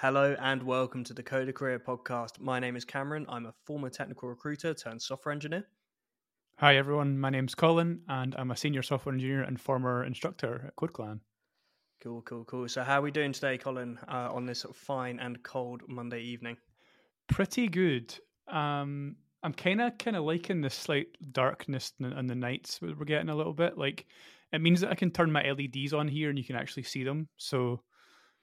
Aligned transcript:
Hello 0.00 0.34
and 0.40 0.62
welcome 0.62 1.04
to 1.04 1.12
the 1.12 1.22
Coder 1.22 1.54
Career 1.54 1.78
Podcast. 1.78 2.40
My 2.40 2.58
name 2.58 2.74
is 2.74 2.86
Cameron. 2.86 3.26
I'm 3.28 3.44
a 3.44 3.52
former 3.66 3.90
technical 3.90 4.30
recruiter 4.30 4.72
turned 4.72 5.02
software 5.02 5.34
engineer. 5.34 5.66
Hi 6.56 6.76
everyone, 6.76 7.18
my 7.18 7.28
name's 7.28 7.54
Colin 7.54 8.00
and 8.08 8.34
I'm 8.38 8.50
a 8.50 8.56
senior 8.56 8.80
software 8.80 9.14
engineer 9.14 9.42
and 9.42 9.60
former 9.60 10.02
instructor 10.04 10.68
at 10.68 10.76
CodeClan. 10.76 11.20
Cool, 12.02 12.22
cool, 12.22 12.46
cool. 12.46 12.66
So, 12.66 12.82
how 12.82 13.00
are 13.00 13.02
we 13.02 13.10
doing 13.10 13.32
today, 13.32 13.58
Colin, 13.58 13.98
uh, 14.08 14.30
on 14.32 14.46
this 14.46 14.64
fine 14.72 15.18
and 15.20 15.42
cold 15.42 15.82
Monday 15.86 16.22
evening? 16.22 16.56
Pretty 17.28 17.68
good. 17.68 18.18
Um, 18.48 19.16
I'm 19.42 19.52
kind 19.52 19.82
of 19.82 19.98
kind 19.98 20.16
of 20.16 20.24
liking 20.24 20.62
the 20.62 20.70
slight 20.70 21.08
darkness 21.30 21.92
and 22.00 22.30
the 22.30 22.34
nights 22.34 22.80
we're 22.80 23.04
getting 23.04 23.28
a 23.28 23.36
little 23.36 23.52
bit. 23.52 23.76
Like, 23.76 24.06
it 24.50 24.62
means 24.62 24.80
that 24.80 24.92
I 24.92 24.94
can 24.94 25.10
turn 25.10 25.30
my 25.30 25.42
LEDs 25.42 25.92
on 25.92 26.08
here 26.08 26.30
and 26.30 26.38
you 26.38 26.44
can 26.44 26.56
actually 26.56 26.84
see 26.84 27.04
them. 27.04 27.28
So, 27.36 27.82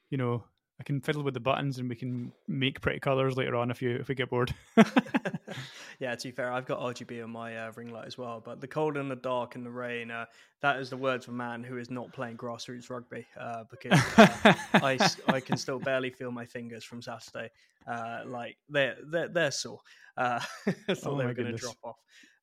you 0.08 0.18
know, 0.18 0.44
I 0.80 0.84
can 0.84 1.00
fiddle 1.00 1.22
with 1.22 1.34
the 1.34 1.40
buttons 1.40 1.78
and 1.78 1.88
we 1.88 1.96
can 1.96 2.32
make 2.46 2.80
pretty 2.80 3.00
colors 3.00 3.36
later 3.36 3.56
on 3.56 3.70
if 3.70 3.82
you 3.82 3.96
if 3.96 4.08
we 4.08 4.14
get 4.14 4.30
bored. 4.30 4.54
yeah, 5.98 6.14
to 6.14 6.28
be 6.28 6.30
fair, 6.30 6.52
I've 6.52 6.66
got 6.66 6.80
RGB 6.80 7.22
on 7.24 7.30
my 7.30 7.56
uh, 7.56 7.72
ring 7.74 7.92
light 7.92 8.06
as 8.06 8.16
well. 8.16 8.40
But 8.44 8.60
the 8.60 8.68
cold 8.68 8.96
and 8.96 9.10
the 9.10 9.16
dark 9.16 9.56
and 9.56 9.66
the 9.66 9.70
rain, 9.70 10.10
uh, 10.10 10.26
that 10.60 10.78
is 10.78 10.90
the 10.90 10.96
words 10.96 11.26
of 11.26 11.34
a 11.34 11.36
man 11.36 11.64
who 11.64 11.78
is 11.78 11.90
not 11.90 12.12
playing 12.12 12.36
grassroots 12.36 12.90
rugby 12.90 13.26
uh, 13.38 13.64
because 13.70 14.00
uh, 14.16 14.54
I, 14.74 14.98
I 15.28 15.40
can 15.40 15.56
still 15.56 15.80
barely 15.80 16.10
feel 16.10 16.30
my 16.30 16.46
fingers 16.46 16.84
from 16.84 17.02
Saturday. 17.02 17.50
Uh, 17.86 18.20
like 18.26 18.56
they're 18.68 18.96
they're, 19.04 19.28
they're 19.28 19.50
sore. 19.50 19.80
Uh, 20.16 20.40
I 20.66 20.94
thought 20.94 21.14
oh 21.14 21.18
they 21.18 21.26
were 21.26 21.34
going 21.34 21.50
to 21.52 21.58
drop 21.58 21.76
off. 21.82 21.96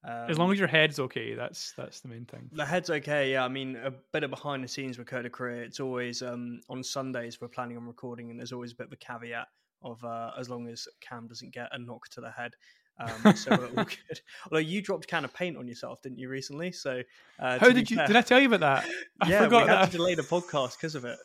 Um, 0.07 0.29
as 0.29 0.37
long 0.37 0.51
as 0.51 0.59
your 0.59 0.67
head's 0.67 0.99
okay, 0.99 1.33
that's 1.33 1.73
that's 1.75 2.01
the 2.01 2.07
main 2.07 2.25
thing. 2.25 2.49
The 2.51 2.65
head's 2.65 2.89
okay. 2.89 3.31
Yeah, 3.31 3.43
I 3.43 3.47
mean, 3.47 3.75
a 3.77 3.91
bit 4.13 4.23
of 4.23 4.29
behind 4.29 4.63
the 4.63 4.67
scenes 4.67 4.99
with 4.99 5.07
Coder 5.07 5.31
Career. 5.31 5.63
It's 5.63 5.79
always 5.79 6.21
um, 6.21 6.61
on 6.69 6.83
Sundays 6.83 7.41
we're 7.41 7.47
planning 7.47 7.77
on 7.77 7.87
recording, 7.87 8.29
and 8.29 8.39
there's 8.39 8.51
always 8.51 8.71
a 8.71 8.75
bit 8.75 8.87
of 8.87 8.93
a 8.93 8.97
caveat 8.97 9.47
of 9.81 10.03
uh, 10.03 10.31
as 10.37 10.49
long 10.49 10.67
as 10.67 10.87
Cam 11.01 11.27
doesn't 11.27 11.53
get 11.53 11.69
a 11.71 11.79
knock 11.79 12.07
to 12.09 12.21
the 12.21 12.29
head. 12.29 12.51
Um, 12.99 13.35
so 13.35 13.51
we're 13.51 13.67
all 13.67 13.83
good. 13.85 14.21
Although 14.45 14.59
you 14.59 14.81
dropped 14.81 15.05
a 15.05 15.07
can 15.07 15.25
of 15.25 15.33
paint 15.33 15.57
on 15.57 15.67
yourself, 15.67 16.01
didn't 16.03 16.19
you 16.19 16.29
recently? 16.29 16.71
So 16.71 17.01
uh, 17.39 17.57
how 17.57 17.71
did 17.71 17.89
you? 17.89 17.97
Fair, 17.97 18.07
did 18.07 18.15
I 18.15 18.21
tell 18.21 18.39
you 18.39 18.53
about 18.53 18.59
that? 18.59 18.89
I 19.21 19.29
yeah, 19.29 19.43
forgot 19.43 19.63
we 19.63 19.69
had 19.69 19.81
that. 19.81 19.91
to 19.91 19.97
delay 19.97 20.13
the 20.13 20.21
podcast 20.21 20.77
because 20.77 20.93
of 20.93 21.05
it. 21.05 21.17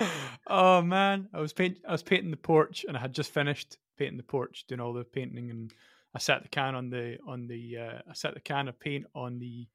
oh 0.46 0.80
man, 0.82 1.28
I 1.34 1.40
was 1.40 1.52
paint. 1.52 1.78
I 1.88 1.92
was 1.92 2.02
painting 2.02 2.30
the 2.30 2.36
porch, 2.36 2.84
and 2.86 2.96
I 2.96 3.00
had 3.00 3.12
just 3.12 3.32
finished 3.32 3.78
painting 3.96 4.16
the 4.16 4.22
porch, 4.22 4.64
doing 4.68 4.80
all 4.80 4.92
the 4.92 5.04
painting 5.04 5.50
and 5.50 5.72
I 6.14 6.18
set 6.18 6.42
the 6.42 6.48
can 6.48 6.74
on 6.74 6.90
the 6.90 7.18
on 7.26 7.46
the 7.46 7.78
uh, 7.78 7.98
I 8.08 8.14
set 8.14 8.34
the 8.34 8.40
can 8.40 8.68
of 8.68 8.78
paint 8.80 9.06
on 9.14 9.38
the 9.38 9.66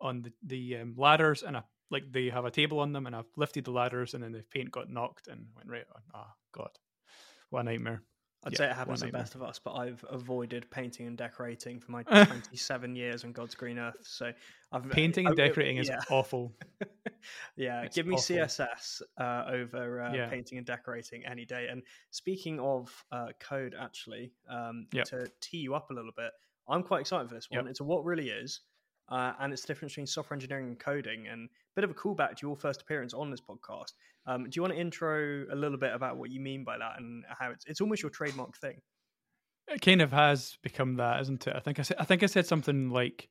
on 0.00 0.22
the 0.22 0.32
the 0.44 0.76
um, 0.76 0.94
ladders, 0.96 1.42
and 1.42 1.56
I 1.56 1.62
like 1.90 2.04
they 2.10 2.28
have 2.28 2.44
a 2.44 2.50
table 2.50 2.80
on 2.80 2.92
them, 2.92 3.06
and 3.06 3.16
I've 3.16 3.30
lifted 3.36 3.64
the 3.64 3.70
ladders, 3.70 4.14
and 4.14 4.22
then 4.22 4.32
the 4.32 4.44
paint 4.50 4.70
got 4.70 4.90
knocked 4.90 5.28
and 5.28 5.46
went 5.56 5.68
right 5.68 5.86
on. 5.94 6.02
Oh 6.14 6.32
God, 6.52 6.70
what 7.50 7.60
a 7.60 7.64
nightmare! 7.64 8.02
I'd 8.44 8.52
yeah, 8.52 8.58
say 8.58 8.70
it 8.70 8.76
happens 8.76 9.00
to 9.00 9.06
the 9.06 9.12
best 9.12 9.34
of 9.34 9.42
us, 9.42 9.58
but 9.58 9.72
I've 9.74 10.04
avoided 10.10 10.70
painting 10.70 11.06
and 11.06 11.16
decorating 11.16 11.80
for 11.80 11.92
my 11.92 12.02
27 12.24 12.94
years 12.94 13.24
on 13.24 13.32
God's 13.32 13.54
green 13.54 13.78
earth. 13.78 13.96
So 14.02 14.32
I've 14.70 14.88
painting 14.90 15.26
and 15.26 15.36
decorating 15.36 15.78
is 15.78 15.90
awful. 16.10 16.52
yeah, 17.56 17.82
it's 17.82 17.96
give 17.96 18.06
me 18.06 18.16
awful. 18.16 18.36
CSS 18.36 19.00
uh, 19.18 19.44
over 19.48 20.02
uh, 20.02 20.12
yeah. 20.12 20.28
painting 20.28 20.58
and 20.58 20.66
decorating 20.66 21.24
any 21.24 21.44
day. 21.44 21.68
And 21.70 21.82
speaking 22.10 22.60
of 22.60 22.92
uh, 23.10 23.28
code, 23.40 23.74
actually, 23.78 24.32
um, 24.48 24.86
yep. 24.92 25.06
to 25.06 25.26
tee 25.40 25.58
you 25.58 25.74
up 25.74 25.90
a 25.90 25.94
little 25.94 26.12
bit, 26.14 26.30
I'm 26.68 26.82
quite 26.82 27.00
excited 27.00 27.28
for 27.28 27.34
this 27.34 27.50
one. 27.50 27.64
Yep. 27.64 27.70
It's 27.70 27.80
a 27.80 27.84
what 27.84 28.04
really 28.04 28.28
is, 28.28 28.60
uh, 29.08 29.32
and 29.40 29.52
it's 29.52 29.62
the 29.62 29.68
difference 29.68 29.92
between 29.92 30.06
software 30.06 30.36
engineering 30.36 30.66
and 30.68 30.78
coding. 30.78 31.28
And 31.28 31.48
a 31.48 31.74
bit 31.74 31.84
of 31.84 31.90
a 31.90 31.94
callback 31.94 32.36
to 32.36 32.46
your 32.46 32.56
first 32.56 32.82
appearance 32.82 33.14
on 33.14 33.30
this 33.30 33.40
podcast. 33.40 33.92
Um, 34.26 34.44
do 34.44 34.50
you 34.54 34.62
want 34.62 34.74
to 34.74 34.80
intro 34.80 35.46
a 35.50 35.54
little 35.54 35.78
bit 35.78 35.94
about 35.94 36.18
what 36.18 36.30
you 36.30 36.40
mean 36.40 36.62
by 36.64 36.76
that 36.76 36.98
and 36.98 37.24
how 37.28 37.50
it's 37.50 37.64
it's 37.66 37.80
almost 37.80 38.02
your 38.02 38.10
trademark 38.10 38.56
thing? 38.58 38.82
It 39.68 39.80
kind 39.80 40.02
of 40.02 40.12
has 40.12 40.58
become 40.62 40.96
that, 40.96 41.20
isn't 41.22 41.46
it? 41.46 41.54
I 41.56 41.60
think 41.60 41.78
I 41.78 41.82
said 41.82 41.96
I 41.98 42.04
think 42.04 42.22
I 42.22 42.26
said 42.26 42.46
something 42.46 42.90
like 42.90 43.28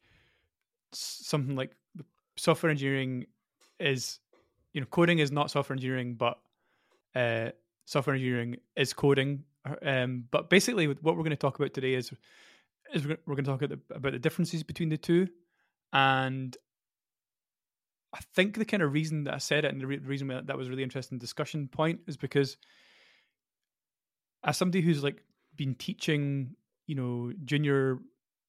something 0.94 1.56
like 1.56 1.76
software 2.38 2.70
engineering 2.70 3.26
is 3.80 4.20
you 4.74 4.82
know 4.82 4.88
coding 4.88 5.20
is 5.20 5.32
not 5.32 5.52
software 5.52 5.76
engineering, 5.76 6.16
but 6.16 6.40
uh, 7.16 7.50
software 7.86 8.16
engineering 8.16 8.58
is 8.76 8.94
coding. 8.94 9.44
Um, 9.82 10.26
but 10.32 10.50
basically, 10.50 10.88
what 10.88 11.16
we're 11.16 11.24
going 11.24 11.32
to 11.32 11.36
talk 11.36 11.58
about 11.58 11.74
today 11.74 11.94
is 11.94 12.12
is 12.94 13.06
we're 13.06 13.18
going 13.26 13.46
to 13.46 13.52
talk 13.52 13.62
about 13.62 13.80
the, 13.88 13.96
about 13.96 14.12
the 14.12 14.20
differences 14.20 14.64
between 14.64 14.90
the 14.90 14.98
two, 14.98 15.28
and 15.94 16.56
I 18.14 18.20
think 18.34 18.58
the 18.58 18.66
kind 18.66 18.84
of 18.84 18.94
reason 18.94 19.26
that 19.26 19.34
I 19.34 19.40
said 19.40 19.66
it 19.66 19.72
and 19.72 19.82
the 19.82 19.88
re- 19.88 19.98
reason 19.98 20.28
that 20.28 20.58
was 20.58 20.70
really 20.70 20.84
interesting 20.84 21.18
discussion 21.18 21.68
point 21.68 22.00
is 22.08 22.16
because 22.16 22.58
as 24.44 24.56
somebody 24.56 24.82
who's 24.82 25.04
like 25.04 25.22
been 25.56 25.76
teaching, 25.76 26.56
you 26.88 26.96
know, 26.96 27.34
junior 27.44 28.00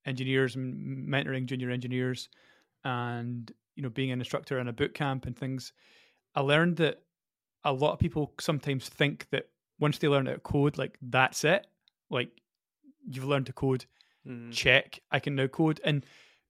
engineers 0.04 0.54
and 0.54 1.08
mentoring 1.08 1.46
junior 1.46 1.70
engineers 1.70 2.28
and, 2.84 3.50
you 3.76 3.82
know, 3.82 3.90
being 3.90 4.10
an 4.10 4.18
instructor 4.18 4.58
in 4.58 4.68
a 4.68 4.72
boot 4.72 4.94
camp 4.94 5.26
and 5.26 5.36
things, 5.36 5.72
I 6.34 6.40
learned 6.40 6.76
that 6.78 7.02
a 7.64 7.72
lot 7.72 7.92
of 7.92 7.98
people 7.98 8.32
sometimes 8.40 8.88
think 8.88 9.28
that 9.30 9.48
once 9.78 9.98
they 9.98 10.08
learn 10.08 10.26
how 10.26 10.32
to 10.32 10.38
code, 10.38 10.78
like 10.78 10.98
that's 11.02 11.44
it. 11.44 11.66
Like 12.10 12.30
you've 13.06 13.24
learned 13.24 13.46
to 13.46 13.52
code, 13.52 13.84
mm. 14.26 14.50
check, 14.52 15.00
I 15.10 15.20
can 15.20 15.34
now 15.34 15.46
code. 15.46 15.80
And 15.84 16.04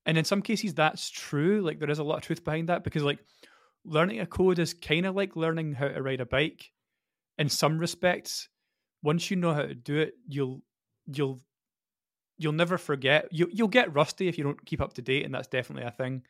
and 0.07 0.17
in 0.17 0.25
some 0.25 0.41
cases, 0.41 0.73
that's 0.73 1.11
true. 1.11 1.61
Like 1.63 1.81
there 1.81 1.91
is 1.91 1.99
a 1.99 2.05
lot 2.05 2.19
of 2.19 2.23
truth 2.23 2.45
behind 2.45 2.69
that 2.69 2.85
because 2.85 3.03
like 3.03 3.19
learning 3.85 4.21
a 4.21 4.27
code 4.27 4.59
is 4.59 4.73
kind 4.73 5.05
of 5.05 5.17
like 5.17 5.35
learning 5.35 5.75
how 5.75 5.89
to 5.89 6.03
ride 6.03 6.21
a 6.21 6.27
bike. 6.27 6.71
In 7.39 7.49
some 7.49 7.79
respects, 7.79 8.49
once 9.03 9.31
you 9.31 9.37
know 9.37 9.53
how 9.53 9.63
to 9.63 9.75
do 9.75 9.99
it, 9.99 10.15
you'll 10.29 10.63
you'll 11.07 11.41
you'll 12.39 12.53
never 12.53 12.79
forget. 12.79 13.29
You 13.33 13.49
you'll 13.53 13.69
get 13.69 13.95
rusty 13.95 14.29
if 14.29 14.39
you 14.39 14.45
don't 14.45 14.65
keep 14.65 14.81
up 14.81 14.95
to 14.95 15.03
date, 15.03 15.25
and 15.25 15.35
that's 15.35 15.49
definitely 15.49 15.89
a 15.89 15.91
thing 15.91 16.23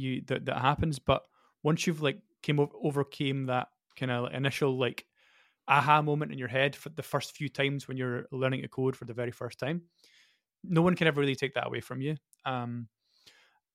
you 0.00 0.22
that 0.26 0.46
that 0.46 0.58
happens. 0.58 0.98
But 0.98 1.22
once 1.62 1.86
you've 1.86 2.02
like 2.02 2.18
came 2.42 2.60
over, 2.60 2.72
overcame 2.82 3.46
that 3.46 3.68
kind 3.96 4.10
of 4.10 4.32
initial 4.32 4.78
like 4.78 5.04
aha 5.68 6.02
moment 6.02 6.32
in 6.32 6.38
your 6.38 6.48
head 6.48 6.74
for 6.74 6.88
the 6.88 7.02
first 7.02 7.36
few 7.36 7.48
times 7.48 7.86
when 7.86 7.96
you're 7.96 8.26
learning 8.32 8.62
to 8.62 8.68
code 8.68 8.96
for 8.96 9.04
the 9.04 9.14
very 9.14 9.30
first 9.30 9.58
time, 9.58 9.82
no 10.64 10.82
one 10.82 10.96
can 10.96 11.06
ever 11.06 11.20
really 11.20 11.36
take 11.36 11.54
that 11.54 11.66
away 11.66 11.80
from 11.80 12.00
you. 12.00 12.16
Um, 12.44 12.88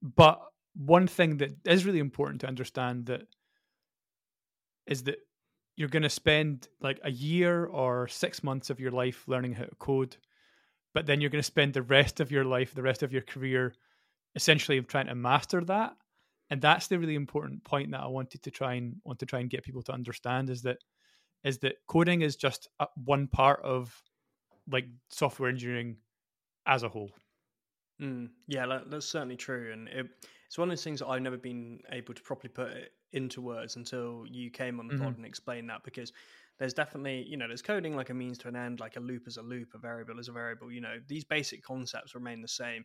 but 0.01 0.41
one 0.75 1.07
thing 1.07 1.37
that 1.37 1.55
is 1.65 1.85
really 1.85 1.99
important 1.99 2.41
to 2.41 2.47
understand 2.47 3.05
that 3.05 3.21
is 4.87 5.03
that 5.03 5.17
you're 5.77 5.89
going 5.89 6.03
to 6.03 6.09
spend 6.09 6.67
like 6.81 6.99
a 7.03 7.11
year 7.11 7.65
or 7.65 8.07
six 8.07 8.43
months 8.43 8.69
of 8.69 8.79
your 8.79 8.91
life 8.91 9.27
learning 9.27 9.53
how 9.53 9.63
to 9.63 9.75
code, 9.75 10.17
but 10.93 11.05
then 11.05 11.21
you're 11.21 11.29
going 11.29 11.41
to 11.41 11.43
spend 11.43 11.73
the 11.73 11.81
rest 11.81 12.19
of 12.19 12.31
your 12.31 12.45
life, 12.45 12.73
the 12.73 12.81
rest 12.81 13.03
of 13.03 13.11
your 13.11 13.21
career, 13.21 13.73
essentially 14.35 14.81
trying 14.81 15.07
to 15.07 15.15
master 15.15 15.61
that. 15.65 15.95
And 16.49 16.61
that's 16.61 16.87
the 16.87 16.99
really 16.99 17.15
important 17.15 17.63
point 17.63 17.91
that 17.91 18.01
I 18.01 18.07
wanted 18.07 18.43
to 18.43 18.51
try 18.51 18.75
and 18.75 18.97
want 19.03 19.19
to 19.19 19.25
try 19.25 19.39
and 19.39 19.49
get 19.49 19.63
people 19.63 19.81
to 19.83 19.91
understand 19.91 20.49
is 20.49 20.61
that 20.61 20.77
is 21.43 21.59
that 21.59 21.75
coding 21.87 22.21
is 22.21 22.35
just 22.35 22.67
one 23.03 23.27
part 23.27 23.61
of 23.63 23.95
like 24.69 24.85
software 25.09 25.49
engineering 25.49 25.97
as 26.65 26.83
a 26.83 26.89
whole. 26.89 27.11
Mm, 28.01 28.29
yeah, 28.47 28.65
that, 28.65 28.91
that's 28.91 29.05
certainly 29.05 29.37
true, 29.37 29.71
and 29.71 29.87
it, 29.87 30.07
it's 30.47 30.57
one 30.57 30.69
of 30.69 30.71
those 30.71 30.83
things 30.83 30.99
that 30.99 31.07
I've 31.07 31.21
never 31.21 31.37
been 31.37 31.79
able 31.91 32.13
to 32.13 32.21
properly 32.21 32.49
put 32.49 32.69
it 32.71 32.91
into 33.13 33.41
words 33.41 33.77
until 33.77 34.25
you 34.29 34.49
came 34.51 34.79
on 34.79 34.87
the 34.87 34.95
mm-hmm. 34.95 35.03
pod 35.03 35.17
and 35.17 35.25
explained 35.25 35.69
that. 35.69 35.83
Because 35.83 36.11
there's 36.59 36.73
definitely, 36.73 37.25
you 37.27 37.37
know, 37.37 37.47
there's 37.47 37.61
coding 37.61 37.95
like 37.95 38.09
a 38.09 38.13
means 38.13 38.37
to 38.39 38.47
an 38.47 38.55
end, 38.55 38.79
like 38.79 38.97
a 38.97 38.99
loop 38.99 39.27
is 39.27 39.37
a 39.37 39.41
loop, 39.41 39.69
a 39.73 39.77
variable 39.77 40.19
is 40.19 40.27
a 40.27 40.31
variable. 40.31 40.71
You 40.71 40.81
know, 40.81 40.97
these 41.07 41.23
basic 41.23 41.63
concepts 41.63 42.15
remain 42.15 42.41
the 42.41 42.47
same 42.47 42.83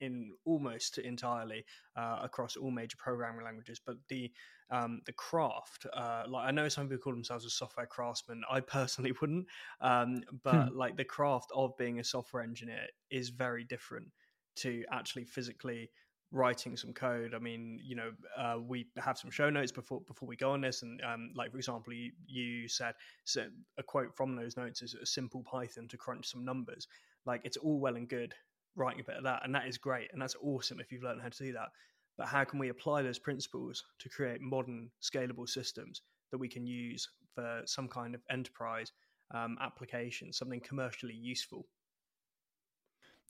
in 0.00 0.32
almost 0.44 0.98
entirely 0.98 1.64
uh, 1.96 2.18
across 2.22 2.56
all 2.56 2.70
major 2.70 2.96
programming 2.98 3.44
languages. 3.44 3.80
But 3.84 3.96
the 4.08 4.30
um, 4.70 5.02
the 5.04 5.12
craft, 5.12 5.86
uh, 5.92 6.24
like 6.28 6.46
I 6.46 6.50
know 6.52 6.68
some 6.68 6.88
people 6.88 7.02
call 7.02 7.12
themselves 7.12 7.44
a 7.44 7.50
software 7.50 7.86
craftsman. 7.86 8.42
I 8.50 8.60
personally 8.60 9.12
wouldn't, 9.20 9.46
um, 9.80 10.22
but 10.42 10.68
hmm. 10.68 10.78
like 10.78 10.96
the 10.96 11.04
craft 11.04 11.50
of 11.54 11.76
being 11.76 11.98
a 11.98 12.04
software 12.04 12.42
engineer 12.42 12.86
is 13.10 13.30
very 13.30 13.64
different 13.64 14.08
to 14.56 14.84
actually 14.92 15.24
physically 15.24 15.90
writing 16.32 16.76
some 16.76 16.92
code. 16.92 17.34
I 17.34 17.38
mean, 17.38 17.80
you 17.82 17.96
know, 17.96 18.12
uh, 18.38 18.58
we 18.60 18.86
have 18.96 19.18
some 19.18 19.30
show 19.30 19.50
notes 19.50 19.72
before 19.72 20.00
before 20.02 20.28
we 20.28 20.36
go 20.36 20.52
on 20.52 20.60
this, 20.60 20.82
and 20.82 21.00
um, 21.02 21.32
like 21.34 21.50
for 21.50 21.56
example, 21.56 21.92
you, 21.92 22.12
you 22.26 22.68
said 22.68 22.94
so 23.24 23.46
a 23.78 23.82
quote 23.82 24.14
from 24.16 24.36
those 24.36 24.56
notes 24.56 24.82
is 24.82 24.94
a 24.94 25.06
simple 25.06 25.42
Python 25.42 25.88
to 25.88 25.96
crunch 25.96 26.26
some 26.26 26.44
numbers. 26.44 26.86
Like 27.26 27.42
it's 27.44 27.56
all 27.56 27.78
well 27.78 27.96
and 27.96 28.08
good 28.08 28.34
writing 28.76 29.00
a 29.00 29.04
bit 29.04 29.16
of 29.16 29.24
that, 29.24 29.42
and 29.44 29.54
that 29.54 29.66
is 29.66 29.78
great, 29.78 30.08
and 30.12 30.20
that's 30.20 30.36
awesome 30.42 30.80
if 30.80 30.90
you've 30.92 31.02
learned 31.02 31.22
how 31.22 31.28
to 31.28 31.44
do 31.44 31.52
that. 31.52 31.68
But 32.16 32.28
how 32.28 32.44
can 32.44 32.58
we 32.58 32.68
apply 32.68 33.02
those 33.02 33.18
principles 33.18 33.82
to 33.98 34.08
create 34.08 34.40
modern, 34.40 34.90
scalable 35.02 35.48
systems 35.48 36.02
that 36.30 36.38
we 36.38 36.48
can 36.48 36.66
use 36.66 37.08
for 37.34 37.62
some 37.64 37.88
kind 37.88 38.14
of 38.14 38.20
enterprise 38.30 38.92
um, 39.34 39.56
application, 39.60 40.32
something 40.32 40.60
commercially 40.60 41.14
useful? 41.14 41.66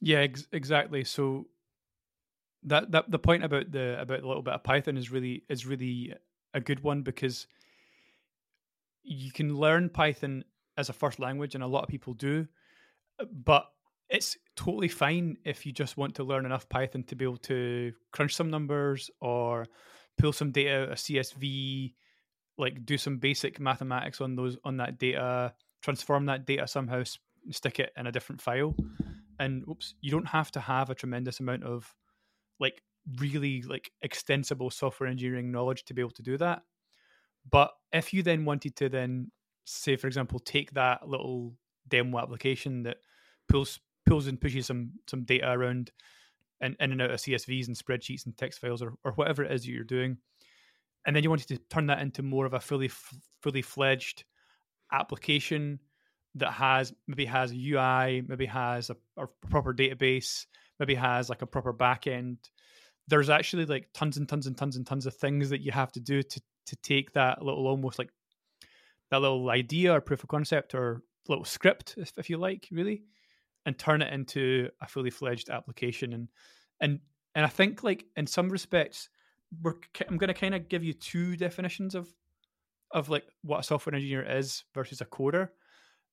Yeah, 0.01 0.19
ex- 0.19 0.49
exactly. 0.53 1.05
So 1.05 1.47
that 2.65 2.91
that 2.93 3.11
the 3.11 3.19
point 3.19 3.45
about 3.45 3.71
the 3.71 4.01
about 4.01 4.23
a 4.23 4.27
little 4.27 4.43
bit 4.43 4.55
of 4.55 4.65
Python 4.65 4.97
is 4.97 5.11
really 5.11 5.45
is 5.49 5.67
really 5.67 6.15
a 6.53 6.61
good 6.61 6.83
one 6.83 7.03
because 7.03 7.47
you 9.03 9.31
can 9.31 9.57
learn 9.57 9.89
Python 9.89 10.45
as 10.77 10.89
a 10.89 10.93
first 10.93 11.19
language, 11.19 11.55
and 11.55 11.65
a 11.65 11.67
lot 11.67 11.83
of 11.83 11.89
people 11.89 12.15
do, 12.15 12.47
but 13.31 13.71
it's 14.11 14.37
totally 14.57 14.89
fine 14.89 15.37
if 15.45 15.65
you 15.65 15.73
just 15.73 15.97
want 15.97 16.17
to 16.17 16.25
learn 16.25 16.45
enough 16.45 16.69
Python 16.69 17.05
to 17.05 17.15
be 17.15 17.25
able 17.25 17.37
to 17.39 17.93
crunch 18.13 18.35
some 18.35 18.51
numbers 18.51 19.11
or 19.21 19.67
pull 20.19 20.33
some 20.33 20.51
data 20.51 20.83
out 20.83 20.93
of 20.93 20.99
CSV, 20.99 21.95
like 22.59 22.85
do 22.85 22.99
some 22.99 23.19
basic 23.19 23.61
mathematics 23.61 24.21
on 24.21 24.35
those 24.35 24.59
on 24.65 24.79
that 24.79 24.99
data, 24.99 25.55
transform 25.83 26.27
that 26.27 26.45
data 26.45 26.67
somehow, 26.67 27.03
stick 27.51 27.79
it 27.79 27.93
in 27.97 28.09
a 28.09 28.13
different 28.13 28.43
file, 28.43 28.75
and 29.39 29.63
oops, 29.69 29.95
you 30.01 30.11
don't 30.11 30.29
have 30.29 30.51
to 30.53 30.61
have 30.61 30.91
a 30.91 30.95
tremendous 30.95 31.39
amount 31.39 31.63
of 31.63 31.95
like 32.59 32.83
really 33.19 33.63
like 33.63 33.93
extensible 34.03 34.71
software 34.71 35.09
engineering 35.09 35.53
knowledge 35.53 35.85
to 35.85 35.95
be 35.95 36.03
able 36.03 36.11
to 36.11 36.23
do 36.23 36.37
that. 36.37 36.63
But 37.49 37.71
if 37.93 38.13
you 38.13 38.23
then 38.23 38.45
wanted 38.45 38.77
to 38.77 38.89
then 38.89 39.31
say, 39.65 39.97
for 39.97 40.09
example, 40.09 40.41
take 40.41 40.73
that 40.73 41.09
little 41.09 41.55
demo 41.89 42.19
application 42.19 42.83
that 42.83 42.99
pulls 43.49 43.81
pulls 44.11 44.27
and 44.27 44.41
pushes 44.41 44.67
some 44.67 44.91
some 45.07 45.23
data 45.23 45.49
around 45.49 45.93
and 46.61 46.77
in 46.81 46.91
and 46.91 47.01
out 47.01 47.13
of 47.13 47.21
CSVs 47.21 47.69
and 47.69 47.77
spreadsheets 47.77 48.27
and 48.27 48.37
text 48.37 48.59
files 48.61 48.83
or, 48.83 48.95
or 49.05 49.13
whatever 49.13 49.45
it 49.45 49.53
is 49.53 49.63
that 49.63 49.71
you're 49.71 49.85
doing, 49.85 50.19
and 51.07 51.15
then 51.15 51.23
you 51.23 51.31
wanted 51.31 51.47
to 51.49 51.59
turn 51.71 51.87
that 51.87 52.01
into 52.01 52.23
more 52.23 52.45
of 52.45 52.53
a 52.53 52.61
fully 52.61 52.91
fully 53.41 53.63
fledged 53.63 54.25
application 54.93 55.79
that 56.35 56.51
has 56.51 56.93
maybe 57.07 57.25
has 57.25 57.53
a 57.53 57.55
UI, 57.55 58.23
maybe 58.27 58.47
has 58.47 58.91
a, 58.91 58.97
a 59.17 59.27
proper 59.49 59.73
database, 59.73 60.47
maybe 60.81 60.97
has 60.97 61.31
like 61.31 61.43
a 61.43 61.47
proper 61.47 61.73
backend. 61.73 62.39
There's 63.07 63.31
actually 63.31 63.67
like 63.67 63.89
tons 63.95 64.17
and 64.17 64.29
tons 64.29 64.49
and 64.49 64.57
tons 64.57 64.77
and 64.77 64.85
tons 64.85 65.07
of 65.07 65.15
things 65.15 65.51
that 65.51 65.61
you 65.61 65.71
have 65.71 65.93
to 65.93 66.01
do 66.01 66.23
to 66.23 66.41
to 66.67 66.77
take 66.83 67.13
that 67.13 67.45
little 67.45 67.69
almost 67.69 67.99
like 67.99 68.11
that 69.13 69.21
little 69.21 69.51
idea 69.51 69.93
or 69.95 70.01
proof 70.01 70.25
of 70.25 70.29
concept 70.29 70.75
or 70.75 71.03
little 71.29 71.45
script, 71.45 71.95
if, 71.97 72.13
if 72.17 72.29
you 72.31 72.39
like, 72.39 72.69
really, 72.73 73.03
and 73.67 73.79
turn 73.79 74.03
it 74.03 74.13
into 74.13 74.69
a 74.81 74.87
fully 74.87 75.11
fledged 75.11 75.51
application. 75.51 76.13
And 76.13 76.29
and 76.81 77.01
and 77.35 77.45
I 77.45 77.49
think 77.49 77.83
like 77.83 78.05
in 78.17 78.27
some 78.27 78.49
respects, 78.49 79.09
we're 79.63 79.75
I'm 80.09 80.19
going 80.19 80.29
to 80.29 80.35
kind 80.35 80.55
of 80.55 80.69
give 80.69 80.85
you 80.85 80.93
two 80.93 81.37
definitions 81.37 81.95
of 81.95 82.09
of 82.93 83.09
like 83.09 83.25
what 83.43 83.61
a 83.61 83.63
software 83.63 83.95
engineer 83.95 84.23
is 84.23 84.65
versus 84.75 85.01
a 85.01 85.07
coder. 85.07 85.49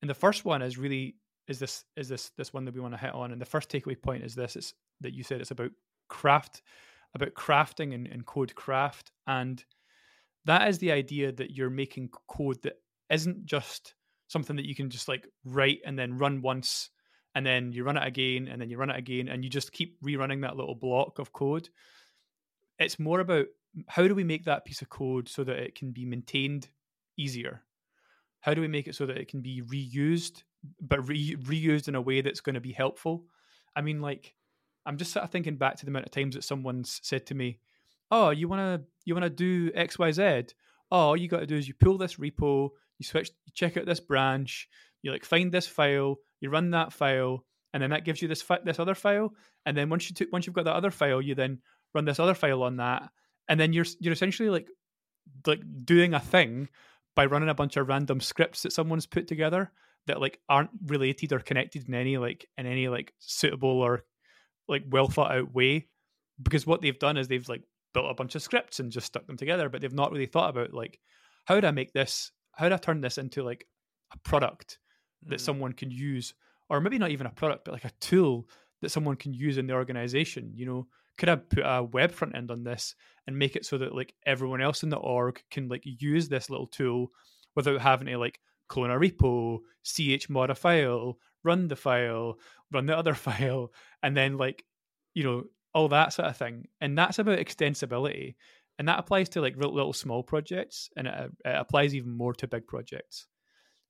And 0.02 0.10
the 0.10 0.16
first 0.16 0.46
one 0.46 0.62
is 0.62 0.78
really 0.78 1.16
is 1.48 1.60
this 1.60 1.84
is 1.96 2.10
this 2.10 2.32
this 2.38 2.54
one 2.54 2.66
that 2.66 2.74
we 2.74 2.82
want 2.82 2.94
to 2.94 3.00
hit 3.00 3.14
on. 3.14 3.32
And 3.32 3.42
the 3.42 3.46
first 3.46 3.70
takeaway 3.70 4.00
point 4.02 4.24
is 4.24 4.36
this: 4.36 4.56
is 4.56 4.74
that 5.02 5.14
you 5.14 5.24
said 5.24 5.42
it's 5.42 5.52
about 5.52 5.72
craft, 6.10 6.62
about 7.16 7.34
crafting 7.34 7.94
and, 7.94 8.08
and 8.08 8.26
code 8.26 8.54
craft, 8.56 9.12
and 9.26 9.64
that 10.46 10.68
is 10.68 10.78
the 10.80 10.92
idea 10.92 11.32
that 11.32 11.52
you're 11.52 11.70
making 11.70 12.10
code 12.28 12.62
that 12.64 12.80
isn't 13.10 13.46
just 13.46 13.96
something 14.28 14.56
that 14.58 14.68
you 14.68 14.76
can 14.76 14.90
just 14.90 15.08
like 15.08 15.28
write 15.46 15.80
and 15.86 15.98
then 15.98 16.18
run 16.18 16.42
once 16.42 16.90
and 17.38 17.46
then 17.46 17.72
you 17.72 17.84
run 17.84 17.98
it 17.98 18.08
again 18.08 18.48
and 18.48 18.60
then 18.60 18.68
you 18.68 18.78
run 18.78 18.90
it 18.90 18.98
again 18.98 19.28
and 19.28 19.44
you 19.44 19.50
just 19.50 19.72
keep 19.72 20.02
rerunning 20.02 20.42
that 20.42 20.58
little 20.58 20.74
block 20.74 21.20
of 21.20 21.34
code. 21.34 21.70
It's 22.80 22.98
more 22.98 23.20
about 23.20 23.46
how 23.88 24.08
do 24.08 24.16
we 24.16 24.24
make 24.24 24.46
that 24.46 24.66
piece 24.66 24.82
of 24.82 24.90
code 24.90 25.30
so 25.30 25.44
that 25.44 25.58
it 25.58 25.76
can 25.76 25.92
be 25.92 26.04
maintained 26.04 26.68
easier? 27.16 27.62
How 28.40 28.56
do 28.56 28.62
we 28.62 28.68
make 28.68 28.88
it 28.88 28.96
so 28.96 29.06
that 29.06 29.18
it 29.18 29.28
can 29.28 29.42
be 29.42 29.62
reused 29.62 30.42
but 30.82 31.08
re- 31.08 31.36
reused 31.36 31.88
in 31.88 31.94
a 31.94 32.02
way 32.02 32.22
that's 32.22 32.42
going 32.42 32.56
to 32.56 32.60
be 32.60 32.74
helpful? 32.74 33.26
I 33.76 33.82
mean 33.82 34.02
like 34.02 34.34
i'm 34.88 34.98
just 34.98 35.12
sort 35.12 35.24
of 35.24 35.30
thinking 35.30 35.58
back 35.58 35.76
to 35.76 35.86
the 35.86 35.92
amount 35.92 36.06
of 36.06 36.12
times 36.12 36.34
that 36.34 36.44
someone's 36.44 37.00
said 37.04 37.26
to 37.28 37.36
me 37.36 37.60
oh 38.10 38.32
you 38.32 38.48
want 38.48 38.62
to 38.62 38.88
you 39.06 39.14
want 39.14 39.24
to 39.24 39.30
do 39.30 39.70
xyz 39.72 40.54
oh 40.92 40.98
all 40.98 41.18
you 41.18 41.28
got 41.28 41.42
to 41.42 41.46
do 41.46 41.58
is 41.58 41.68
you 41.68 41.74
pull 41.74 41.98
this 41.98 42.16
repo 42.16 42.70
you 42.98 43.06
switch 43.06 43.30
you 43.46 43.52
check 43.54 43.78
out 43.78 43.86
this 43.86 44.00
branch 44.00 44.68
you 45.04 45.12
like 45.12 45.26
find 45.26 45.52
this 45.52 45.68
file 45.68 46.18
you 46.40 46.50
run 46.50 46.72
that 46.72 46.94
file 46.94 47.44
and 47.74 47.84
then 47.84 47.90
that 47.90 48.06
gives 48.06 48.22
you 48.22 48.28
this 48.28 48.42
fi- 48.42 48.60
this 48.64 48.80
other 48.80 48.96
file 48.96 49.34
and 49.66 49.76
then 49.76 49.90
once 49.90 50.10
you 50.10 50.16
t- 50.16 50.28
once 50.32 50.46
you've 50.46 50.56
got 50.56 50.66
that 50.66 50.76
other 50.76 50.92
file 50.92 51.22
you 51.22 51.36
then 51.36 51.60
run 51.94 52.06
this 52.06 52.20
other 52.20 52.34
file 52.34 52.64
on 52.64 52.78
that 52.78 53.10
and 53.48 53.60
then 53.60 53.74
you're 53.74 53.86
you're 54.00 54.14
essentially 54.14 54.50
like 54.50 54.68
like 55.46 55.62
doing 55.86 56.14
a 56.14 56.20
thing 56.20 56.70
by 57.16 57.26
running 57.26 57.50
a 57.50 57.56
bunch 57.56 57.78
of 57.78 57.88
random 57.88 58.20
scripts 58.20 58.64
that 58.64 58.74
someone's 58.74 59.06
put 59.06 59.28
together 59.28 59.72
that 60.08 60.22
like 60.22 60.40
aren't 60.48 60.70
related 60.86 61.34
or 61.34 61.40
connected 61.40 61.88
in 61.88 61.94
any 61.94 62.18
like 62.18 62.48
in 62.58 62.66
any 62.66 62.88
like 62.88 63.14
suitable 63.20 63.82
or 63.82 64.06
like 64.68 64.84
well 64.90 65.08
thought 65.08 65.32
out 65.32 65.54
way 65.54 65.88
because 66.42 66.66
what 66.66 66.82
they've 66.82 67.00
done 67.00 67.18
is 67.18 67.28
they've 67.28 67.50
like 67.50 67.64
built 67.94 68.10
a 68.10 68.14
bunch 68.14 68.36
of 68.36 68.42
scripts 68.42 68.80
and 68.80 68.92
just 68.92 69.08
stuck 69.08 69.26
them 69.28 69.38
together 69.38 69.70
but 69.70 69.82
they've 69.82 69.94
not 69.94 70.12
really 70.12 70.26
thought 70.26 70.50
about 70.50 70.74
like 70.74 71.00
how 71.46 71.60
do 71.60 71.68
i 71.68 71.72
make 71.72 71.94
this 71.94 72.32
how 72.54 72.68
do 72.70 72.76
i 72.76 72.78
turn 72.78 73.02
this 73.02 73.18
into 73.18 73.44
like 73.44 73.66
a 74.14 74.18
product 74.20 74.80
that 75.26 75.38
mm. 75.38 75.42
someone 75.42 75.74
can 75.74 75.92
use 75.92 76.34
or 76.70 76.82
maybe 76.82 76.98
not 76.98 77.12
even 77.12 77.28
a 77.28 77.32
product 77.32 77.66
but 77.66 77.74
like 77.74 77.86
a 77.86 77.92
tool 78.00 78.48
that 78.82 78.92
someone 78.92 79.16
can 79.16 79.34
use 79.34 79.58
in 79.58 79.68
the 79.68 79.74
organization 79.74 80.52
you 80.56 80.66
know? 80.66 80.88
Could 81.18 81.30
i 81.30 81.36
put 81.36 81.64
a 81.66 81.84
web 81.84 82.12
front 82.12 82.36
end 82.36 82.52
on 82.52 82.64
this 82.64 82.96
and 83.26 83.38
make 83.38 83.56
it 83.56 83.66
so 83.66 83.78
that 83.80 83.96
like 83.96 84.14
everyone 84.26 84.62
else 84.62 84.84
in 84.84 84.90
the 84.90 84.98
org 84.98 85.42
can 85.50 85.68
like 85.68 85.84
use 85.84 86.30
this 86.30 86.50
little 86.50 86.68
tool 86.68 87.12
without 87.56 87.82
having 87.82 88.08
to 88.08 88.18
like 88.18 88.40
clone 88.70 88.92
a 88.92 88.96
repo 88.96 89.60
chmod 89.84 90.50
a 90.50 90.56
file 90.56 91.18
run 91.44 91.68
the 91.68 91.76
file 91.76 92.38
run 92.72 92.86
the 92.86 92.96
other 92.96 93.14
file 93.28 93.72
and 94.04 94.16
then 94.16 94.38
like 94.38 94.64
you 95.16 95.24
know 95.24 95.44
all 95.78 95.88
that 95.90 96.12
sort 96.12 96.28
of 96.28 96.36
thing. 96.36 96.68
And 96.82 96.98
that's 96.98 97.20
about 97.20 97.38
extensibility. 97.38 98.36
And 98.80 98.88
that 98.88 98.98
applies 98.98 99.30
to 99.30 99.42
like 99.42 99.56
little 99.58 99.94
small 99.94 100.24
projects 100.24 100.90
and 100.98 101.08
it, 101.08 101.32
it 101.46 101.56
applies 101.56 101.94
even 101.94 102.18
more 102.18 102.34
to 102.34 102.48
big 102.48 102.66
projects 102.68 103.28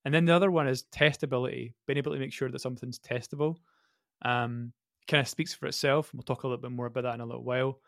and 0.07 0.13
then 0.13 0.24
the 0.24 0.33
other 0.33 0.50
one 0.50 0.69
is 0.69 0.83
testability, 0.83 1.74
being 1.86 1.98
able 1.98 2.13
to 2.13 2.19
make 2.19 2.31
sure 2.31 2.50
that 2.50 2.62
something's 2.62 2.98
testable. 2.98 3.57
Um, 4.21 4.71
kind 5.06 5.19
of 5.19 5.27
speaks 5.27 5.54
for 5.54 5.65
itself. 5.65 6.13
We'll 6.13 6.24
talk 6.24 6.44
a 6.44 6.48
little 6.48 6.62
bit 6.62 6.71
more 6.71 6.86
about 6.86 7.04
that 7.04 7.15
in 7.15 7.19
a 7.19 7.25
little 7.25 7.44
while. 7.44 7.81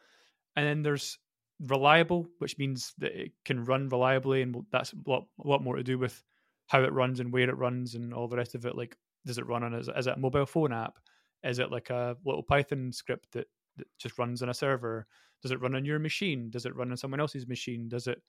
And 0.57 0.67
then 0.67 0.83
there's 0.83 1.17
reliable, 1.61 2.27
which 2.39 2.57
means 2.57 2.93
that 2.97 3.17
it 3.17 3.31
can 3.45 3.63
run 3.63 3.87
reliably, 3.87 4.41
and 4.41 4.53
that's 4.69 4.91
a 4.91 5.09
lot, 5.09 5.27
a 5.41 5.47
lot 5.47 5.63
more 5.63 5.77
to 5.77 5.81
do 5.81 5.97
with 5.97 6.21
how 6.67 6.83
it 6.83 6.91
runs 6.91 7.21
and 7.21 7.31
where 7.31 7.49
it 7.49 7.57
runs 7.57 7.95
and 7.95 8.13
all 8.13 8.27
the 8.27 8.35
rest 8.35 8.53
of 8.53 8.65
it. 8.65 8.75
Like, 8.75 8.97
does 9.25 9.37
it 9.37 9.47
run 9.47 9.63
on 9.63 9.73
is, 9.73 9.87
is 9.95 10.07
it 10.07 10.17
a 10.17 10.19
mobile 10.19 10.45
phone 10.45 10.73
app? 10.73 10.99
Is 11.45 11.59
it 11.59 11.71
like 11.71 11.89
a 11.89 12.17
little 12.25 12.43
Python 12.43 12.91
script 12.91 13.31
that, 13.31 13.47
that 13.77 13.87
just 13.97 14.19
runs 14.19 14.43
on 14.43 14.49
a 14.49 14.53
server? 14.53 15.07
Does 15.41 15.51
it 15.51 15.61
run 15.61 15.73
on 15.73 15.85
your 15.85 15.99
machine? 15.99 16.49
Does 16.49 16.65
it 16.65 16.75
run 16.75 16.91
on 16.91 16.97
someone 16.97 17.21
else's 17.21 17.47
machine? 17.47 17.87
Does 17.87 18.07
it 18.07 18.21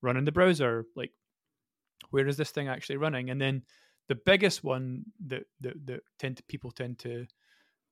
run 0.00 0.16
in 0.16 0.24
the 0.24 0.30
browser? 0.30 0.84
Like, 0.94 1.10
where 2.10 2.26
is 2.26 2.36
this 2.36 2.50
thing 2.50 2.68
actually 2.68 2.96
running? 2.96 3.30
And 3.30 3.40
then 3.40 3.62
the 4.08 4.14
biggest 4.14 4.64
one 4.64 5.04
that 5.26 5.44
that, 5.60 5.86
that 5.86 6.00
tend 6.18 6.38
to, 6.38 6.42
people 6.44 6.70
tend 6.70 6.98
to 7.00 7.26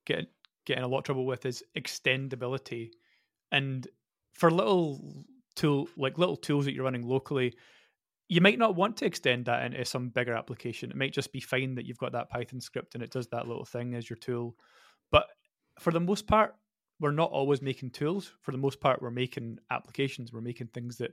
get 0.06 0.26
get 0.66 0.78
in 0.78 0.84
a 0.84 0.88
lot 0.88 0.98
of 0.98 1.04
trouble 1.04 1.26
with 1.26 1.46
is 1.46 1.64
extendability. 1.76 2.90
And 3.52 3.86
for 4.34 4.50
little 4.50 5.24
tool 5.56 5.88
like 5.96 6.18
little 6.18 6.36
tools 6.36 6.64
that 6.64 6.74
you're 6.74 6.84
running 6.84 7.06
locally, 7.06 7.54
you 8.28 8.40
might 8.40 8.58
not 8.58 8.76
want 8.76 8.96
to 8.98 9.06
extend 9.06 9.46
that 9.46 9.64
into 9.64 9.84
some 9.84 10.08
bigger 10.08 10.34
application. 10.34 10.90
It 10.90 10.96
might 10.96 11.12
just 11.12 11.32
be 11.32 11.40
fine 11.40 11.74
that 11.74 11.86
you've 11.86 11.98
got 11.98 12.12
that 12.12 12.30
Python 12.30 12.60
script 12.60 12.94
and 12.94 13.02
it 13.02 13.10
does 13.10 13.26
that 13.28 13.48
little 13.48 13.64
thing 13.64 13.94
as 13.94 14.08
your 14.08 14.16
tool. 14.18 14.56
But 15.10 15.26
for 15.80 15.92
the 15.92 16.00
most 16.00 16.26
part, 16.26 16.54
we're 17.00 17.10
not 17.10 17.30
always 17.30 17.62
making 17.62 17.90
tools. 17.90 18.32
For 18.42 18.52
the 18.52 18.58
most 18.58 18.80
part, 18.80 19.00
we're 19.02 19.10
making 19.10 19.58
applications. 19.70 20.32
We're 20.32 20.42
making 20.42 20.68
things 20.68 20.98
that 20.98 21.12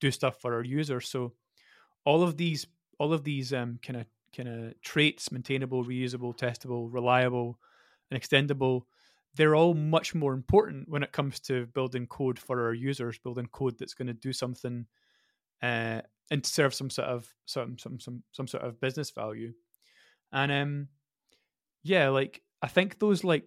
do 0.00 0.10
stuff 0.10 0.40
for 0.40 0.54
our 0.54 0.64
users. 0.64 1.08
So 1.08 1.32
all 2.04 2.22
of 2.22 2.36
these 2.36 2.66
all 2.98 3.12
of 3.12 3.24
these 3.24 3.52
um, 3.52 3.78
kind 3.82 4.00
of 4.00 4.06
kind 4.36 4.48
of 4.48 4.80
traits 4.82 5.32
maintainable 5.32 5.84
reusable 5.84 6.36
testable 6.36 6.88
reliable 6.92 7.58
and 8.10 8.20
extendable 8.20 8.82
they're 9.34 9.54
all 9.54 9.74
much 9.74 10.14
more 10.14 10.34
important 10.34 10.88
when 10.88 11.02
it 11.02 11.12
comes 11.12 11.38
to 11.40 11.66
building 11.66 12.06
code 12.06 12.38
for 12.38 12.66
our 12.66 12.74
users 12.74 13.18
building 13.18 13.46
code 13.52 13.78
that's 13.78 13.94
going 13.94 14.08
to 14.08 14.14
do 14.14 14.32
something 14.32 14.86
uh, 15.62 16.00
and 16.30 16.46
serve 16.46 16.74
some 16.74 16.90
sort 16.90 17.08
of 17.08 17.28
some 17.46 17.78
some 17.78 17.98
some 18.00 18.22
some 18.32 18.46
sort 18.46 18.64
of 18.64 18.80
business 18.80 19.10
value. 19.10 19.52
And 20.32 20.52
um 20.52 20.88
yeah 21.82 22.08
like 22.10 22.42
i 22.62 22.68
think 22.68 22.98
those 22.98 23.24
like 23.24 23.44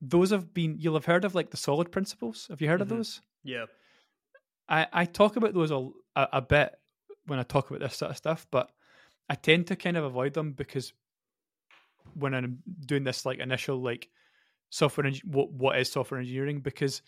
those 0.00 0.30
have 0.30 0.52
been 0.52 0.76
you'll 0.78 0.94
have 0.94 1.04
heard 1.04 1.24
of 1.24 1.34
like 1.34 1.50
the 1.50 1.56
solid 1.56 1.90
principles. 1.90 2.46
Have 2.50 2.60
you 2.60 2.68
heard 2.68 2.80
mm-hmm. 2.80 2.92
of 2.92 2.98
those? 2.98 3.20
Yeah. 3.42 3.66
I 4.68 4.86
i 4.92 5.04
talk 5.04 5.36
about 5.36 5.54
those 5.54 5.70
a, 5.70 5.88
a, 6.14 6.28
a 6.34 6.42
bit 6.42 6.74
when 7.28 7.38
I 7.38 7.44
talk 7.44 7.70
about 7.70 7.80
this 7.80 7.96
sort 7.96 8.10
of 8.10 8.16
stuff, 8.16 8.46
but 8.50 8.70
I 9.28 9.34
tend 9.34 9.66
to 9.68 9.76
kind 9.76 9.96
of 9.96 10.04
avoid 10.04 10.34
them 10.34 10.52
because 10.52 10.92
when 12.14 12.34
I'm 12.34 12.58
doing 12.86 13.04
this 13.04 13.26
like 13.26 13.38
initial 13.38 13.80
like 13.80 14.08
software 14.70 15.10
what 15.24 15.52
what 15.52 15.78
is 15.78 15.90
software 15.90 16.20
engineering 16.20 16.60
because 16.60 17.02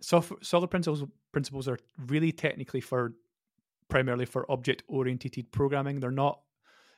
software 0.00 0.38
solid 0.42 0.68
principles 0.68 1.04
principles 1.32 1.68
are 1.68 1.78
really 2.06 2.32
technically 2.32 2.80
for 2.80 3.14
primarily 3.88 4.26
for 4.26 4.50
object 4.50 4.82
oriented 4.88 5.50
programming. 5.52 6.00
They're 6.00 6.10
not 6.10 6.40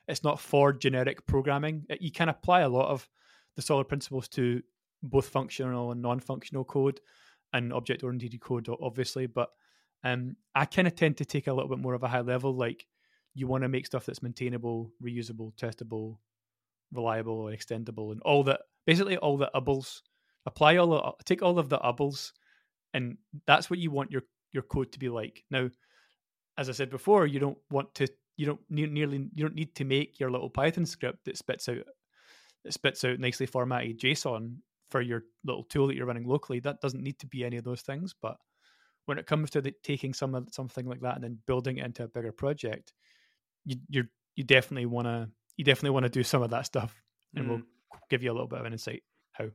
it's 0.07 0.23
not 0.23 0.39
for 0.39 0.73
generic 0.73 1.25
programming. 1.25 1.85
You 1.99 2.11
can 2.11 2.29
apply 2.29 2.61
a 2.61 2.69
lot 2.69 2.89
of 2.89 3.07
the 3.55 3.61
solid 3.61 3.87
principles 3.87 4.27
to 4.29 4.61
both 5.03 5.27
functional 5.27 5.91
and 5.91 6.01
non-functional 6.01 6.63
code 6.65 6.99
and 7.53 7.73
object 7.73 8.03
oriented 8.03 8.39
code 8.39 8.67
obviously, 8.81 9.27
but 9.27 9.51
um, 10.03 10.35
I 10.55 10.65
kind 10.65 10.87
of 10.87 10.95
tend 10.95 11.17
to 11.17 11.25
take 11.25 11.47
a 11.47 11.53
little 11.53 11.69
bit 11.69 11.79
more 11.79 11.93
of 11.93 12.03
a 12.03 12.07
high 12.07 12.21
level, 12.21 12.55
like 12.55 12.85
you 13.33 13.47
want 13.47 13.63
to 13.63 13.69
make 13.69 13.85
stuff 13.85 14.05
that's 14.05 14.23
maintainable, 14.23 14.91
reusable, 15.03 15.53
testable, 15.55 16.17
reliable, 16.91 17.39
or 17.39 17.51
extendable, 17.51 18.11
and 18.11 18.21
all 18.23 18.43
that. 18.43 18.61
Basically, 18.85 19.17
all 19.17 19.37
the 19.37 19.51
ubbles. 19.55 20.01
Apply 20.45 20.77
all 20.77 20.87
the, 20.87 21.23
take 21.23 21.43
all 21.43 21.59
of 21.59 21.69
the 21.69 21.77
ubbles, 21.77 22.31
and 22.95 23.17
that's 23.45 23.69
what 23.69 23.79
you 23.79 23.91
want 23.91 24.11
your 24.11 24.23
your 24.51 24.63
code 24.63 24.91
to 24.91 24.99
be 24.99 25.07
like. 25.07 25.43
Now, 25.51 25.69
as 26.57 26.67
I 26.67 26.73
said 26.73 26.89
before, 26.89 27.27
you 27.27 27.39
don't 27.39 27.59
want 27.69 27.93
to 27.95 28.07
you 28.37 28.47
don't 28.47 28.61
nearly 28.69 29.29
you 29.35 29.43
don't 29.43 29.55
need 29.55 29.75
to 29.75 29.85
make 29.85 30.19
your 30.19 30.31
little 30.31 30.49
Python 30.49 30.85
script 30.85 31.25
that 31.25 31.37
spits 31.37 31.69
out 31.69 31.85
that 32.63 32.73
spits 32.73 33.03
out 33.03 33.19
nicely 33.19 33.45
formatted 33.45 33.99
JSON 33.99 34.57
for 34.89 35.01
your 35.01 35.23
little 35.45 35.63
tool 35.63 35.87
that 35.87 35.95
you're 35.95 36.05
running 36.05 36.27
locally. 36.27 36.59
That 36.59 36.81
doesn't 36.81 37.03
need 37.03 37.19
to 37.19 37.27
be 37.27 37.45
any 37.45 37.57
of 37.57 37.63
those 37.63 37.81
things. 37.81 38.13
But 38.19 38.37
when 39.05 39.17
it 39.17 39.25
comes 39.25 39.49
to 39.51 39.61
the, 39.61 39.73
taking 39.83 40.13
some 40.13 40.35
of 40.35 40.47
something 40.51 40.85
like 40.85 41.01
that 41.01 41.15
and 41.15 41.23
then 41.23 41.37
building 41.47 41.77
it 41.77 41.85
into 41.85 42.03
a 42.03 42.07
bigger 42.07 42.31
project, 42.31 42.93
you 43.65 43.77
you 43.89 44.03
you 44.35 44.43
definitely 44.43 44.85
want 44.85 45.07
to 45.07 45.29
you 45.57 45.63
definitely 45.63 45.91
want 45.91 46.05
to 46.05 46.09
do 46.09 46.23
some 46.23 46.41
of 46.41 46.49
that 46.51 46.65
stuff, 46.65 47.01
and 47.35 47.45
mm. 47.45 47.49
we'll 47.49 47.61
give 48.09 48.23
you 48.23 48.31
a 48.31 48.33
little 48.33 48.47
bit 48.47 48.59
of 48.59 48.65
an 48.65 48.73
insight 48.73 49.03
how. 49.33 49.45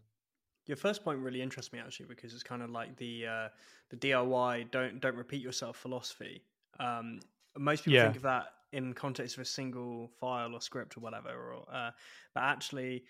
Your 0.67 0.77
first 0.77 1.05
point 1.05 1.21
really 1.21 1.43
interests 1.43 1.73
me 1.73 1.79
actually 1.79 2.07
because 2.07 2.35
it's 2.35 2.43
kind 2.43 2.61
of 2.61 2.71
like 2.71 2.97
the 2.97 3.27
uh, 3.27 3.49
the 3.91 3.97
DRY 3.97 4.67
don't 4.73 5.01
don't 5.01 5.17
repeat 5.17 5.41
yourself 5.41 5.77
philosophy. 5.77 6.43
Um, 6.81 7.21
most 7.57 7.85
people 7.85 7.95
yeah. 7.95 8.05
think 8.05 8.17
of 8.17 8.23
that 8.23 8.47
in 8.73 8.93
context 8.93 9.37
of 9.37 9.43
a 9.43 9.47
single 9.47 10.11
file 10.21 10.55
or 10.55 10.61
script 10.61 10.97
or 10.97 11.01
whatever, 11.01 11.29
or 11.29 11.65
uh, 11.73 11.91
but 12.35 12.43
actually, 12.43 13.05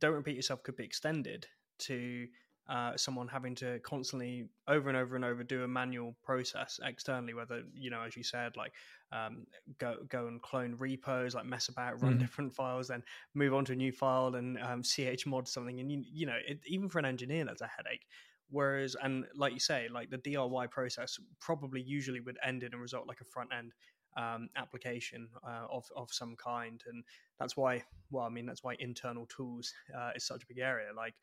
don't 0.00 0.14
repeat 0.14 0.34
yourself 0.36 0.62
could 0.62 0.76
be 0.76 0.84
extended 0.84 1.46
to 1.78 2.26
uh, 2.68 2.96
someone 2.96 3.28
having 3.28 3.54
to 3.54 3.78
constantly 3.80 4.48
over 4.66 4.88
and 4.88 4.98
over 4.98 5.14
and 5.14 5.24
over 5.24 5.44
do 5.44 5.62
a 5.62 5.68
manual 5.68 6.16
process 6.24 6.80
externally, 6.82 7.32
whether 7.32 7.62
you 7.74 7.90
know, 7.90 8.02
as 8.02 8.16
you 8.16 8.24
said, 8.24 8.56
like 8.56 8.72
um, 9.12 9.46
go 9.78 9.96
go 10.08 10.26
and 10.26 10.42
clone 10.42 10.74
repos, 10.78 11.34
like 11.34 11.46
mess 11.46 11.68
about, 11.68 12.02
run 12.02 12.14
mm. 12.14 12.18
different 12.18 12.54
files, 12.54 12.88
then 12.88 13.02
move 13.34 13.54
on 13.54 13.64
to 13.64 13.72
a 13.72 13.76
new 13.76 13.92
file 13.92 14.34
and 14.34 14.58
um, 14.58 14.82
chmod 14.82 15.46
something, 15.46 15.78
and 15.78 15.92
you 15.92 16.02
you 16.12 16.26
know, 16.26 16.38
it, 16.46 16.60
even 16.66 16.88
for 16.88 16.98
an 16.98 17.04
engineer, 17.04 17.44
that's 17.44 17.62
a 17.62 17.70
headache. 17.76 18.06
Whereas, 18.50 18.96
and 19.00 19.24
like 19.36 19.52
you 19.52 19.60
say, 19.60 19.88
like 19.92 20.10
the 20.10 20.18
DRY 20.18 20.66
process 20.68 21.18
probably 21.40 21.82
usually 21.82 22.20
would 22.20 22.38
end 22.44 22.62
in 22.62 22.74
a 22.74 22.78
result 22.78 23.08
like 23.08 23.20
a 23.20 23.24
front 23.24 23.50
end 23.56 23.72
um, 24.16 24.48
application 24.56 25.28
uh, 25.46 25.66
of 25.70 25.84
of 25.96 26.08
some 26.12 26.36
kind, 26.36 26.82
and 26.86 27.04
that's 27.38 27.56
why. 27.56 27.84
Well, 28.10 28.24
I 28.24 28.28
mean, 28.28 28.46
that's 28.46 28.62
why 28.62 28.76
internal 28.78 29.26
tools 29.26 29.72
uh, 29.96 30.10
is 30.14 30.24
such 30.24 30.44
a 30.44 30.46
big 30.46 30.58
area. 30.58 30.88
Like, 30.96 31.14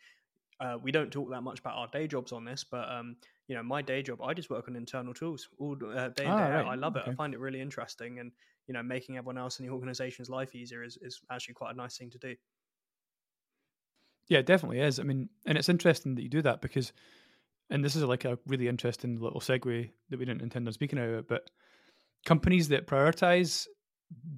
uh, 0.59 0.77
we 0.81 0.91
don't 0.91 1.11
talk 1.11 1.29
that 1.31 1.41
much 1.41 1.59
about 1.59 1.75
our 1.75 1.87
day 1.87 2.07
jobs 2.07 2.31
on 2.31 2.45
this, 2.45 2.63
but 2.63 2.89
um, 2.89 3.15
you 3.47 3.55
know, 3.55 3.63
my 3.63 3.81
day 3.81 4.01
job, 4.01 4.21
I 4.21 4.33
just 4.33 4.49
work 4.49 4.67
on 4.67 4.75
internal 4.75 5.13
tools 5.13 5.49
all 5.59 5.75
uh, 5.85 6.09
day 6.09 6.25
in 6.25 6.31
oh, 6.31 6.37
day 6.37 6.43
right. 6.43 6.51
out. 6.53 6.67
I 6.67 6.75
love 6.75 6.95
it. 6.95 7.03
I 7.05 7.13
find 7.13 7.33
it 7.33 7.39
really 7.39 7.61
interesting, 7.61 8.19
and 8.19 8.31
you 8.67 8.73
know, 8.73 8.83
making 8.83 9.17
everyone 9.17 9.37
else 9.37 9.59
in 9.59 9.65
the 9.65 9.71
organization's 9.71 10.29
life 10.29 10.55
easier 10.55 10.83
is 10.83 10.97
is 11.01 11.21
actually 11.31 11.55
quite 11.55 11.73
a 11.73 11.77
nice 11.77 11.97
thing 11.97 12.09
to 12.11 12.17
do. 12.17 12.35
Yeah, 14.27 14.39
it 14.39 14.45
definitely 14.45 14.79
is. 14.79 14.99
I 14.99 15.03
mean, 15.03 15.29
and 15.45 15.57
it's 15.57 15.69
interesting 15.69 16.15
that 16.15 16.23
you 16.23 16.29
do 16.29 16.41
that 16.43 16.61
because, 16.61 16.93
and 17.69 17.83
this 17.83 17.95
is 17.95 18.03
like 18.03 18.25
a 18.25 18.39
really 18.47 18.67
interesting 18.67 19.19
little 19.19 19.41
segue 19.41 19.89
that 20.09 20.19
we 20.19 20.25
didn't 20.25 20.41
intend 20.41 20.67
on 20.67 20.73
speaking 20.73 20.99
about, 20.99 21.27
but 21.27 21.49
companies 22.25 22.69
that 22.69 22.87
prioritize 22.87 23.67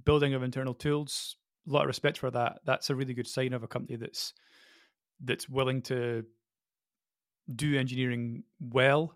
building 0.04 0.34
of 0.34 0.42
internal 0.42 0.74
tools, 0.74 1.36
a 1.68 1.72
lot 1.72 1.82
of 1.82 1.88
respect 1.88 2.18
for 2.18 2.32
that. 2.32 2.60
That's 2.66 2.90
a 2.90 2.96
really 2.96 3.14
good 3.14 3.28
sign 3.28 3.54
of 3.54 3.64
a 3.64 3.68
company 3.68 3.98
that's 3.98 4.34
that's 5.24 5.50
willing 5.50 5.82
to 5.84 6.26
do 7.54 7.78
engineering 7.78 8.44
well, 8.60 9.14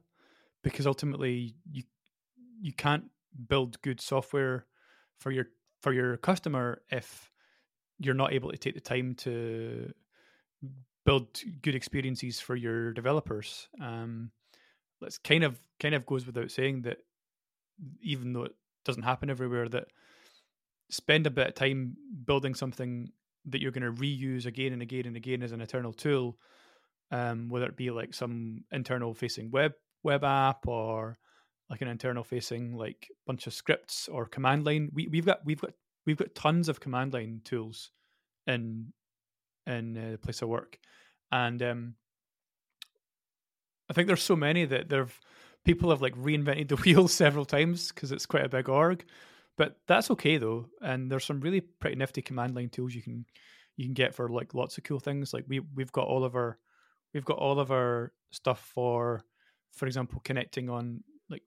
because 0.63 0.87
ultimately 0.87 1.55
you 1.71 1.83
you 2.61 2.73
can't 2.73 3.05
build 3.47 3.81
good 3.81 4.01
software 4.01 4.65
for 5.19 5.31
your 5.31 5.47
for 5.81 5.93
your 5.93 6.17
customer 6.17 6.81
if 6.91 7.31
you're 7.99 8.13
not 8.13 8.33
able 8.33 8.51
to 8.51 8.57
take 8.57 8.73
the 8.73 8.81
time 8.81 9.15
to 9.15 9.93
build 11.05 11.27
good 11.61 11.75
experiences 11.75 12.39
for 12.39 12.55
your 12.55 12.93
developers. 12.93 13.67
Um, 13.81 14.31
that's 15.01 15.17
kind 15.17 15.43
of 15.43 15.59
kind 15.79 15.95
of 15.95 16.05
goes 16.05 16.25
without 16.25 16.51
saying 16.51 16.83
that 16.83 16.97
even 18.01 18.33
though 18.33 18.43
it 18.43 18.55
doesn't 18.85 19.03
happen 19.03 19.29
everywhere, 19.29 19.69
that 19.69 19.87
spend 20.89 21.27
a 21.27 21.31
bit 21.31 21.47
of 21.47 21.55
time 21.55 21.95
building 22.25 22.55
something 22.55 23.11
that 23.45 23.61
you're 23.61 23.71
going 23.71 23.83
to 23.83 24.01
reuse 24.01 24.45
again 24.45 24.73
and 24.73 24.81
again 24.81 25.05
and 25.05 25.15
again 25.15 25.43
as 25.43 25.51
an 25.51 25.61
eternal 25.61 25.93
tool, 25.93 26.37
um, 27.11 27.49
whether 27.49 27.65
it 27.65 27.77
be 27.77 27.91
like 27.91 28.13
some 28.13 28.63
internal 28.71 29.13
facing 29.13 29.51
web 29.51 29.73
web 30.03 30.23
app 30.23 30.67
or 30.67 31.17
like 31.69 31.81
an 31.81 31.87
internal 31.87 32.23
facing 32.23 32.75
like 32.75 33.07
bunch 33.27 33.47
of 33.47 33.53
scripts 33.53 34.07
or 34.07 34.25
command 34.25 34.65
line. 34.65 34.89
We 34.93 35.07
we've 35.07 35.25
got 35.25 35.39
we've 35.45 35.61
got 35.61 35.71
we've 36.05 36.17
got 36.17 36.35
tons 36.35 36.69
of 36.69 36.79
command 36.79 37.13
line 37.13 37.41
tools 37.43 37.91
in 38.47 38.93
in 39.67 39.97
uh, 39.97 40.11
the 40.11 40.17
place 40.17 40.41
of 40.41 40.49
work, 40.49 40.79
and 41.31 41.61
um, 41.61 41.95
I 43.89 43.93
think 43.93 44.07
there's 44.07 44.23
so 44.23 44.35
many 44.35 44.65
that 44.65 44.89
there've 44.89 45.19
people 45.65 45.89
have 45.89 46.01
like 46.01 46.15
reinvented 46.15 46.69
the 46.69 46.75
wheel 46.83 47.07
several 47.07 47.45
times 47.45 47.89
because 47.89 48.11
it's 48.11 48.25
quite 48.25 48.45
a 48.45 48.49
big 48.49 48.69
org. 48.69 49.05
But 49.59 49.75
that's 49.87 50.09
okay 50.11 50.37
though, 50.37 50.67
and 50.81 51.11
there's 51.11 51.25
some 51.25 51.41
really 51.41 51.59
pretty 51.59 51.97
nifty 51.97 52.21
command 52.21 52.55
line 52.55 52.69
tools 52.69 52.95
you 52.95 53.01
can 53.01 53.25
you 53.75 53.83
can 53.83 53.93
get 53.93 54.15
for 54.15 54.29
like 54.29 54.53
lots 54.53 54.77
of 54.77 54.85
cool 54.85 55.01
things. 55.01 55.33
Like 55.33 55.43
we 55.49 55.59
we've 55.59 55.91
got 55.91 56.07
all 56.07 56.23
of 56.23 56.33
our 56.33 56.57
we've 57.13 57.25
got 57.25 57.39
all 57.39 57.59
of 57.59 57.69
our 57.69 58.13
stuff 58.31 58.61
for, 58.73 59.25
for 59.73 59.85
example, 59.85 60.21
connecting 60.23 60.69
on 60.69 61.03
like 61.29 61.43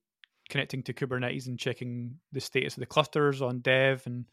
connecting 0.50 0.82
to 0.82 0.92
Kubernetes 0.92 1.46
and 1.46 1.58
checking 1.58 2.16
the 2.32 2.40
status 2.42 2.74
of 2.76 2.80
the 2.80 2.86
clusters 2.86 3.40
on 3.40 3.60
dev 3.60 4.02
and 4.04 4.26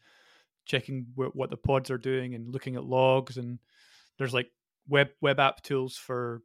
checking 0.66 1.06
wh- 1.14 1.34
what 1.34 1.48
the 1.48 1.56
pods 1.56 1.90
are 1.90 1.96
doing 1.96 2.34
and 2.34 2.52
looking 2.52 2.76
at 2.76 2.84
logs 2.84 3.38
and 3.38 3.58
there's 4.18 4.34
like 4.34 4.50
web 4.90 5.08
web 5.22 5.40
app 5.40 5.62
tools 5.62 5.96
for 5.96 6.42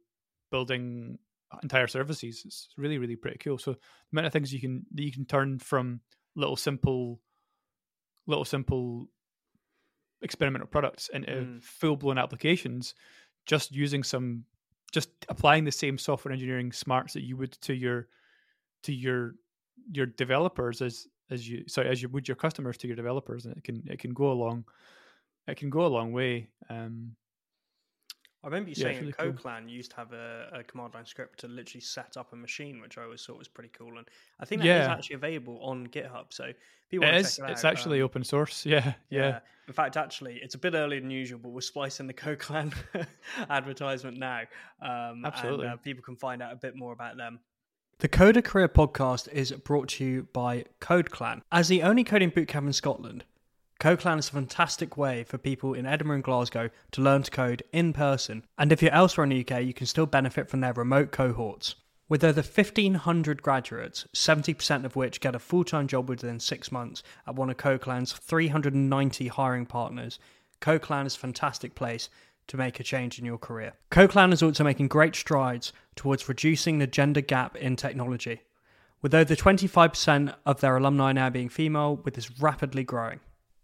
building 0.50 1.18
entire 1.62 1.86
services. 1.86 2.44
It's 2.46 2.68
really 2.78 2.96
really 2.96 3.16
pretty 3.16 3.36
cool. 3.36 3.58
So 3.58 3.72
the 3.72 3.78
amount 4.14 4.28
of 4.28 4.32
things 4.32 4.54
you 4.54 4.60
can 4.60 4.86
you 4.94 5.12
can 5.12 5.26
turn 5.26 5.58
from 5.58 6.00
little 6.34 6.56
simple 6.56 7.20
little 8.26 8.44
simple 8.44 9.06
experimental 10.22 10.66
products 10.66 11.08
into 11.12 11.32
mm. 11.32 11.62
full 11.62 11.96
blown 11.96 12.18
applications, 12.18 12.94
just 13.46 13.72
using 13.72 14.02
some 14.02 14.44
just 14.92 15.10
applying 15.28 15.64
the 15.64 15.72
same 15.72 15.98
software 15.98 16.32
engineering 16.32 16.72
smarts 16.72 17.12
that 17.12 17.24
you 17.24 17.36
would 17.36 17.52
to 17.60 17.74
your 17.74 18.08
to 18.82 18.92
your 18.92 19.34
your 19.92 20.06
developers 20.06 20.80
as 20.80 21.06
as 21.30 21.48
you 21.48 21.64
sorry 21.66 21.88
as 21.88 22.00
you 22.00 22.08
would 22.08 22.26
your 22.26 22.36
customers 22.36 22.76
to 22.76 22.86
your 22.86 22.96
developers 22.96 23.46
and 23.46 23.56
it 23.56 23.64
can 23.64 23.82
it 23.86 23.98
can 23.98 24.12
go 24.12 24.30
along 24.30 24.64
it 25.48 25.56
can 25.56 25.70
go 25.70 25.84
a 25.84 25.88
long 25.88 26.12
way 26.12 26.48
um 26.70 27.14
I 28.44 28.48
remember 28.48 28.70
you 28.70 28.76
yeah, 28.78 28.84
saying 28.84 29.00
really 29.00 29.12
CodeClan 29.12 29.62
cool. 29.62 29.70
used 29.70 29.90
to 29.90 29.96
have 29.96 30.12
a, 30.12 30.48
a, 30.52 30.62
command 30.62 30.94
line 30.94 31.06
script 31.06 31.40
to 31.40 31.48
literally 31.48 31.80
set 31.80 32.16
up 32.16 32.32
a 32.32 32.36
machine, 32.36 32.80
which 32.80 32.96
I 32.96 33.02
always 33.02 33.24
thought 33.24 33.38
was 33.38 33.48
pretty 33.48 33.70
cool. 33.76 33.98
And 33.98 34.06
I 34.38 34.44
think 34.44 34.62
that 34.62 34.68
yeah. 34.68 34.82
is 34.82 34.88
actually 34.88 35.16
available 35.16 35.58
on 35.62 35.88
GitHub. 35.88 36.26
So 36.30 36.52
people 36.90 37.08
it 37.08 37.14
is. 37.16 37.38
It 37.38 37.50
it's 37.50 37.64
out, 37.64 37.72
actually 37.72 38.00
um, 38.00 38.04
open 38.04 38.24
source. 38.24 38.64
Yeah, 38.66 38.94
yeah, 39.10 39.28
yeah. 39.28 39.38
In 39.66 39.74
fact, 39.74 39.96
actually, 39.96 40.38
it's 40.42 40.54
a 40.54 40.58
bit 40.58 40.74
earlier 40.74 41.00
than 41.00 41.10
usual, 41.10 41.40
but 41.42 41.48
we're 41.48 41.60
splicing 41.60 42.06
the 42.06 42.14
CodeClan 42.14 42.72
advertisement 43.50 44.18
now. 44.18 44.42
Um, 44.80 45.24
Absolutely. 45.24 45.66
And, 45.66 45.74
uh, 45.74 45.76
people 45.78 46.04
can 46.04 46.16
find 46.16 46.40
out 46.40 46.52
a 46.52 46.56
bit 46.56 46.76
more 46.76 46.92
about 46.92 47.16
them. 47.16 47.40
The 47.98 48.08
Coder 48.08 48.44
Career 48.44 48.68
Podcast 48.68 49.32
is 49.32 49.50
brought 49.52 49.88
to 49.88 50.04
you 50.04 50.28
by 50.32 50.66
CodeClan. 50.80 51.40
As 51.50 51.66
the 51.68 51.82
only 51.82 52.04
coding 52.04 52.30
bootcamp 52.30 52.66
in 52.66 52.72
Scotland, 52.74 53.24
CodeClan 53.78 54.18
is 54.18 54.28
a 54.28 54.32
fantastic 54.32 54.96
way 54.96 55.22
for 55.22 55.36
people 55.36 55.74
in 55.74 55.84
Edinburgh 55.84 56.16
and 56.16 56.24
Glasgow 56.24 56.70
to 56.92 57.02
learn 57.02 57.22
to 57.24 57.30
code 57.30 57.62
in 57.72 57.92
person, 57.92 58.42
and 58.56 58.72
if 58.72 58.80
you're 58.80 58.92
elsewhere 58.92 59.24
in 59.24 59.30
the 59.30 59.40
UK, 59.40 59.62
you 59.64 59.74
can 59.74 59.86
still 59.86 60.06
benefit 60.06 60.48
from 60.48 60.60
their 60.60 60.72
remote 60.72 61.12
cohorts. 61.12 61.74
With 62.08 62.24
over 62.24 62.40
1,500 62.40 63.42
graduates, 63.42 64.06
70% 64.14 64.86
of 64.86 64.96
which 64.96 65.20
get 65.20 65.34
a 65.34 65.38
full 65.38 65.62
time 65.62 65.88
job 65.88 66.08
within 66.08 66.40
six 66.40 66.72
months 66.72 67.02
at 67.26 67.34
one 67.34 67.50
of 67.50 67.58
CodeClan's 67.58 68.12
390 68.12 69.28
hiring 69.28 69.66
partners, 69.66 70.18
CodeClan 70.62 71.04
is 71.04 71.16
a 71.16 71.18
fantastic 71.18 71.74
place 71.74 72.08
to 72.46 72.56
make 72.56 72.80
a 72.80 72.84
change 72.84 73.18
in 73.18 73.26
your 73.26 73.38
career. 73.38 73.74
CodeClan 73.90 74.32
is 74.32 74.42
also 74.42 74.64
making 74.64 74.88
great 74.88 75.14
strides 75.14 75.74
towards 75.96 76.30
reducing 76.30 76.78
the 76.78 76.86
gender 76.86 77.20
gap 77.20 77.56
in 77.56 77.76
technology, 77.76 78.40
with 79.02 79.14
over 79.14 79.34
25% 79.34 80.34
of 80.46 80.60
their 80.60 80.78
alumni 80.78 81.12
now 81.12 81.28
being 81.28 81.50
female, 81.50 81.96
with 81.96 82.14
this 82.14 82.40
rapidly 82.40 82.82
growing. 82.82 83.20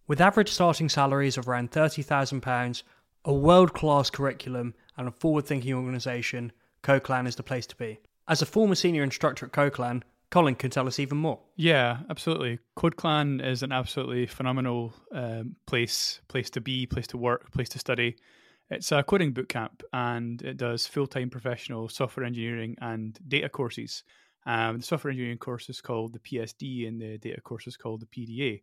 With 0.06 0.20
average 0.20 0.50
starting 0.50 0.88
salaries 0.88 1.38
of 1.38 1.48
around 1.48 1.70
£30,000, 1.70 2.82
a 3.24 3.32
world 3.32 3.72
class 3.72 4.10
curriculum, 4.10 4.74
and 4.96 5.08
a 5.08 5.12
forward 5.12 5.46
thinking 5.46 5.72
organisation, 5.74 6.52
CodeClan 6.82 7.26
is 7.28 7.36
the 7.36 7.42
place 7.42 7.66
to 7.68 7.76
be. 7.76 8.00
As 8.28 8.42
a 8.42 8.46
former 8.46 8.74
senior 8.74 9.04
instructor 9.04 9.46
at 9.46 9.52
CodeClan, 9.52 10.02
Colin 10.30 10.54
can 10.54 10.70
tell 10.70 10.86
us 10.88 10.98
even 10.98 11.18
more. 11.18 11.38
Yeah, 11.56 11.98
absolutely. 12.10 12.58
CodeClan 12.76 13.44
is 13.44 13.62
an 13.62 13.70
absolutely 13.70 14.26
phenomenal 14.26 14.92
um, 15.12 15.56
place 15.66 16.20
place 16.28 16.50
to 16.50 16.60
be, 16.60 16.86
place 16.86 17.06
to 17.08 17.18
work, 17.18 17.52
place 17.52 17.68
to 17.70 17.78
study. 17.78 18.16
It's 18.70 18.90
a 18.90 19.02
coding 19.02 19.34
bootcamp 19.34 19.82
and 19.92 20.40
it 20.40 20.56
does 20.56 20.86
full 20.86 21.06
time 21.06 21.28
professional 21.28 21.88
software 21.90 22.24
engineering 22.24 22.76
and 22.80 23.18
data 23.28 23.50
courses. 23.50 24.02
Um, 24.46 24.78
the 24.78 24.82
software 24.82 25.10
engineering 25.10 25.38
course 25.38 25.68
is 25.68 25.82
called 25.82 26.14
the 26.14 26.18
PSD 26.18 26.88
and 26.88 27.00
the 27.00 27.18
data 27.18 27.40
course 27.42 27.66
is 27.66 27.76
called 27.76 28.00
the 28.00 28.06
PDA. 28.06 28.62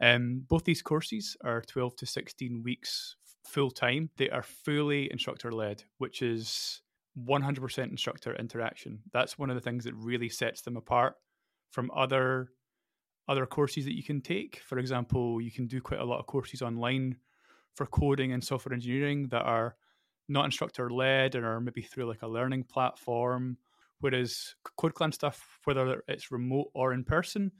Um, 0.00 0.44
both 0.48 0.64
these 0.64 0.82
courses 0.82 1.36
are 1.44 1.60
12 1.62 1.96
to 1.96 2.06
16 2.06 2.62
weeks 2.62 3.16
full 3.44 3.70
time. 3.70 4.10
They 4.16 4.30
are 4.30 4.42
fully 4.42 5.10
instructor 5.10 5.50
led, 5.50 5.82
which 5.98 6.22
is 6.22 6.82
100% 7.26 7.90
instructor 7.90 8.34
interaction. 8.36 9.00
That's 9.12 9.38
one 9.38 9.50
of 9.50 9.56
the 9.56 9.60
things 9.60 9.84
that 9.84 9.94
really 9.94 10.28
sets 10.28 10.62
them 10.62 10.76
apart 10.76 11.14
from 11.70 11.90
other 11.94 12.50
other 13.28 13.44
courses 13.44 13.84
that 13.84 13.94
you 13.94 14.02
can 14.02 14.22
take. 14.22 14.62
For 14.64 14.78
example, 14.78 15.38
you 15.38 15.50
can 15.50 15.66
do 15.66 15.82
quite 15.82 16.00
a 16.00 16.04
lot 16.04 16.18
of 16.18 16.26
courses 16.26 16.62
online 16.62 17.16
for 17.74 17.84
coding 17.84 18.32
and 18.32 18.42
software 18.42 18.72
engineering 18.72 19.28
that 19.28 19.42
are 19.42 19.76
not 20.30 20.46
instructor 20.46 20.88
led 20.88 21.34
and 21.34 21.44
are 21.44 21.60
maybe 21.60 21.82
through 21.82 22.06
like 22.06 22.22
a 22.22 22.28
learning 22.28 22.64
platform. 22.64 23.58
Whereas 24.00 24.54
CodeClan 24.80 25.12
stuff, 25.12 25.58
whether 25.64 26.02
it's 26.08 26.30
remote 26.30 26.70
or 26.72 26.94
in 26.94 27.04
person, 27.04 27.52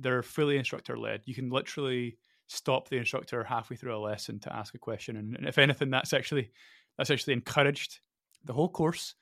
they're 0.00 0.22
fully 0.22 0.56
instructor 0.56 0.96
led. 0.96 1.22
You 1.24 1.34
can 1.34 1.50
literally 1.50 2.18
stop 2.46 2.88
the 2.88 2.96
instructor 2.96 3.44
halfway 3.44 3.76
through 3.76 3.96
a 3.96 3.98
lesson 3.98 4.38
to 4.40 4.54
ask 4.54 4.74
a 4.74 4.78
question, 4.78 5.16
and, 5.16 5.36
and 5.36 5.46
if 5.46 5.58
anything, 5.58 5.90
that's 5.90 6.12
actually 6.12 6.50
that's 6.96 7.10
actually 7.10 7.34
encouraged. 7.34 8.00
The 8.44 8.52
whole 8.52 8.68
course 8.68 9.14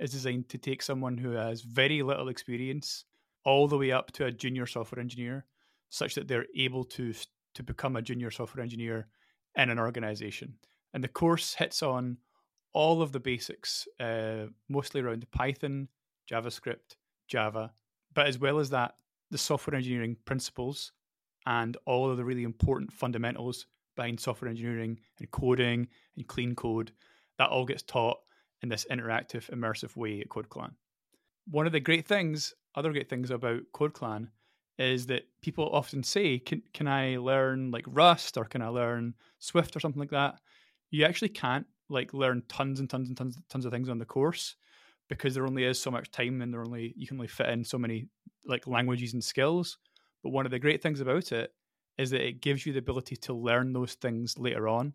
is 0.00 0.10
designed 0.10 0.48
to 0.48 0.58
take 0.58 0.82
someone 0.82 1.16
who 1.16 1.30
has 1.32 1.62
very 1.62 2.02
little 2.02 2.28
experience 2.28 3.04
all 3.44 3.68
the 3.68 3.78
way 3.78 3.92
up 3.92 4.12
to 4.12 4.26
a 4.26 4.32
junior 4.32 4.66
software 4.66 5.00
engineer, 5.00 5.46
such 5.90 6.14
that 6.14 6.28
they're 6.28 6.46
able 6.56 6.84
to 6.84 7.12
to 7.54 7.62
become 7.62 7.96
a 7.96 8.02
junior 8.02 8.30
software 8.30 8.62
engineer 8.62 9.08
in 9.56 9.70
an 9.70 9.78
organization. 9.78 10.54
And 10.94 11.04
the 11.04 11.08
course 11.08 11.54
hits 11.54 11.82
on 11.82 12.18
all 12.72 13.02
of 13.02 13.12
the 13.12 13.20
basics, 13.20 13.86
uh, 14.00 14.46
mostly 14.68 15.00
around 15.00 15.30
Python, 15.30 15.88
JavaScript, 16.30 16.96
Java, 17.28 17.72
but 18.14 18.26
as 18.26 18.38
well 18.38 18.58
as 18.58 18.70
that, 18.70 18.94
the 19.32 19.38
software 19.38 19.74
engineering 19.74 20.16
principles 20.26 20.92
and 21.46 21.76
all 21.86 22.10
of 22.10 22.18
the 22.18 22.24
really 22.24 22.44
important 22.44 22.92
fundamentals 22.92 23.66
behind 23.96 24.20
software 24.20 24.48
engineering 24.48 25.00
and 25.18 25.30
coding 25.30 25.88
and 26.16 26.28
clean 26.28 26.54
code. 26.54 26.92
That 27.38 27.48
all 27.48 27.64
gets 27.64 27.82
taught 27.82 28.18
in 28.62 28.68
this 28.68 28.86
interactive, 28.90 29.50
immersive 29.50 29.96
way 29.96 30.20
at 30.20 30.28
CodeClan. 30.28 30.72
One 31.50 31.66
of 31.66 31.72
the 31.72 31.80
great 31.80 32.06
things, 32.06 32.54
other 32.76 32.92
great 32.92 33.08
things 33.08 33.30
about 33.30 33.62
CodeClan 33.74 34.28
is 34.78 35.06
that 35.06 35.24
people 35.42 35.68
often 35.72 36.02
say, 36.02 36.38
can, 36.38 36.62
can 36.72 36.86
I 36.86 37.16
learn 37.16 37.70
like 37.70 37.84
Rust 37.88 38.36
or 38.36 38.44
can 38.44 38.62
I 38.62 38.68
learn 38.68 39.14
Swift 39.38 39.74
or 39.74 39.80
something 39.80 40.00
like 40.00 40.10
that? 40.10 40.36
You 40.90 41.04
actually 41.04 41.30
can't 41.30 41.66
like 41.88 42.14
learn 42.14 42.42
tons 42.48 42.80
and 42.80 42.88
tons 42.88 43.08
and 43.08 43.16
tons, 43.16 43.38
tons 43.48 43.64
of 43.64 43.72
things 43.72 43.88
on 43.88 43.98
the 43.98 44.04
course 44.04 44.56
because 45.08 45.34
there 45.34 45.46
only 45.46 45.64
is 45.64 45.80
so 45.80 45.90
much 45.90 46.10
time 46.10 46.40
and 46.40 46.52
there 46.52 46.62
only 46.62 46.94
you 46.96 47.06
can 47.06 47.16
only 47.16 47.28
fit 47.28 47.48
in 47.48 47.64
so 47.64 47.78
many 47.78 48.06
like 48.46 48.66
languages 48.66 49.12
and 49.12 49.22
skills. 49.22 49.78
But 50.22 50.30
one 50.30 50.46
of 50.46 50.52
the 50.52 50.58
great 50.58 50.82
things 50.82 51.00
about 51.00 51.32
it 51.32 51.52
is 51.98 52.10
that 52.10 52.26
it 52.26 52.40
gives 52.40 52.64
you 52.64 52.72
the 52.72 52.78
ability 52.78 53.16
to 53.16 53.34
learn 53.34 53.72
those 53.72 53.94
things 53.94 54.38
later 54.38 54.68
on. 54.68 54.94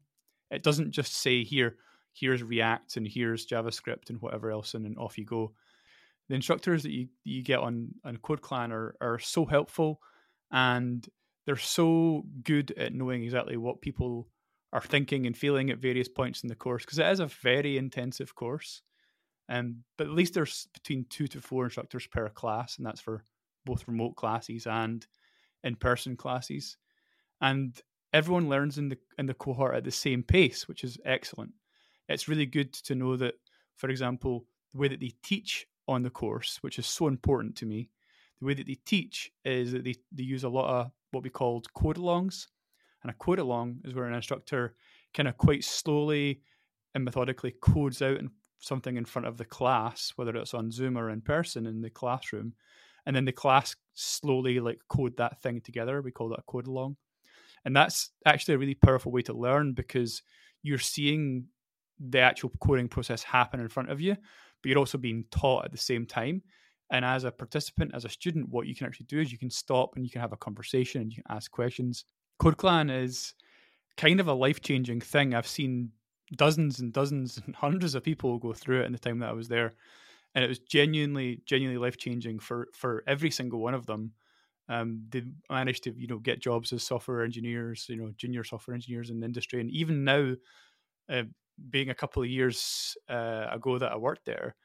It 0.50 0.64
doesn't 0.64 0.92
just 0.92 1.14
say 1.14 1.44
here, 1.44 1.76
here's 2.14 2.44
React 2.44 2.98
and 2.98 3.08
here's 3.08 3.46
JavaScript 3.46 4.10
and 4.10 4.22
whatever 4.22 4.52
else, 4.52 4.74
and 4.74 4.84
then 4.86 4.96
off 4.98 5.18
you 5.18 5.26
go. 5.26 5.54
The 6.30 6.36
instructors 6.36 6.84
that 6.84 6.92
you 6.92 7.08
you 7.24 7.42
get 7.42 7.60
on 7.60 7.90
on 8.04 8.18
CodeClan 8.18 8.72
are 8.72 8.96
are 9.00 9.20
so 9.20 9.46
helpful, 9.46 10.02
and 10.52 11.08
they're 11.46 11.56
so 11.56 12.26
good 12.44 12.74
at 12.78 12.94
knowing 12.94 13.24
exactly 13.24 13.56
what 13.56 13.82
people 13.82 14.28
are 14.74 14.82
thinking 14.82 15.26
and 15.26 15.38
feeling 15.38 15.70
at 15.70 15.78
various 15.78 16.10
points 16.10 16.44
in 16.44 16.50
the 16.50 16.56
course 16.56 16.84
because 16.84 17.00
it 17.00 17.08
is 17.08 17.22
a 17.22 17.28
very 17.28 17.78
intensive 17.78 18.36
course. 18.36 18.82
Um, 19.50 19.84
but 19.98 20.08
at 20.08 20.14
least 20.14 20.34
there's 20.34 20.68
between 20.74 21.06
two 21.10 21.28
to 21.28 21.40
four 21.40 21.66
instructors 21.66 22.06
per 22.08 22.28
class, 22.30 22.78
and 22.78 22.86
that's 22.86 23.00
for 23.00 23.24
both 23.68 23.88
remote 23.88 24.16
classes 24.16 24.66
and 24.66 25.06
in-person 25.64 26.16
classes. 26.16 26.78
And 27.42 27.80
everyone 28.14 28.50
learns 28.50 28.78
in 28.78 28.90
the 28.90 28.98
in 29.20 29.26
the 29.28 29.34
cohort 29.34 29.76
at 29.76 29.84
the 29.84 29.92
same 29.92 30.24
pace, 30.24 30.68
which 30.68 30.84
is 30.84 30.98
excellent. 31.06 31.52
It's 32.10 32.28
really 32.28 32.46
good 32.46 32.74
to 32.88 32.96
know 32.96 33.18
that, 33.18 33.36
for 33.76 33.90
example, 33.90 34.46
the 34.72 34.80
way 34.80 34.88
that 34.88 35.02
they 35.02 35.14
teach 35.24 35.68
on 35.88 36.04
the 36.04 36.10
course, 36.10 36.58
which 36.62 36.80
is 36.80 36.88
so 36.88 37.08
important 37.08 37.56
to 37.58 37.66
me, 37.66 37.90
the 38.40 38.46
way 38.46 38.54
that 38.54 38.68
they 38.68 38.80
teach 38.86 39.32
is 39.44 39.72
that 39.72 39.84
they, 39.84 39.96
they 40.12 40.24
use 40.24 40.44
a 40.44 40.50
lot 40.50 40.70
of 40.70 40.92
what 41.12 41.24
we 41.24 41.30
called 41.30 41.74
code 41.74 41.98
alongs. 41.98 42.48
And 43.04 43.12
a 43.12 43.16
code 43.16 43.40
along 43.40 43.82
is 43.84 43.94
where 43.94 44.06
an 44.06 44.14
instructor 44.14 44.76
kind 45.14 45.30
of 45.30 45.38
quite 45.38 45.64
slowly 45.64 46.42
and 46.94 47.06
methodically 47.06 47.54
codes 47.62 48.02
out 48.02 48.20
something 48.60 48.98
in 48.98 49.06
front 49.06 49.28
of 49.28 49.38
the 49.38 49.46
class, 49.46 50.14
whether 50.16 50.36
it's 50.36 50.54
on 50.54 50.72
Zoom 50.72 50.98
or 50.98 51.10
in 51.10 51.22
person 51.22 51.66
in 51.66 51.82
the 51.82 51.90
classroom, 51.90 52.54
and 53.08 53.16
then 53.16 53.26
the 53.26 53.32
class 53.32 53.76
slowly 53.96 54.60
like 54.60 54.80
code 54.90 55.18
that 55.18 55.42
thing 55.42 55.62
together. 55.62 56.02
We 56.02 56.12
call 56.12 56.30
that 56.30 56.40
a 56.40 56.44
code 56.44 56.68
along, 56.68 56.98
and 57.66 57.76
that's 57.76 58.12
actually 58.26 58.56
a 58.56 58.60
really 58.60 58.76
powerful 58.76 59.12
way 59.12 59.24
to 59.24 59.34
learn 59.34 59.74
because 59.74 60.22
you're 60.62 60.78
seeing 60.78 61.46
the 62.00 62.20
actual 62.20 62.52
coding 62.62 62.90
process 62.90 63.24
happen 63.24 63.60
in 63.60 63.70
front 63.70 63.90
of 63.90 64.02
you, 64.02 64.16
but 64.62 64.70
you're 64.70 64.78
also 64.78 64.98
being 64.98 65.26
taught 65.32 65.66
at 65.66 65.72
the 65.72 65.78
same 65.78 66.06
time. 66.06 66.44
And 66.92 67.04
as 67.04 67.24
a 67.24 67.32
participant, 67.32 67.92
as 67.96 68.06
a 68.06 68.10
student, 68.10 68.50
what 68.50 68.68
you 68.68 68.76
can 68.76 68.88
actually 68.88 69.08
do 69.08 69.20
is 69.20 69.32
you 69.32 69.38
can 69.38 69.50
stop 69.50 69.96
and 69.96 70.06
you 70.06 70.12
can 70.12 70.22
have 70.22 70.34
a 70.34 70.38
conversation 70.38 71.02
and 71.02 71.12
you 71.12 71.24
can 71.24 71.36
ask 71.36 71.50
questions. 71.50 72.06
Code 72.40 72.58
Clan 72.58 72.90
is 72.90 73.34
kind 73.98 74.20
of 74.20 74.28
a 74.28 74.34
life 74.34 74.62
changing 74.62 75.02
thing. 75.02 75.34
I've 75.34 75.48
seen 75.48 75.92
dozens 76.36 76.80
and 76.80 76.94
dozens 76.94 77.42
and 77.46 77.56
hundreds 77.56 77.96
of 77.96 78.04
people 78.04 78.38
go 78.38 78.54
through 78.54 78.82
it 78.82 78.86
in 78.86 78.92
the 78.92 79.00
time 79.00 79.20
that 79.20 79.30
I 79.30 79.34
was 79.34 79.48
there, 79.48 79.74
and 80.38 80.46
it 80.46 80.50
was 80.50 80.60
genuinely, 80.62 81.44
genuinely 81.48 81.80
life 81.84 81.98
changing 81.98 82.40
for 82.40 82.70
for 82.76 83.04
every 83.08 83.32
single 83.32 83.62
one 83.62 83.76
of 83.76 83.88
them. 83.88 84.16
Um, 84.70 85.08
they 85.10 85.24
managed 85.50 85.86
to 85.86 86.00
you 86.00 86.08
know 86.08 86.20
get 86.20 86.42
jobs 86.42 86.74
as 86.74 86.84
software 86.84 87.24
engineers, 87.24 87.88
you 87.90 87.98
know, 87.98 88.12
junior 88.18 88.46
software 88.46 88.76
engineers 88.76 89.12
in 89.12 89.22
the 89.22 89.28
industry, 89.28 89.62
and 89.62 89.72
even 89.72 90.06
now, 90.06 90.36
uh, 91.10 91.24
being 91.70 91.90
a 91.90 91.96
couple 91.96 92.22
of 92.24 92.30
years 92.30 92.98
uh, 93.10 93.48
ago 93.52 93.78
that 93.80 93.92
I 93.92 93.98
worked 93.98 94.26
there, 94.26 94.56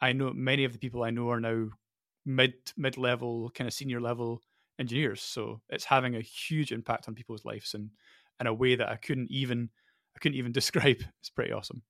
I 0.00 0.12
know 0.12 0.32
many 0.32 0.64
of 0.64 0.72
the 0.72 0.78
people 0.78 1.04
I 1.04 1.10
know 1.10 1.30
are 1.30 1.40
now 1.40 1.70
mid 2.26 2.54
mid 2.76 2.98
level, 2.98 3.50
kind 3.50 3.68
of 3.68 3.74
senior 3.74 4.00
level 4.00 4.42
engineers. 4.78 5.22
So 5.22 5.62
it's 5.70 5.84
having 5.86 6.16
a 6.16 6.20
huge 6.22 6.72
impact 6.72 7.08
on 7.08 7.14
people's 7.14 7.44
lives 7.44 7.74
and 7.74 7.90
in 8.40 8.46
a 8.48 8.54
way 8.54 8.76
that 8.76 8.88
I 8.90 8.96
couldn't 8.96 9.30
even 9.30 9.70
I 10.16 10.20
couldn't 10.20 10.38
even 10.38 10.52
describe. 10.60 11.02
It's 11.20 11.30
pretty 11.30 11.52
awesome. 11.52 11.82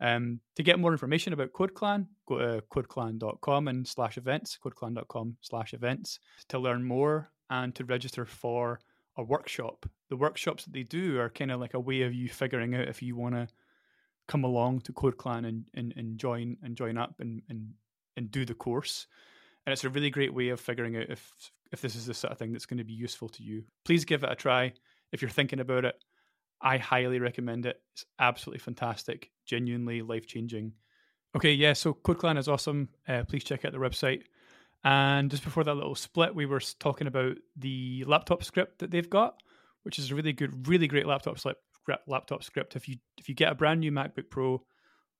Um, 0.00 0.40
to 0.56 0.62
get 0.62 0.78
more 0.78 0.92
information 0.92 1.32
about 1.32 1.52
CodeClan, 1.52 2.06
go 2.26 2.38
to 2.38 2.62
codeclan.com 2.72 3.68
and 3.68 3.86
slash 3.86 4.16
events, 4.16 4.58
codeclan.com 4.62 5.36
slash 5.40 5.74
events 5.74 6.20
to 6.48 6.58
learn 6.58 6.84
more 6.84 7.30
and 7.50 7.74
to 7.74 7.84
register 7.84 8.24
for 8.24 8.78
a 9.16 9.22
workshop. 9.22 9.86
The 10.08 10.16
workshops 10.16 10.64
that 10.64 10.72
they 10.72 10.84
do 10.84 11.18
are 11.18 11.30
kind 11.30 11.50
of 11.50 11.60
like 11.60 11.74
a 11.74 11.80
way 11.80 12.02
of 12.02 12.14
you 12.14 12.28
figuring 12.28 12.74
out 12.74 12.88
if 12.88 13.02
you 13.02 13.16
want 13.16 13.34
to 13.34 13.48
come 14.28 14.44
along 14.44 14.80
to 14.82 14.92
CodeClan 14.92 15.48
and, 15.48 15.64
and, 15.74 15.92
and 15.96 16.18
join 16.18 16.56
and 16.62 16.76
join 16.76 16.96
up 16.96 17.16
and, 17.18 17.42
and 17.48 17.72
and 18.18 18.30
do 18.30 18.44
the 18.44 18.54
course. 18.54 19.06
And 19.64 19.72
it's 19.72 19.84
a 19.84 19.90
really 19.90 20.10
great 20.10 20.34
way 20.34 20.48
of 20.48 20.60
figuring 20.60 20.96
out 20.96 21.08
if 21.08 21.32
if 21.72 21.80
this 21.80 21.94
is 21.94 22.06
the 22.06 22.14
sort 22.14 22.32
of 22.32 22.38
thing 22.38 22.52
that's 22.52 22.66
going 22.66 22.78
to 22.78 22.84
be 22.84 22.92
useful 22.92 23.28
to 23.30 23.42
you. 23.42 23.64
Please 23.84 24.04
give 24.04 24.24
it 24.24 24.32
a 24.32 24.34
try. 24.34 24.72
If 25.12 25.22
you're 25.22 25.30
thinking 25.30 25.60
about 25.60 25.84
it, 25.84 25.94
I 26.60 26.78
highly 26.78 27.18
recommend 27.18 27.66
it. 27.66 27.80
It's 27.92 28.04
absolutely 28.18 28.60
fantastic, 28.60 29.30
genuinely 29.48 30.02
life 30.02 30.26
changing. 30.26 30.72
Okay, 31.36 31.52
yeah, 31.52 31.72
so 31.72 31.92
CodeClan 31.92 32.38
is 32.38 32.48
awesome. 32.48 32.88
Uh, 33.08 33.24
please 33.24 33.44
check 33.44 33.64
out 33.64 33.72
their 33.72 33.80
website. 33.80 34.22
And 34.84 35.30
just 35.30 35.42
before 35.42 35.64
that 35.64 35.74
little 35.74 35.94
split, 35.94 36.34
we 36.34 36.46
were 36.46 36.60
talking 36.78 37.06
about 37.06 37.36
the 37.56 38.04
laptop 38.06 38.44
script 38.44 38.78
that 38.78 38.90
they've 38.90 39.10
got, 39.10 39.34
which 39.82 39.98
is 39.98 40.10
a 40.10 40.14
really 40.14 40.32
good, 40.32 40.68
really 40.68 40.86
great 40.86 41.06
laptop 41.06 41.38
script. 41.38 41.60
Laptop 42.06 42.44
script. 42.44 42.76
If 42.76 42.86
you 42.86 42.96
if 43.16 43.30
you 43.30 43.34
get 43.34 43.50
a 43.50 43.54
brand 43.54 43.80
new 43.80 43.90
MacBook 43.90 44.28
Pro 44.28 44.62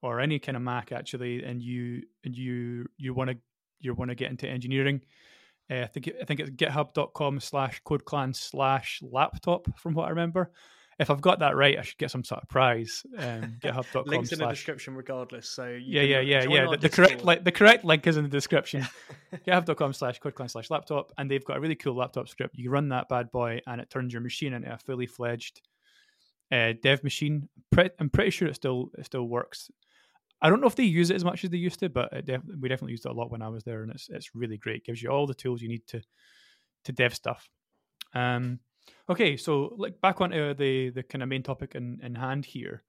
or 0.03 0.21
any 0.21 0.39
kind 0.39 0.55
of 0.55 0.63
Mac 0.63 0.93
actually, 0.93 1.43
and 1.43 1.63
you 1.63 2.03
and 2.25 2.37
you 2.37 2.87
you 2.99 3.15
want 3.15 3.31
to 3.31 3.39
you 3.81 3.95
want 3.95 4.11
to 4.11 4.15
get 4.15 4.31
into 4.31 4.47
engineering, 4.47 5.01
uh, 5.71 5.81
I 5.81 5.87
think 5.87 6.11
I 6.21 6.27
think 6.27 6.41
it's 6.41 6.51
github.com 6.51 7.41
slash 7.41 7.81
codeclan 7.85 8.37
slash 8.37 9.01
laptop 9.03 9.67
from 9.79 9.95
what 9.95 10.09
I 10.09 10.11
remember 10.11 10.53
if 10.99 11.11
I've 11.11 11.21
got 11.21 11.39
that 11.39 11.55
right, 11.55 11.79
I 11.79 11.83
should 11.83 11.99
get 11.99 12.11
some 12.11 12.25
sort 12.25 12.43
of 12.43 12.49
prize. 12.49 13.05
Um, 13.17 13.57
GitHub.com. 13.61 14.05
Links 14.07 14.33
in 14.33 14.41
the 14.41 14.49
description, 14.49 14.95
regardless. 14.95 15.49
So 15.49 15.67
yeah, 15.67 16.03
yeah, 16.03 16.21
yeah, 16.21 16.45
yeah. 16.49 16.67
The, 16.71 16.77
the 16.77 16.89
correct 16.89 17.25
like 17.25 17.45
the 17.45 17.53
correct 17.53 17.85
link 17.85 18.07
is 18.07 18.17
in 18.17 18.25
the 18.25 18.31
description. 18.31 18.87
GitHub.com 19.47 19.93
slash 19.93 20.21
codeclan 20.21 20.51
slash 20.51 20.71
laptop, 20.71 21.13
and 21.17 21.31
they've 21.31 21.45
got 21.45 21.57
a 21.57 21.61
really 21.61 21.77
cool 21.77 21.95
laptop 21.95 22.29
script. 22.29 22.57
You 22.59 22.71
run 22.71 22.89
that 22.89 23.09
bad 23.09 23.31
boy, 23.31 23.61
and 23.67 23.81
it 23.81 23.91
turns 23.91 24.13
your 24.13 24.23
machine 24.23 24.55
into 24.55 24.73
a 24.73 24.79
fully 24.79 25.07
fledged 25.07 25.63
uh, 26.51 26.73
dev 26.83 27.05
machine. 27.05 27.49
I'm 28.01 28.11
pretty 28.11 28.31
sure 28.31 28.49
it 28.49 28.57
still 28.57 28.91
it 28.99 29.07
still 29.07 29.29
works. 29.29 29.71
I 30.41 30.51
don't 30.51 30.61
know 30.61 30.69
if 30.69 30.77
they 30.77 30.85
use 30.85 31.11
it 31.11 31.17
as 31.17 31.25
much 31.25 31.43
as 31.45 31.51
they 31.51 31.57
used 31.57 31.81
to, 31.81 31.89
but 31.89 32.25
def- 32.25 32.43
we 32.61 32.69
definitely 32.69 32.93
used 32.93 33.07
it 33.07 33.11
a 33.11 33.15
lot 33.15 33.31
when 33.31 33.43
I 33.43 33.49
was 33.49 33.63
there, 33.63 33.83
and 33.83 33.93
it's 33.93 34.09
it's 34.09 34.35
really 34.35 34.57
great. 34.57 34.79
It 34.79 34.85
gives 34.85 35.03
you 35.03 35.11
all 35.11 35.27
the 35.27 35.35
tools 35.35 35.63
you 35.63 35.69
need 35.69 35.87
to 35.89 36.01
to 36.85 36.93
dev 36.93 37.15
stuff. 37.15 37.49
Um, 38.15 38.59
Okay, 39.11 39.37
so 39.37 39.75
like 39.77 40.01
back 40.01 40.21
onto 40.21 40.55
the 40.55 40.91
the 40.91 41.03
kind 41.03 41.23
of 41.23 41.29
main 41.29 41.43
topic 41.43 41.75
in, 41.75 41.99
in 42.03 42.15
hand 42.15 42.45
here. 42.45 42.83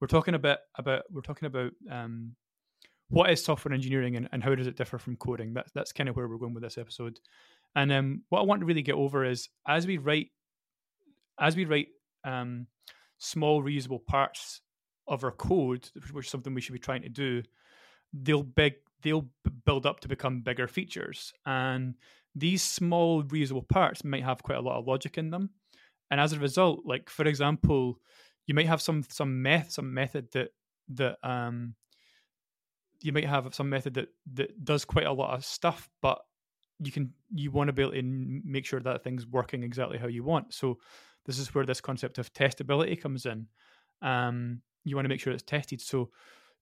We're 0.00 0.08
talking 0.08 0.34
a 0.34 0.38
bit 0.38 0.58
about 0.76 1.02
we're 1.10 1.22
talking 1.22 1.46
about 1.46 1.72
um, 1.90 2.34
what 3.08 3.30
is 3.30 3.44
software 3.44 3.74
engineering 3.74 4.16
and, 4.16 4.28
and 4.32 4.42
how 4.42 4.54
does 4.54 4.66
it 4.66 4.76
differ 4.76 4.98
from 4.98 5.16
coding. 5.16 5.54
That's 5.54 5.72
that's 5.72 5.92
kind 5.92 6.08
of 6.08 6.16
where 6.16 6.28
we're 6.28 6.38
going 6.38 6.54
with 6.54 6.62
this 6.62 6.78
episode. 6.78 7.18
And 7.74 7.92
um, 7.92 8.22
what 8.30 8.40
I 8.40 8.44
want 8.44 8.60
to 8.60 8.66
really 8.66 8.82
get 8.82 8.94
over 8.94 9.24
is 9.24 9.48
as 9.68 9.86
we 9.86 9.98
write 9.98 10.28
as 11.38 11.56
we 11.56 11.64
write 11.66 11.88
um, 12.24 12.66
small 13.18 13.62
reusable 13.62 14.04
parts 14.04 14.62
of 15.08 15.22
our 15.24 15.30
code, 15.30 15.88
which 16.12 16.26
is 16.26 16.30
something 16.30 16.54
we 16.54 16.60
should 16.60 16.72
be 16.72 16.78
trying 16.78 17.02
to 17.02 17.08
do, 17.08 17.42
they'll 18.12 18.42
big 18.42 18.74
they'll 19.02 19.28
build 19.64 19.86
up 19.86 20.00
to 20.00 20.08
become 20.08 20.40
bigger 20.40 20.66
features, 20.66 21.32
and 21.44 21.94
these 22.36 22.62
small 22.62 23.24
reusable 23.24 23.66
parts 23.66 24.04
might 24.04 24.22
have 24.22 24.42
quite 24.42 24.58
a 24.58 24.62
lot 24.62 24.78
of 24.78 24.86
logic 24.86 25.16
in 25.18 25.30
them, 25.30 25.50
and 26.10 26.20
as 26.20 26.32
a 26.32 26.38
result, 26.38 26.82
like 26.84 27.08
for 27.08 27.24
example, 27.24 27.98
you 28.46 28.54
might 28.54 28.66
have 28.66 28.82
some 28.82 29.02
some 29.08 29.42
meth 29.42 29.72
some 29.72 29.92
method 29.92 30.28
that 30.32 30.50
that 30.88 31.16
um 31.22 31.74
you 33.00 33.12
might 33.12 33.24
have 33.24 33.54
some 33.54 33.68
method 33.68 33.94
that 33.94 34.08
that 34.34 34.64
does 34.64 34.84
quite 34.84 35.06
a 35.06 35.12
lot 35.12 35.34
of 35.34 35.44
stuff, 35.44 35.88
but 36.02 36.18
you 36.78 36.92
can 36.92 37.12
you 37.34 37.50
want 37.50 37.68
to 37.68 37.72
be 37.72 37.82
able 37.82 37.92
to 37.92 38.02
make 38.44 38.66
sure 38.66 38.80
that 38.80 39.02
thing's 39.02 39.26
working 39.26 39.62
exactly 39.62 39.98
how 39.98 40.06
you 40.06 40.22
want. 40.22 40.52
So 40.52 40.78
this 41.24 41.38
is 41.38 41.54
where 41.54 41.64
this 41.64 41.80
concept 41.80 42.18
of 42.18 42.32
testability 42.32 43.00
comes 43.00 43.26
in. 43.26 43.46
Um, 44.02 44.60
you 44.84 44.94
want 44.94 45.06
to 45.06 45.08
make 45.08 45.20
sure 45.20 45.32
it's 45.32 45.42
tested. 45.42 45.80
So 45.80 46.10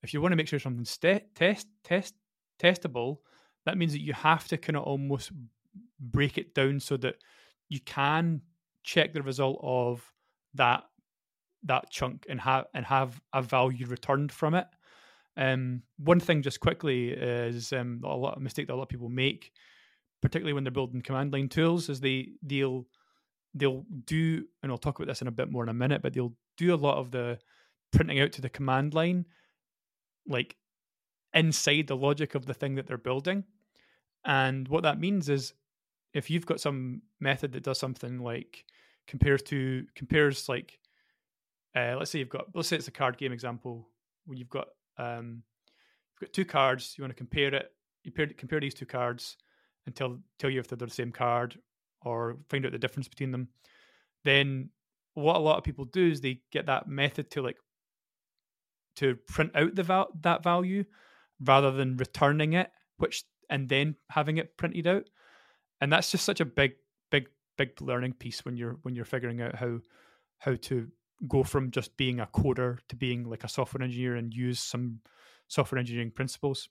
if 0.03 0.15
you 0.15 0.21
want 0.21 0.33
to 0.33 0.37
make 0.37 0.49
sure 0.49 0.59
something's 0.59 0.91
st- 0.91 1.35
test 1.35 1.67
test 1.83 2.15
testable, 2.61 3.19
that 3.67 3.77
means 3.77 3.93
that 3.93 4.03
you 4.03 4.13
have 4.13 4.47
to 4.49 4.57
kind 4.57 4.77
of 4.77 4.85
almost 4.85 5.33
break 5.99 6.39
it 6.39 6.55
down 6.55 6.81
so 6.81 6.97
that 6.99 7.17
you 7.69 7.81
can 7.81 8.41
check 8.83 9.13
the 9.13 9.23
result 9.23 9.59
of 9.63 10.13
that 10.55 10.85
that 11.65 11.91
chunk 11.91 12.27
and 12.29 12.41
have 12.41 12.67
and 12.75 12.85
have 12.85 13.21
a 13.33 13.43
value 13.43 13.87
returned 13.87 14.31
from 14.31 14.55
it. 14.55 14.67
Um, 15.37 15.83
one 15.99 16.21
thing, 16.21 16.43
just 16.43 16.61
quickly, 16.61 17.09
is 17.11 17.73
um, 17.73 18.01
a 18.05 18.15
lot 18.15 18.37
of 18.37 18.43
mistake 18.43 18.67
that 18.67 18.75
a 18.75 18.77
lot 18.77 18.85
of 18.85 18.89
people 18.89 19.09
make, 19.09 19.51
particularly 20.23 20.53
when 20.53 20.63
they're 20.63 20.71
building 20.71 21.01
command 21.01 21.33
line 21.33 21.49
tools, 21.49 21.89
is 21.89 22.01
they 22.01 22.29
they'll 22.43 22.87
they'll 23.55 23.85
do, 24.05 24.45
and 24.63 24.71
I'll 24.71 24.79
talk 24.79 24.99
about 24.99 25.09
this 25.09 25.23
in 25.23 25.29
a 25.29 25.33
bit 25.33 25.51
more 25.51 25.63
in 25.63 25.69
a 25.69 25.75
minute, 25.75 26.03
but 26.03 26.13
they'll 26.13 26.35
do 26.57 26.75
a 26.75 26.77
lot 26.77 26.99
of 26.99 27.11
the 27.11 27.39
printing 27.93 28.21
out 28.21 28.33
to 28.33 28.43
the 28.43 28.51
command 28.51 28.95
line, 28.95 29.25
like 30.27 30.57
inside 31.33 31.87
the 31.87 31.97
logic 31.97 32.35
of 32.35 32.47
the 32.47 32.55
thing 32.55 32.77
that 32.77 32.87
they're 32.87 32.99
building. 32.99 33.45
And 34.25 34.69
what 34.69 34.85
that 34.85 35.01
means 35.01 35.29
is 35.29 35.53
if 36.15 36.31
you've 36.31 36.47
got 36.47 36.61
some 36.61 37.03
method 37.21 37.53
that 37.53 37.65
does 37.65 37.79
something 37.79 38.19
like 38.21 38.65
compares 39.07 39.43
to 39.43 39.85
compares 39.95 40.49
like 40.49 40.79
uh, 41.77 41.97
let's 41.99 42.11
say 42.11 42.21
you've 42.21 42.29
got 42.29 42.47
let's 42.55 42.69
say 42.69 42.77
it's 42.77 42.89
a 42.89 42.93
card 42.93 43.19
game 43.19 43.33
example 43.33 43.89
where 44.25 44.39
you've 44.39 44.49
got 44.49 44.69
um, 44.97 45.43
you've 46.15 46.29
got 46.29 46.33
two 46.33 46.45
cards 46.45 46.95
you 46.97 47.03
want 47.03 47.11
to 47.11 47.17
compare 47.17 47.53
it 47.55 47.73
you 48.05 48.13
compare, 48.13 48.35
compare 48.35 48.61
these 48.61 48.75
two 48.75 48.87
cards 48.87 49.37
and 49.87 49.95
tell 49.95 50.19
tell 50.39 50.49
you 50.49 50.61
if 50.61 50.69
they're 50.69 50.79
the 50.79 50.89
same 50.89 51.13
card 51.13 51.59
or 52.03 52.39
find 52.49 52.65
out 52.65 52.73
the 52.73 52.79
difference 52.79 53.09
between 53.09 53.33
them 53.33 53.49
then 54.25 54.71
what 55.15 55.37
a 55.37 55.41
lot 55.41 55.59
of 55.59 55.65
people 55.65 55.85
do 55.85 56.09
is 56.11 56.21
they 56.21 56.41
get 56.51 56.67
that 56.67 56.89
method 56.89 57.31
to 57.31 57.43
like 57.43 57.59
to 58.97 59.17
print 59.27 59.51
out 59.55 59.75
the 59.75 59.83
val- 59.83 60.13
that 60.23 60.43
value 60.43 60.85
rather 61.41 61.73
than 61.73 61.97
returning 61.97 62.53
it 62.53 62.71
which 62.99 63.25
and 63.51 63.69
then 63.69 63.97
having 64.09 64.39
it 64.39 64.57
printed 64.57 64.87
out 64.87 65.05
and 65.81 65.93
that's 65.93 66.11
just 66.11 66.25
such 66.25 66.41
a 66.41 66.45
big 66.45 66.73
big 67.11 67.27
big 67.57 67.81
learning 67.81 68.13
piece 68.15 68.45
when 68.45 68.57
you're 68.57 68.79
when 68.83 68.95
you're 68.95 69.05
figuring 69.05 69.41
out 69.41 69.55
how 69.55 69.79
how 70.39 70.55
to 70.57 70.89
go 71.29 71.43
from 71.43 71.71
just 71.71 71.97
being 71.97 72.21
a 72.21 72.27
coder 72.27 72.79
to 72.89 72.97
being 72.97 73.25
like 73.25 73.45
a 73.45 73.49
software 73.49 73.83
engineer 73.83 74.17
and 74.17 74.35
use 74.35 74.61
some 74.61 75.01
software 75.49 75.79
engineering 75.79 76.11
principles. 76.11 76.69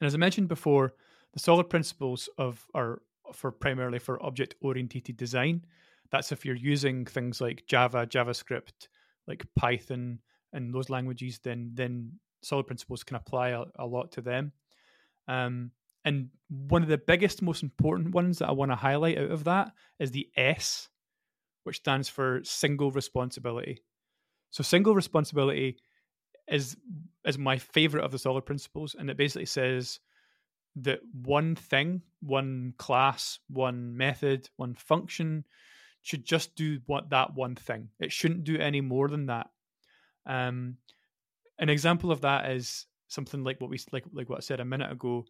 And 0.00 0.06
as 0.06 0.14
I 0.14 0.18
mentioned 0.18 0.48
before, 0.48 0.94
the 1.32 1.40
solid 1.40 1.68
principles 1.70 2.28
of 2.38 2.66
are 2.74 3.02
for 3.32 3.50
primarily 3.50 3.98
for 3.98 4.22
object 4.22 4.54
oriented 4.60 5.16
design. 5.16 5.64
That's 6.10 6.30
if 6.30 6.44
you're 6.44 6.54
using 6.54 7.04
things 7.04 7.40
like 7.40 7.66
Java, 7.66 8.06
JavaScript, 8.06 8.88
like 9.26 9.44
Python, 9.56 10.20
and 10.52 10.72
those 10.72 10.90
languages, 10.90 11.40
then 11.42 11.70
then 11.74 12.12
solid 12.42 12.66
principles 12.66 13.02
can 13.02 13.16
apply 13.16 13.48
a, 13.50 13.64
a 13.78 13.86
lot 13.86 14.12
to 14.12 14.20
them. 14.20 14.52
Um, 15.26 15.72
and 16.06 16.30
one 16.48 16.82
of 16.82 16.88
the 16.88 16.96
biggest, 16.96 17.42
most 17.42 17.62
important 17.62 18.14
ones 18.14 18.38
that 18.38 18.48
I 18.48 18.52
want 18.52 18.70
to 18.70 18.76
highlight 18.76 19.18
out 19.18 19.30
of 19.32 19.44
that 19.44 19.72
is 19.98 20.12
the 20.12 20.30
S 20.36 20.88
which 21.64 21.78
stands 21.78 22.08
for 22.08 22.40
single 22.44 22.92
responsibility. 22.92 23.82
So 24.50 24.62
single 24.62 24.94
responsibility 24.94 25.78
is 26.46 26.76
is 27.24 27.38
my 27.38 27.58
favorite 27.58 28.04
of 28.04 28.12
the 28.12 28.20
solid 28.20 28.46
principles, 28.46 28.94
and 28.96 29.10
it 29.10 29.16
basically 29.16 29.46
says 29.46 29.98
that 30.76 31.00
one 31.12 31.56
thing, 31.56 32.02
one 32.20 32.72
class, 32.78 33.40
one 33.48 33.96
method, 33.96 34.48
one 34.56 34.74
function 34.74 35.44
should 36.02 36.24
just 36.24 36.54
do 36.54 36.78
what 36.86 37.10
that 37.10 37.34
one 37.34 37.56
thing. 37.56 37.88
It 37.98 38.12
shouldn't 38.12 38.44
do 38.44 38.58
any 38.58 38.80
more 38.80 39.08
than 39.08 39.26
that. 39.26 39.50
Um, 40.24 40.76
an 41.58 41.68
example 41.68 42.12
of 42.12 42.20
that 42.20 42.48
is 42.52 42.86
something 43.08 43.42
like 43.42 43.60
what 43.60 43.70
we 43.70 43.80
like 43.90 44.04
like 44.12 44.28
what 44.28 44.38
I 44.38 44.40
said 44.40 44.60
a 44.60 44.64
minute 44.64 44.92
ago, 44.92 45.26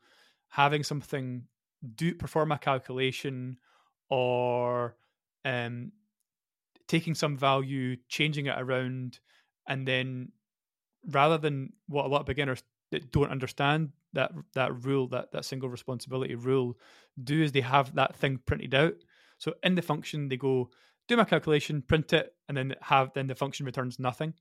having 0.48 0.82
something 0.82 1.44
do 1.94 2.14
perform 2.14 2.52
a 2.52 2.58
calculation 2.58 3.58
or 4.08 4.96
um, 5.44 5.92
taking 6.88 7.14
some 7.14 7.36
value, 7.36 7.96
changing 8.08 8.46
it 8.46 8.58
around, 8.58 9.18
and 9.68 9.86
then 9.86 10.32
rather 11.08 11.38
than 11.38 11.72
what 11.88 12.04
a 12.04 12.08
lot 12.08 12.20
of 12.20 12.26
beginners 12.26 12.62
that 12.90 13.10
don't 13.12 13.30
understand 13.30 13.90
that 14.12 14.32
that 14.54 14.84
rule, 14.84 15.08
that 15.08 15.32
that 15.32 15.44
single 15.44 15.68
responsibility 15.68 16.34
rule, 16.34 16.76
do 17.22 17.42
is 17.42 17.52
they 17.52 17.60
have 17.60 17.94
that 17.94 18.16
thing 18.16 18.40
printed 18.46 18.74
out. 18.74 18.94
So 19.38 19.54
in 19.62 19.74
the 19.74 19.82
function, 19.82 20.28
they 20.28 20.36
go 20.36 20.70
do 21.08 21.16
my 21.16 21.24
calculation, 21.24 21.82
print 21.82 22.12
it, 22.12 22.34
and 22.48 22.56
then 22.56 22.74
have 22.80 23.12
then 23.14 23.26
the 23.26 23.34
function 23.34 23.66
returns 23.66 23.98
nothing. 23.98 24.34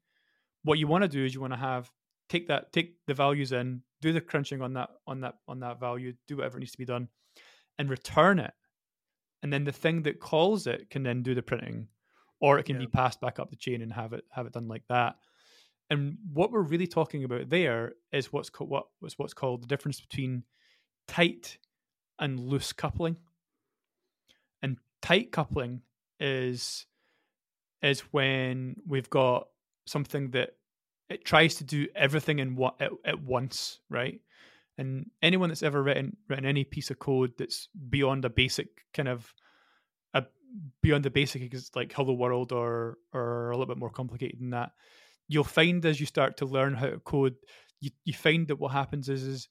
What 0.63 0.80
you 0.80 0.88
want 0.88 1.04
to 1.04 1.08
do 1.08 1.24
is 1.24 1.34
you 1.34 1.41
want 1.41 1.54
to 1.54 1.60
have 1.60 1.91
take 2.30 2.48
that 2.48 2.72
take 2.72 2.96
the 3.08 3.14
values 3.14 3.52
in, 3.52 3.82
do 4.02 4.14
the 4.14 4.22
crunching 4.22 4.62
on 4.62 4.74
that 4.74 4.90
on 5.08 5.22
that 5.22 5.36
on 5.48 5.60
that 5.60 5.80
value, 5.80 6.14
do 6.28 6.38
whatever 6.38 6.60
needs 6.60 6.72
to 6.72 6.78
be 6.78 6.86
done, 6.86 7.08
and 7.78 7.90
return 7.90 8.40
it. 8.40 8.54
And 9.44 9.52
then 9.54 9.64
the 9.64 9.72
thing 9.72 10.04
that 10.04 10.20
calls 10.20 10.66
it 10.66 10.90
can 10.90 11.04
then 11.04 11.22
do 11.22 11.36
the 11.36 11.44
printing 11.44 11.88
or 12.40 12.58
it 12.58 12.64
can 12.64 12.76
yeah. 12.76 12.82
be 12.82 12.88
passed 12.88 13.22
back 13.22 13.40
up 13.40 13.50
the 13.50 13.56
chain 13.56 13.82
and 13.82 13.94
have 13.94 14.14
it 14.14 14.24
have 14.32 14.46
it 14.46 14.54
done 14.54 14.68
like 14.68 14.84
that. 14.90 15.16
And 15.90 16.18
what 16.34 16.52
we're 16.52 16.62
really 16.62 16.88
talking 16.88 17.24
about 17.24 17.50
there 17.50 17.94
is 18.12 18.34
what's 18.34 18.50
co- 18.50 18.66
what 18.66 18.86
was 19.02 19.18
what's 19.20 19.34
called 19.34 19.62
the 19.62 19.68
difference 19.68 20.02
between 20.02 20.44
tight 21.08 21.58
and 22.20 22.40
loose 22.40 22.74
coupling. 22.74 23.18
And 24.62 24.78
tight 25.02 25.32
coupling 25.32 25.82
is 26.20 26.88
is 27.82 28.00
when 28.12 28.76
we've 28.88 29.10
got 29.10 29.48
something 29.86 30.32
that 30.32 30.52
it 31.10 31.26
tries 31.26 31.56
to 31.56 31.63
do 31.63 31.88
everything 31.96 32.39
in 32.39 32.56
what 32.56 32.82
at, 32.82 32.91
at 33.06 33.22
once, 33.22 33.80
right? 33.89 34.20
And 34.78 35.10
anyone 35.22 35.50
that's 35.50 35.63
ever 35.63 35.82
written 35.82 36.18
written 36.28 36.46
any 36.46 36.63
piece 36.63 36.91
of 36.91 37.00
code 37.00 37.34
that's 37.38 37.70
beyond 37.89 38.26
a 38.26 38.30
basic 38.30 38.68
kind 38.94 39.08
of 39.08 39.34
beyond 40.82 41.04
the 41.04 41.10
basic 41.10 41.54
like 41.76 41.94
hello 41.94 42.13
world 42.13 42.52
or 42.52 42.98
or 43.13 43.52
a 43.52 43.58
little 43.58 43.65
bit 43.65 43.78
more 43.78 43.89
complicated 43.89 44.39
than 44.39 44.52
that 44.52 44.72
you'll 45.28 45.44
find 45.44 45.86
as 45.86 46.00
you 46.00 46.06
start 46.06 46.38
to 46.38 46.46
learn 46.46 46.74
how 46.74 46.88
to 46.88 47.00
code 47.00 47.36
you, 47.82 47.89
you 48.04 48.13
find 48.13 48.48
that 48.48 48.60
what 48.60 48.72
happens 48.72 49.10
is 49.10 49.24
is 49.24 49.48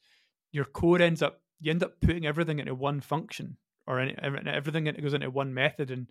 your 0.52 0.64
code 0.64 1.00
ends 1.00 1.22
up 1.22 1.40
you 1.60 1.70
end 1.70 1.82
up 1.82 2.00
putting 2.00 2.26
everything 2.26 2.58
into 2.58 2.74
one 2.74 3.00
function 3.00 3.56
or 3.86 4.00
any, 4.00 4.16
everything 4.22 4.84
goes 4.84 5.14
into 5.14 5.30
one 5.30 5.52
method 5.52 5.90
and 5.90 6.10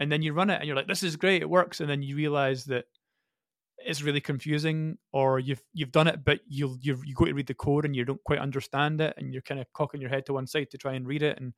and 0.00 0.10
then 0.10 0.22
you 0.22 0.32
run 0.32 0.50
it 0.50 0.56
and 0.56 0.66
you're 0.66 0.76
like 0.76 0.88
this 0.88 1.02
is 1.02 1.16
great 1.16 1.42
it 1.42 1.50
works 1.50 1.80
and 1.80 1.88
then 1.88 2.02
you 2.02 2.16
realize 2.16 2.64
that 2.64 2.86
it's 3.84 4.02
really 4.02 4.20
confusing 4.20 4.98
or 5.12 5.38
you've 5.38 5.62
you've 5.72 5.92
done 5.92 6.08
it 6.08 6.24
but 6.24 6.40
you'll 6.46 6.76
you've, 6.80 7.04
you 7.04 7.14
go 7.14 7.24
to 7.24 7.32
read 7.32 7.46
the 7.46 7.54
code 7.54 7.84
and 7.84 7.94
you 7.96 8.04
don't 8.04 8.22
quite 8.24 8.38
understand 8.38 9.00
it 9.00 9.14
and 9.16 9.32
you're 9.32 9.42
kind 9.42 9.60
of 9.60 9.72
cocking 9.72 10.00
your 10.00 10.10
head 10.10 10.26
to 10.26 10.32
one 10.32 10.46
side 10.46 10.70
to 10.70 10.78
try 10.78 10.94
and 10.94 11.06
read 11.06 11.22
it 11.22 11.38
and 11.38 11.52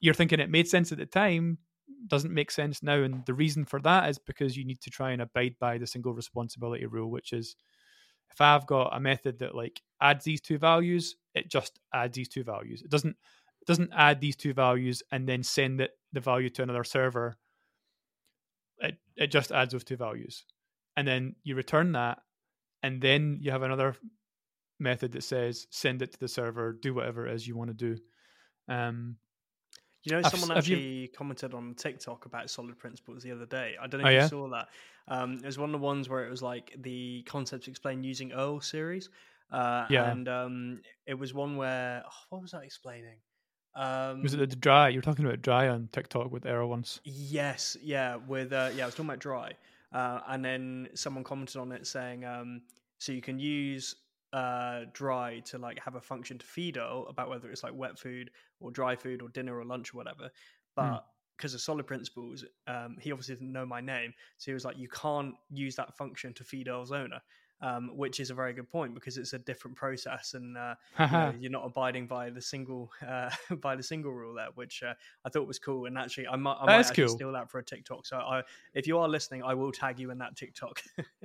you're 0.00 0.14
thinking 0.14 0.40
it 0.40 0.50
made 0.50 0.68
sense 0.68 0.92
at 0.92 0.98
the 0.98 1.06
time 1.06 1.58
doesn't 2.06 2.34
make 2.34 2.50
sense 2.50 2.82
now. 2.82 3.02
And 3.02 3.24
the 3.26 3.34
reason 3.34 3.64
for 3.64 3.80
that 3.80 4.08
is 4.08 4.18
because 4.18 4.56
you 4.56 4.64
need 4.64 4.80
to 4.82 4.90
try 4.90 5.12
and 5.12 5.22
abide 5.22 5.56
by 5.58 5.78
the 5.78 5.86
single 5.86 6.12
responsibility 6.12 6.86
rule, 6.86 7.10
which 7.10 7.32
is 7.32 7.56
if 8.30 8.40
I've 8.40 8.66
got 8.66 8.96
a 8.96 9.00
method 9.00 9.38
that 9.40 9.54
like 9.54 9.80
adds 10.00 10.24
these 10.24 10.40
two 10.40 10.58
values, 10.58 11.16
it 11.34 11.50
just 11.50 11.78
adds 11.92 12.16
these 12.16 12.28
two 12.28 12.44
values. 12.44 12.82
It 12.82 12.90
doesn't 12.90 13.16
it 13.60 13.66
doesn't 13.66 13.92
add 13.94 14.20
these 14.20 14.36
two 14.36 14.52
values 14.52 15.02
and 15.10 15.28
then 15.28 15.42
send 15.42 15.80
it 15.80 15.92
the 16.12 16.20
value 16.20 16.50
to 16.50 16.62
another 16.62 16.84
server. 16.84 17.36
It 18.78 18.96
it 19.16 19.28
just 19.28 19.52
adds 19.52 19.72
those 19.72 19.84
two 19.84 19.96
values. 19.96 20.44
And 20.96 21.06
then 21.06 21.36
you 21.42 21.56
return 21.56 21.92
that, 21.92 22.18
and 22.82 23.00
then 23.00 23.38
you 23.40 23.50
have 23.50 23.62
another 23.62 23.96
method 24.78 25.12
that 25.12 25.24
says 25.24 25.66
send 25.70 26.02
it 26.02 26.12
to 26.12 26.20
the 26.20 26.28
server, 26.28 26.72
do 26.72 26.94
whatever 26.94 27.26
it 27.26 27.34
is 27.34 27.46
you 27.46 27.56
want 27.56 27.70
to 27.70 27.74
do. 27.74 27.98
Um, 28.68 29.16
you 30.04 30.12
know, 30.12 30.22
someone 30.22 30.50
have, 30.50 30.58
actually 30.58 30.82
you... 30.82 31.08
commented 31.08 31.54
on 31.54 31.74
TikTok 31.74 32.26
about 32.26 32.50
solid 32.50 32.78
principles 32.78 33.22
the 33.22 33.32
other 33.32 33.46
day. 33.46 33.74
I 33.80 33.86
don't 33.86 34.02
know 34.02 34.08
oh, 34.08 34.10
if 34.10 34.14
oh, 34.14 34.16
yeah? 34.16 34.22
you 34.22 34.28
saw 34.28 34.48
that. 34.50 34.68
Um, 35.08 35.40
it 35.42 35.46
was 35.46 35.58
one 35.58 35.74
of 35.74 35.80
the 35.80 35.84
ones 35.84 36.08
where 36.08 36.26
it 36.26 36.30
was 36.30 36.42
like 36.42 36.76
the 36.78 37.22
concepts 37.26 37.68
explained 37.68 38.04
using 38.04 38.32
Earl 38.32 38.60
series. 38.60 39.08
Uh, 39.50 39.86
yeah. 39.88 40.10
And 40.10 40.28
um, 40.28 40.80
it 41.06 41.14
was 41.14 41.32
one 41.32 41.56
where, 41.56 42.02
oh, 42.06 42.10
what 42.28 42.42
was 42.42 42.54
I 42.54 42.62
explaining? 42.64 43.16
Um, 43.76 44.22
Was 44.22 44.34
it 44.34 44.36
the 44.36 44.56
dry? 44.56 44.88
You 44.88 44.98
were 44.98 45.02
talking 45.02 45.24
about 45.24 45.42
dry 45.42 45.68
on 45.68 45.88
TikTok 45.92 46.30
with 46.30 46.46
Errol 46.46 46.70
once. 46.70 47.00
Yes, 47.04 47.76
yeah, 47.82 48.16
with 48.16 48.52
uh, 48.52 48.70
yeah, 48.74 48.84
I 48.84 48.86
was 48.86 48.94
talking 48.94 49.06
about 49.06 49.18
dry, 49.18 49.52
uh, 49.94 50.20
and 50.28 50.44
then 50.44 50.88
someone 50.94 51.24
commented 51.24 51.56
on 51.56 51.72
it 51.72 51.86
saying, 51.86 52.24
um, 52.24 52.60
so 52.98 53.12
you 53.12 53.22
can 53.22 53.38
use 53.38 53.94
uh, 54.32 54.80
dry 54.92 55.40
to 55.46 55.58
like 55.58 55.78
have 55.78 55.94
a 55.94 56.00
function 56.00 56.36
to 56.36 56.44
feed 56.44 56.74
Fido 56.74 57.06
about 57.08 57.28
whether 57.28 57.50
it's 57.50 57.62
like 57.62 57.74
wet 57.74 57.98
food 57.98 58.30
or 58.60 58.70
dry 58.70 58.96
food 58.96 59.22
or 59.22 59.28
dinner 59.28 59.56
or 59.56 59.64
lunch 59.64 59.94
or 59.94 59.96
whatever, 59.98 60.28
but 60.74 61.04
because 61.36 61.54
of 61.54 61.60
solid 61.60 61.86
principles, 61.86 62.44
um, 62.66 62.96
he 63.00 63.12
obviously 63.12 63.36
didn't 63.36 63.52
know 63.52 63.66
my 63.66 63.80
name, 63.80 64.12
so 64.36 64.50
he 64.50 64.54
was 64.54 64.64
like, 64.64 64.78
you 64.78 64.88
can't 64.88 65.34
use 65.50 65.76
that 65.76 65.96
function 65.96 66.34
to 66.34 66.44
feed 66.44 66.68
owner. 66.92 67.20
Um, 67.64 67.92
which 67.94 68.20
is 68.20 68.28
a 68.28 68.34
very 68.34 68.52
good 68.52 68.68
point 68.68 68.92
because 68.94 69.16
it's 69.16 69.32
a 69.32 69.38
different 69.38 69.74
process 69.74 70.34
and 70.34 70.54
uh, 70.54 70.74
you 70.98 71.06
know, 71.06 71.34
you're 71.40 71.50
not 71.50 71.64
abiding 71.64 72.06
by 72.06 72.28
the 72.28 72.40
single 72.42 72.90
uh, 73.08 73.30
by 73.62 73.74
the 73.74 73.82
single 73.82 74.12
rule 74.12 74.34
there, 74.34 74.48
which 74.54 74.82
uh, 74.82 74.92
I 75.24 75.30
thought 75.30 75.46
was 75.46 75.58
cool. 75.58 75.86
And 75.86 75.96
actually, 75.96 76.28
I 76.28 76.36
might, 76.36 76.58
I 76.60 76.66
might 76.66 76.80
actually 76.80 77.06
cool. 77.06 77.14
steal 77.14 77.32
that 77.32 77.50
for 77.50 77.60
a 77.60 77.64
TikTok. 77.64 78.04
So 78.04 78.18
I, 78.18 78.42
if 78.74 78.86
you 78.86 78.98
are 78.98 79.08
listening, 79.08 79.42
I 79.42 79.54
will 79.54 79.72
tag 79.72 79.98
you 79.98 80.10
in 80.10 80.18
that 80.18 80.36
TikTok. 80.36 80.82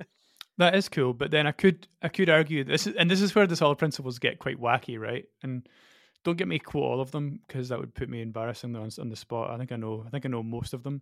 that 0.58 0.76
is 0.76 0.88
cool, 0.88 1.14
but 1.14 1.30
then 1.30 1.46
I 1.46 1.52
could 1.52 1.90
I 2.02 2.08
could 2.08 2.30
argue 2.30 2.64
this, 2.64 2.88
is, 2.88 2.96
and 2.96 3.12
this 3.12 3.20
is 3.20 3.36
where 3.36 3.46
the 3.46 3.58
solid 3.58 3.78
principles 3.78 4.18
get 4.18 4.40
quite 4.40 4.62
wacky, 4.62 4.98
right? 4.98 5.26
And 5.44 5.68
don't 6.24 6.38
get 6.38 6.48
me 6.48 6.58
quote 6.58 6.86
all 6.86 7.02
of 7.02 7.12
them 7.12 7.42
because 7.48 7.68
that 7.68 7.80
would 7.80 7.94
put 7.94 8.08
me 8.08 8.22
embarrassingly 8.22 8.80
on, 8.80 8.90
on 8.98 9.10
the 9.10 9.18
spot. 9.18 9.52
I 9.52 9.58
think 9.58 9.74
I 9.74 9.76
know. 9.76 10.06
I 10.08 10.10
think 10.10 10.26
I 10.26 10.30
know 10.30 10.44
most 10.44 10.74
of 10.74 10.84
them. 10.84 11.02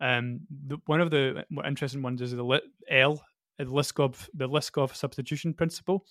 Um, 0.00 0.42
the, 0.68 0.78
one 0.86 1.00
of 1.00 1.10
the 1.10 1.44
more 1.50 1.66
interesting 1.66 2.02
ones 2.02 2.22
is 2.22 2.30
the 2.30 2.60
L 2.88 3.20
the 3.58 3.64
Liskov 3.64 4.28
the 4.34 4.48
Liskov 4.48 4.94
substitution 4.94 5.54
principle, 5.54 6.06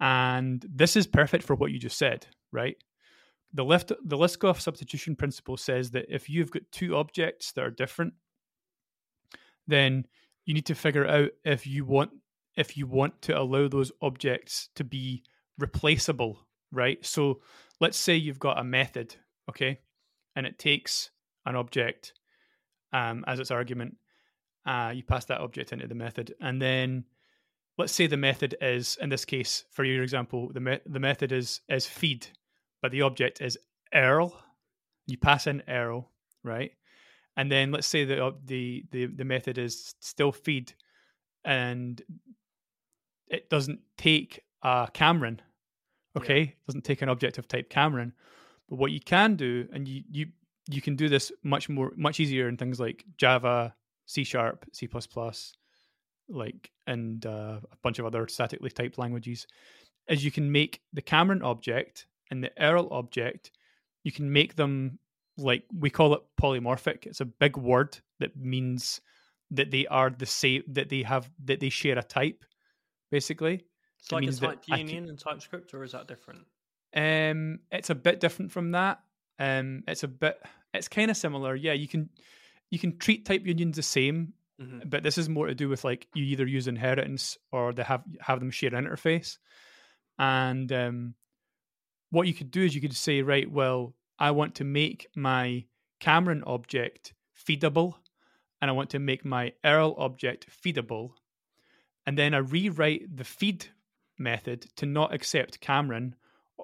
and 0.00 0.64
this 0.68 0.96
is 0.96 1.06
perfect 1.06 1.44
for 1.44 1.54
what 1.54 1.70
you 1.70 1.78
just 1.78 1.98
said, 1.98 2.26
right? 2.52 2.76
The 3.54 3.64
left 3.64 3.88
the 3.88 4.16
Liskov 4.16 4.60
substitution 4.60 5.16
principle 5.16 5.56
says 5.56 5.92
that 5.92 6.06
if 6.08 6.28
you've 6.28 6.50
got 6.50 6.62
two 6.72 6.96
objects 6.96 7.52
that 7.52 7.64
are 7.64 7.70
different, 7.70 8.14
then 9.66 10.06
you 10.44 10.54
need 10.54 10.66
to 10.66 10.74
figure 10.74 11.06
out 11.06 11.30
if 11.44 11.66
you 11.66 11.84
want 11.84 12.10
if 12.56 12.76
you 12.76 12.86
want 12.86 13.20
to 13.22 13.38
allow 13.38 13.68
those 13.68 13.92
objects 14.00 14.70
to 14.76 14.84
be 14.84 15.22
replaceable, 15.58 16.38
right? 16.72 17.04
So 17.04 17.40
let's 17.80 17.98
say 17.98 18.16
you've 18.16 18.38
got 18.38 18.58
a 18.58 18.64
method, 18.64 19.14
okay, 19.48 19.80
and 20.34 20.46
it 20.46 20.58
takes 20.58 21.10
an 21.44 21.54
object 21.54 22.14
um, 22.92 23.24
as 23.26 23.38
its 23.40 23.50
argument, 23.50 23.96
uh, 24.66 24.92
you 24.94 25.02
pass 25.02 25.24
that 25.26 25.40
object 25.40 25.72
into 25.72 25.86
the 25.86 25.94
method, 25.94 26.34
and 26.40 26.60
then 26.60 27.04
let's 27.78 27.92
say 27.92 28.06
the 28.06 28.16
method 28.16 28.56
is, 28.60 28.98
in 29.00 29.08
this 29.08 29.24
case, 29.24 29.64
for 29.70 29.84
your 29.84 30.02
example, 30.02 30.50
the 30.52 30.60
me- 30.60 30.80
the 30.86 31.00
method 31.00 31.32
is 31.32 31.60
is 31.68 31.86
feed, 31.86 32.26
but 32.82 32.90
the 32.90 33.02
object 33.02 33.40
is 33.40 33.58
Earl. 33.94 34.38
You 35.06 35.16
pass 35.18 35.46
in 35.46 35.62
Earl, 35.68 36.10
right? 36.42 36.72
And 37.36 37.50
then 37.50 37.70
let's 37.70 37.86
say 37.86 38.04
the 38.04 38.34
the 38.44 38.84
the, 38.90 39.06
the 39.06 39.24
method 39.24 39.58
is 39.58 39.94
still 40.00 40.32
feed, 40.32 40.72
and 41.44 42.02
it 43.28 43.50
doesn't 43.50 43.80
take 43.96 44.42
a 44.62 44.88
Cameron, 44.92 45.40
okay? 46.16 46.38
Yeah. 46.38 46.50
It 46.50 46.66
doesn't 46.66 46.84
take 46.84 47.02
an 47.02 47.08
object 47.08 47.38
of 47.38 47.46
type 47.46 47.70
Cameron. 47.70 48.12
But 48.68 48.78
what 48.78 48.90
you 48.90 49.00
can 49.00 49.36
do, 49.36 49.68
and 49.72 49.86
you 49.86 50.02
you 50.10 50.26
you 50.68 50.80
can 50.80 50.96
do 50.96 51.08
this 51.08 51.30
much 51.42 51.68
more 51.68 51.92
much 51.96 52.20
easier 52.20 52.48
in 52.48 52.56
things 52.56 52.80
like 52.80 53.04
Java, 53.16 53.74
C 54.06 54.24
sharp, 54.24 54.64
C 54.72 54.88
like 56.28 56.70
and 56.86 57.24
uh, 57.24 57.60
a 57.70 57.76
bunch 57.82 57.98
of 57.98 58.06
other 58.06 58.26
statically 58.28 58.70
typed 58.70 58.98
languages, 58.98 59.46
is 60.08 60.24
you 60.24 60.30
can 60.30 60.50
make 60.50 60.80
the 60.92 61.02
Cameron 61.02 61.42
object 61.42 62.06
and 62.30 62.42
the 62.42 62.50
Earl 62.58 62.88
object, 62.90 63.52
you 64.02 64.12
can 64.12 64.32
make 64.32 64.56
them 64.56 64.98
like 65.36 65.64
we 65.78 65.90
call 65.90 66.14
it 66.14 66.22
polymorphic. 66.40 67.06
It's 67.06 67.20
a 67.20 67.26
big 67.26 67.56
word 67.56 67.98
that 68.20 68.36
means 68.36 69.00
that 69.50 69.70
they 69.70 69.86
are 69.86 70.10
the 70.10 70.26
same 70.26 70.62
that 70.68 70.88
they 70.88 71.02
have 71.02 71.30
that 71.44 71.60
they 71.60 71.68
share 71.68 71.98
a 71.98 72.02
type, 72.02 72.44
basically. 73.10 73.64
It's 73.98 74.10
it 74.10 74.14
like 74.14 74.24
a 74.24 74.32
type 74.32 74.78
union 74.78 75.04
can, 75.04 75.10
in 75.10 75.16
TypeScript, 75.16 75.74
or 75.74 75.84
is 75.84 75.92
that 75.92 76.08
different? 76.08 76.40
Um, 76.94 77.60
it's 77.70 77.90
a 77.90 77.94
bit 77.94 78.20
different 78.20 78.52
from 78.52 78.72
that. 78.72 79.00
Um, 79.38 79.82
it's 79.86 80.02
a 80.02 80.08
bit, 80.08 80.40
it's 80.72 80.88
kind 80.88 81.10
of 81.10 81.16
similar. 81.16 81.54
Yeah, 81.54 81.74
you 81.74 81.88
can 81.88 82.08
you 82.70 82.78
can 82.78 82.98
treat 82.98 83.24
type 83.24 83.46
unions 83.46 83.76
the 83.76 83.82
same, 83.82 84.32
mm-hmm. 84.60 84.88
but 84.88 85.02
this 85.02 85.18
is 85.18 85.28
more 85.28 85.46
to 85.46 85.54
do 85.54 85.68
with 85.68 85.84
like 85.84 86.06
you 86.14 86.24
either 86.24 86.46
use 86.46 86.68
inheritance 86.68 87.38
or 87.52 87.72
they 87.72 87.82
have 87.82 88.02
have 88.20 88.40
them 88.40 88.50
share 88.50 88.74
an 88.74 88.84
interface. 88.84 89.38
And 90.18 90.72
um, 90.72 91.14
what 92.10 92.26
you 92.26 92.34
could 92.34 92.50
do 92.50 92.62
is 92.62 92.74
you 92.74 92.80
could 92.80 92.96
say, 92.96 93.22
right, 93.22 93.50
well, 93.50 93.94
I 94.18 94.30
want 94.30 94.56
to 94.56 94.64
make 94.64 95.08
my 95.14 95.64
Cameron 96.00 96.42
object 96.46 97.14
feedable, 97.36 97.94
and 98.60 98.70
I 98.70 98.74
want 98.74 98.90
to 98.90 98.98
make 98.98 99.24
my 99.24 99.52
Earl 99.64 99.94
object 99.98 100.46
feedable, 100.50 101.10
and 102.06 102.16
then 102.16 102.34
I 102.34 102.38
rewrite 102.38 103.16
the 103.16 103.24
feed 103.24 103.66
method 104.18 104.66
to 104.76 104.86
not 104.86 105.12
accept 105.12 105.60
Cameron, 105.60 106.14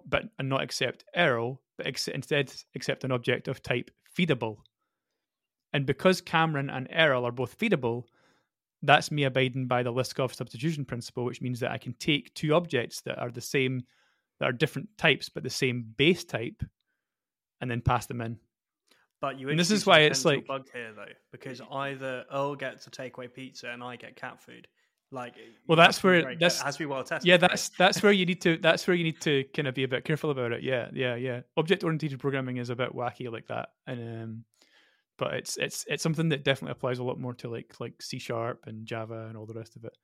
but 0.07 0.25
and 0.39 0.49
not 0.49 0.63
accept 0.63 1.05
Earl, 1.15 1.61
but 1.77 1.87
ex- 1.87 2.09
instead 2.09 2.53
accept 2.75 3.05
an 3.05 3.13
object 3.13 3.49
of 3.49 3.63
type 3.63 3.91
feedable. 4.17 4.59
And 5.73 5.87
because 5.87 6.21
Cameron 6.21 6.71
and 6.71 6.89
Earl 6.95 7.27
are 7.27 7.33
both 7.33 7.59
feedable, 7.59 8.05
that's 8.83 9.11
me 9.11 9.25
abiding 9.25 9.67
by 9.67 9.83
the 9.83 9.93
Liskov 9.93 10.35
substitution 10.35 10.85
principle, 10.85 11.25
which 11.25 11.41
means 11.41 11.61
that 11.61 11.71
I 11.71 11.79
can 11.79 11.95
take 11.95 12.35
two 12.35 12.55
objects 12.55 13.01
that 13.03 13.19
are 13.19 13.31
the 13.31 13.41
same, 13.41 13.83
that 14.41 14.49
are 14.49 14.53
different 14.53 14.89
types, 14.99 15.29
but 15.29 15.43
the 15.43 15.51
same 15.51 15.87
base 15.97 16.25
type, 16.25 16.63
and 17.61 17.71
then 17.71 17.81
pass 17.81 18.07
them 18.07 18.21
in. 18.21 18.39
But 19.21 19.39
you 19.39 19.49
and 19.49 19.59
this 19.59 19.71
is 19.71 19.87
why 19.87 20.01
it's 20.01 20.25
like 20.25 20.47
bug 20.49 20.67
here 20.73 20.93
though, 20.95 21.13
because 21.31 21.61
either 21.71 22.25
Earl 22.33 22.57
gets 22.57 22.89
a 22.89 22.91
takeaway 22.91 23.33
pizza 23.33 23.71
and 23.71 23.83
I 23.83 23.95
get 23.95 24.17
cat 24.17 24.41
food. 24.41 24.67
Like, 25.13 25.35
well, 25.69 25.77
that's 25.77 26.03
where 26.03 26.35
that's 26.35 26.61
has 26.61 26.75
to 26.77 26.79
be 26.81 26.87
well 26.87 27.05
tested. 27.05 27.29
Yeah, 27.29 27.37
that's 27.37 27.69
that's 27.79 28.03
where 28.03 28.13
you 28.13 28.27
need 28.27 28.41
to 28.41 28.57
that's 28.63 28.87
where 28.87 28.97
you 28.97 29.05
need 29.05 29.21
to 29.21 29.45
kind 29.55 29.69
of 29.69 29.75
be 29.75 29.85
a 29.85 29.89
bit 29.89 30.05
careful 30.05 30.31
about 30.31 30.51
it. 30.53 30.65
Yeah, 30.65 30.89
yeah, 30.93 31.15
yeah. 31.15 31.43
Object 31.57 31.85
oriented 31.85 32.19
programming 32.19 32.57
is 32.57 32.71
a 32.71 32.75
bit 32.75 32.93
wacky 32.95 33.31
like 33.31 33.47
that, 33.47 33.69
and 33.87 34.23
um, 34.23 34.45
but 35.19 35.35
it's 35.35 35.57
it's 35.57 35.85
it's 35.89 36.03
something 36.03 36.29
that 36.31 36.45
definitely 36.45 36.73
applies 36.73 36.99
a 36.99 37.05
lot 37.05 37.19
more 37.19 37.35
to 37.35 37.49
like 37.49 37.75
like 37.81 38.01
C 38.01 38.19
sharp 38.19 38.65
and 38.67 38.87
Java 38.87 39.27
and 39.29 39.37
all 39.37 39.47
the 39.47 39.55
rest 39.55 39.77
of 39.77 39.85
it. 39.85 39.97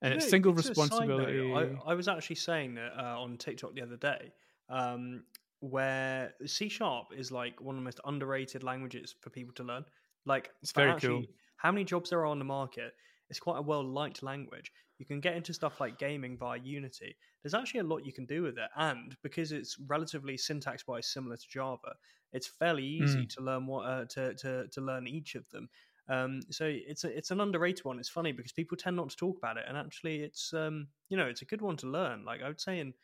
And 0.00 0.10
you 0.10 0.16
it's 0.16 0.26
know, 0.26 0.30
single 0.30 0.52
responsibility. 0.52 1.48
Note, 1.48 1.78
I, 1.86 1.92
I, 1.92 1.94
was 1.94 2.08
actually 2.08 2.36
saying 2.36 2.74
that 2.74 2.92
uh, 2.98 3.20
on 3.20 3.36
TikTok 3.36 3.74
the 3.74 3.82
other 3.82 3.96
day, 3.96 4.32
um, 4.68 5.22
where 5.60 6.34
C 6.44 6.68
sharp 6.68 7.08
is 7.16 7.30
like 7.30 7.60
one 7.60 7.76
of 7.76 7.80
the 7.80 7.84
most 7.84 8.00
underrated 8.04 8.64
languages 8.64 9.14
for 9.20 9.30
people 9.30 9.54
to 9.54 9.62
learn. 9.62 9.84
Like 10.26 10.50
it's 10.60 10.72
very 10.72 10.90
actually, 10.90 11.08
cool. 11.08 11.34
How 11.56 11.70
many 11.70 11.84
jobs 11.84 12.10
there 12.10 12.18
are 12.20 12.26
on 12.26 12.40
the 12.40 12.44
market? 12.44 12.92
It's 13.30 13.38
quite 13.38 13.58
a 13.58 13.62
well 13.62 13.84
liked 13.84 14.22
language. 14.22 14.72
You 15.02 15.06
can 15.06 15.18
get 15.18 15.34
into 15.34 15.52
stuff 15.52 15.80
like 15.80 15.98
gaming 15.98 16.36
via 16.36 16.60
Unity. 16.60 17.16
There's 17.42 17.54
actually 17.54 17.80
a 17.80 17.82
lot 17.82 18.06
you 18.06 18.12
can 18.12 18.24
do 18.24 18.44
with 18.44 18.56
it, 18.56 18.70
and 18.76 19.16
because 19.24 19.50
it's 19.50 19.76
relatively 19.88 20.36
syntax 20.36 20.86
wise 20.86 21.08
similar 21.08 21.36
to 21.36 21.48
Java, 21.48 21.96
it's 22.32 22.46
fairly 22.46 22.84
easy 22.86 23.24
mm. 23.24 23.28
to 23.30 23.40
learn 23.42 23.66
what 23.66 23.80
uh, 23.80 24.04
to, 24.10 24.32
to 24.34 24.68
to 24.68 24.80
learn 24.80 25.08
each 25.08 25.34
of 25.34 25.50
them. 25.50 25.68
Um, 26.08 26.40
so 26.50 26.66
it's 26.66 27.02
a, 27.02 27.08
it's 27.08 27.32
an 27.32 27.40
underrated 27.40 27.84
one. 27.84 27.98
It's 27.98 28.08
funny 28.08 28.30
because 28.30 28.52
people 28.52 28.76
tend 28.76 28.94
not 28.94 29.10
to 29.10 29.16
talk 29.16 29.38
about 29.38 29.56
it, 29.56 29.64
and 29.66 29.76
actually, 29.76 30.20
it's 30.22 30.54
um, 30.54 30.86
you 31.08 31.16
know 31.16 31.26
it's 31.26 31.42
a 31.42 31.46
good 31.46 31.62
one 31.62 31.76
to 31.78 31.88
learn. 31.88 32.24
Like 32.24 32.40
I 32.40 32.46
would 32.46 32.60
say, 32.60 32.78
in 32.78 32.94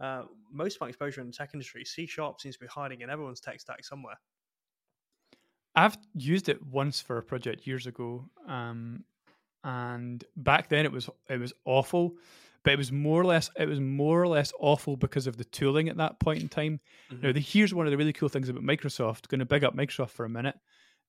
uh, 0.00 0.26
most 0.52 0.76
of 0.76 0.82
my 0.82 0.88
exposure 0.90 1.20
in 1.20 1.26
the 1.26 1.32
tech 1.32 1.50
industry, 1.54 1.84
C 1.84 2.06
sharp 2.06 2.40
seems 2.40 2.54
to 2.54 2.60
be 2.60 2.68
hiding 2.68 3.00
in 3.00 3.10
everyone's 3.10 3.40
tech 3.40 3.58
stack 3.58 3.84
somewhere. 3.84 4.20
I've 5.74 5.98
used 6.14 6.48
it 6.48 6.64
once 6.64 7.00
for 7.00 7.18
a 7.18 7.22
project 7.24 7.66
years 7.66 7.88
ago, 7.88 8.30
um, 8.46 9.02
and 9.68 10.24
back 10.36 10.70
then 10.70 10.86
it 10.86 10.92
was 10.92 11.10
it 11.28 11.38
was 11.38 11.52
awful 11.66 12.14
but 12.64 12.72
it 12.72 12.78
was 12.78 12.90
more 12.90 13.20
or 13.20 13.24
less 13.24 13.50
it 13.56 13.68
was 13.68 13.80
more 13.80 14.22
or 14.22 14.28
less 14.28 14.52
awful 14.58 14.96
because 14.96 15.26
of 15.26 15.36
the 15.36 15.44
tooling 15.44 15.88
at 15.88 15.96
that 15.98 16.18
point 16.18 16.42
in 16.42 16.48
time. 16.48 16.80
Mm-hmm. 17.10 17.26
Now, 17.26 17.32
the, 17.32 17.40
here's 17.40 17.72
one 17.72 17.86
of 17.86 17.92
the 17.92 17.96
really 17.96 18.12
cool 18.12 18.28
things 18.28 18.48
about 18.48 18.62
Microsoft. 18.62 19.28
Going 19.28 19.38
to 19.38 19.46
big 19.46 19.64
up 19.64 19.76
Microsoft 19.76 20.10
for 20.10 20.24
a 20.24 20.28
minute. 20.28 20.56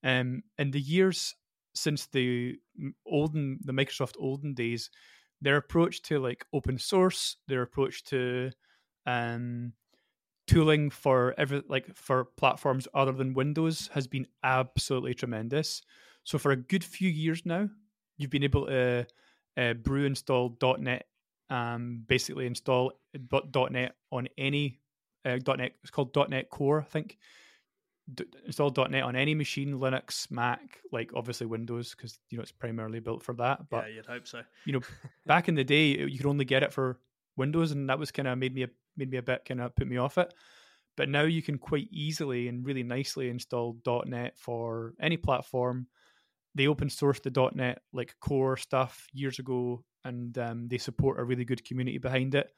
Um, 0.03 0.43
in 0.57 0.71
the 0.71 0.79
years 0.79 1.35
since 1.73 2.05
the 2.07 2.55
olden 3.05 3.59
the 3.63 3.73
Microsoft 3.73 4.13
olden 4.19 4.53
days, 4.53 4.89
their 5.41 5.57
approach 5.57 6.01
to 6.03 6.19
like 6.19 6.45
open 6.53 6.77
source, 6.77 7.37
their 7.47 7.61
approach 7.61 8.03
to 8.05 8.51
um, 9.05 9.73
tooling 10.47 10.89
for 10.91 11.33
every 11.37 11.63
like 11.67 11.95
for 11.95 12.25
platforms 12.37 12.87
other 12.93 13.11
than 13.11 13.33
Windows 13.33 13.89
has 13.93 14.07
been 14.07 14.27
absolutely 14.43 15.13
tremendous. 15.13 15.81
So 16.23 16.37
for 16.37 16.51
a 16.51 16.55
good 16.55 16.83
few 16.83 17.09
years 17.09 17.45
now, 17.45 17.69
you've 18.19 18.29
been 18.29 18.43
able 18.43 18.67
to 18.67 19.07
uh, 19.57 19.73
brew 19.73 20.05
install 20.05 20.55
.NET 20.77 21.07
um, 21.49 22.03
basically 22.07 22.45
install 22.45 22.93
.NET 23.71 23.95
on 24.11 24.27
any 24.37 24.79
uh, 25.25 25.37
.NET. 25.47 25.73
It's 25.81 25.91
called 25.91 26.15
.NET 26.29 26.49
Core, 26.49 26.81
I 26.81 26.83
think. 26.83 27.17
D- 28.13 28.25
install 28.45 28.73
.NET 28.89 29.03
on 29.03 29.15
any 29.15 29.35
machine, 29.35 29.73
Linux, 29.73 30.29
Mac, 30.31 30.79
like 30.91 31.11
obviously 31.15 31.47
Windows, 31.47 31.95
because 31.95 32.17
you 32.29 32.37
know 32.37 32.41
it's 32.41 32.51
primarily 32.51 32.99
built 32.99 33.23
for 33.23 33.33
that. 33.35 33.69
But 33.69 33.85
yeah, 33.87 33.95
you'd 33.95 34.05
hope 34.05 34.27
so. 34.27 34.41
you 34.65 34.73
know, 34.73 34.81
back 35.25 35.47
in 35.49 35.55
the 35.55 35.63
day, 35.63 35.97
you 35.97 36.17
could 36.17 36.27
only 36.27 36.45
get 36.45 36.63
it 36.63 36.73
for 36.73 36.99
Windows, 37.35 37.71
and 37.71 37.89
that 37.89 37.99
was 37.99 38.11
kind 38.11 38.27
of 38.27 38.37
made 38.37 38.53
me 38.53 38.63
a, 38.63 38.69
made 38.97 39.11
me 39.11 39.17
a 39.17 39.23
bit 39.23 39.45
kind 39.45 39.61
of 39.61 39.75
put 39.75 39.87
me 39.87 39.97
off 39.97 40.17
it. 40.17 40.33
but 40.97 41.09
now 41.09 41.21
you 41.21 41.41
can 41.41 41.57
quite 41.57 41.87
easily 41.91 42.47
and 42.47 42.65
really 42.65 42.83
nicely 42.83 43.29
install 43.29 43.77
.NET 44.05 44.37
for 44.37 44.93
any 44.99 45.17
platform. 45.17 45.87
They 46.55 46.67
open 46.67 46.89
sourced 46.89 47.21
the 47.21 47.51
.NET 47.55 47.81
like 47.93 48.15
core 48.19 48.57
stuff 48.57 49.07
years 49.13 49.39
ago, 49.39 49.83
and 50.03 50.37
um, 50.37 50.67
they 50.67 50.77
support 50.77 51.19
a 51.19 51.23
really 51.23 51.45
good 51.45 51.63
community 51.65 51.97
behind 51.97 52.35
it. 52.35 52.49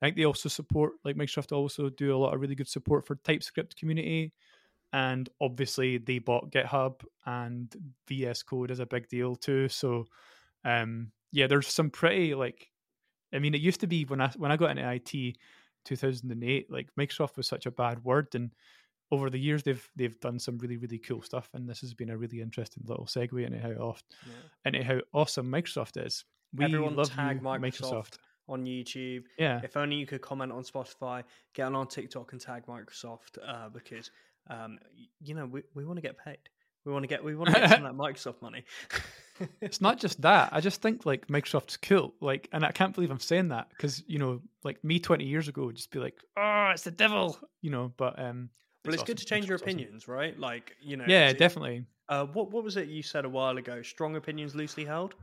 I 0.00 0.06
think 0.06 0.16
they 0.16 0.24
also 0.24 0.48
support, 0.48 0.94
like 1.04 1.16
Microsoft, 1.16 1.52
also 1.52 1.88
do 1.88 2.14
a 2.14 2.18
lot 2.18 2.34
of 2.34 2.40
really 2.40 2.56
good 2.56 2.68
support 2.68 3.06
for 3.06 3.16
TypeScript 3.16 3.76
community, 3.76 4.32
and 4.92 5.28
obviously 5.40 5.98
they 5.98 6.18
bought 6.18 6.50
GitHub, 6.50 7.02
and 7.24 7.74
VS 8.08 8.42
Code 8.42 8.70
is 8.70 8.80
a 8.80 8.86
big 8.86 9.08
deal 9.08 9.36
too. 9.36 9.68
So, 9.68 10.06
um, 10.64 11.12
yeah, 11.30 11.46
there's 11.46 11.68
some 11.68 11.90
pretty 11.90 12.34
like, 12.34 12.68
I 13.32 13.38
mean, 13.38 13.54
it 13.54 13.60
used 13.60 13.80
to 13.80 13.86
be 13.86 14.04
when 14.04 14.20
I 14.20 14.28
when 14.36 14.52
I 14.52 14.56
got 14.56 14.70
into 14.70 14.90
IT, 14.90 15.36
2008, 15.84 16.70
like 16.70 16.88
Microsoft 16.98 17.36
was 17.36 17.46
such 17.46 17.66
a 17.66 17.70
bad 17.70 18.04
word, 18.04 18.28
and 18.34 18.50
over 19.12 19.30
the 19.30 19.38
years 19.38 19.62
they've 19.62 19.88
they've 19.94 20.18
done 20.20 20.40
some 20.40 20.58
really 20.58 20.78
really 20.78 20.98
cool 20.98 21.22
stuff, 21.22 21.48
and 21.54 21.68
this 21.68 21.80
has 21.82 21.94
been 21.94 22.10
a 22.10 22.16
really 22.16 22.40
interesting 22.40 22.82
little 22.86 23.04
segue 23.04 23.44
into 23.44 23.60
how 23.60 23.94
yeah. 24.26 24.32
into 24.64 24.82
how 24.82 24.98
awesome 25.12 25.46
Microsoft 25.46 26.04
is. 26.04 26.24
We 26.54 26.64
Everyone 26.64 26.96
love 26.96 27.10
tag 27.10 27.36
you, 27.36 27.42
Microsoft. 27.42 27.60
Microsoft 27.60 28.18
on 28.48 28.64
YouTube. 28.64 29.24
Yeah. 29.38 29.60
If 29.62 29.76
only 29.76 29.96
you 29.96 30.06
could 30.06 30.22
comment 30.22 30.50
on 30.50 30.64
Spotify, 30.64 31.22
get 31.54 31.72
on 31.72 31.86
TikTok 31.86 32.32
and 32.32 32.40
tag 32.40 32.66
Microsoft 32.66 33.38
uh, 33.46 33.68
because 33.68 34.10
um, 34.50 34.78
you 35.20 35.34
know 35.34 35.46
we, 35.46 35.62
we 35.74 35.84
want 35.84 35.98
to 35.98 36.02
get 36.02 36.16
paid. 36.18 36.38
We 36.84 36.92
want 36.92 37.04
to 37.04 37.06
get 37.06 37.22
we 37.22 37.36
want 37.36 37.54
to 37.54 37.60
get 37.60 37.70
some 37.70 37.84
of 37.84 37.96
that 37.96 38.02
Microsoft 38.02 38.40
money. 38.42 38.64
it's 39.60 39.80
not 39.82 40.00
just 40.00 40.22
that. 40.22 40.48
I 40.52 40.60
just 40.60 40.80
think 40.80 41.04
like 41.04 41.28
Microsoft's 41.28 41.76
cool. 41.76 42.14
Like, 42.20 42.48
and 42.52 42.64
I 42.64 42.72
can't 42.72 42.94
believe 42.94 43.10
I'm 43.10 43.20
saying 43.20 43.48
that 43.48 43.68
because 43.70 44.02
you 44.06 44.18
know, 44.18 44.40
like 44.64 44.82
me 44.82 44.98
20 44.98 45.24
years 45.24 45.48
ago 45.48 45.66
would 45.66 45.76
just 45.76 45.90
be 45.90 46.00
like, 46.00 46.16
oh, 46.36 46.70
it's 46.72 46.82
the 46.82 46.90
devil, 46.90 47.38
you 47.60 47.70
know. 47.70 47.92
But 47.96 48.18
um, 48.18 48.50
well, 48.84 48.94
it's, 48.94 48.94
it's 48.94 49.02
awesome. 49.02 49.06
good 49.06 49.18
to 49.18 49.24
change 49.24 49.46
your 49.46 49.56
opinions, 49.56 50.04
awesome. 50.04 50.14
right? 50.14 50.38
Like, 50.38 50.76
you 50.80 50.96
know, 50.96 51.04
yeah, 51.06 51.32
definitely. 51.32 51.84
Uh, 52.08 52.26
what 52.26 52.50
what 52.50 52.64
was 52.64 52.76
it 52.76 52.88
you 52.88 53.02
said 53.02 53.24
a 53.24 53.28
while 53.28 53.56
ago? 53.56 53.82
Strong 53.82 54.16
opinions 54.16 54.54
loosely 54.54 54.84
held. 54.84 55.14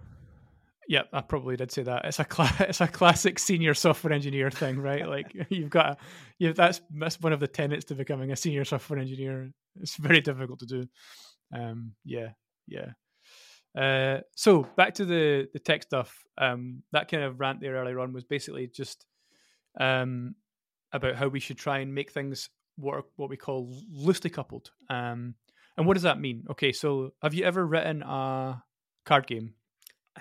Yeah, 0.87 1.03
I 1.13 1.21
probably 1.21 1.55
did 1.55 1.71
say 1.71 1.83
that. 1.83 2.05
It's 2.05 2.19
a 2.19 2.25
cla- 2.25 2.55
it's 2.61 2.81
a 2.81 2.87
classic 2.87 3.37
senior 3.37 3.73
software 3.73 4.11
engineer 4.11 4.49
thing, 4.49 4.79
right? 4.79 5.07
like 5.15 5.35
you've 5.49 5.69
got 5.69 5.99
you 6.39 6.53
that's 6.53 6.81
that's 6.97 7.19
one 7.21 7.33
of 7.33 7.39
the 7.39 7.47
tenets 7.47 7.85
to 7.85 7.95
becoming 7.95 8.31
a 8.31 8.35
senior 8.35 8.65
software 8.65 8.99
engineer. 8.99 9.51
It's 9.81 9.97
very 9.97 10.21
difficult 10.21 10.59
to 10.59 10.65
do. 10.65 10.85
Um, 11.53 11.93
yeah, 12.05 12.29
yeah. 12.67 12.91
Uh, 13.77 14.21
so 14.35 14.63
back 14.77 14.95
to 14.95 15.05
the 15.05 15.47
the 15.53 15.59
tech 15.59 15.83
stuff. 15.83 16.23
Um, 16.37 16.81
that 16.91 17.09
kind 17.09 17.23
of 17.23 17.39
rant 17.39 17.61
there 17.61 17.75
earlier 17.75 17.99
on 17.99 18.13
was 18.13 18.23
basically 18.23 18.67
just 18.67 19.05
um, 19.79 20.33
about 20.91 21.15
how 21.15 21.27
we 21.27 21.39
should 21.39 21.57
try 21.57 21.79
and 21.79 21.93
make 21.93 22.11
things 22.11 22.49
what 22.79 23.05
what 23.15 23.29
we 23.29 23.37
call 23.37 23.73
loosely 23.91 24.29
coupled. 24.29 24.71
Um, 24.89 25.35
and 25.77 25.85
what 25.87 25.93
does 25.93 26.03
that 26.03 26.19
mean? 26.19 26.45
Okay, 26.51 26.71
so 26.71 27.13
have 27.21 27.33
you 27.33 27.45
ever 27.45 27.65
written 27.65 28.01
a 28.01 28.63
card 29.05 29.27
game 29.27 29.53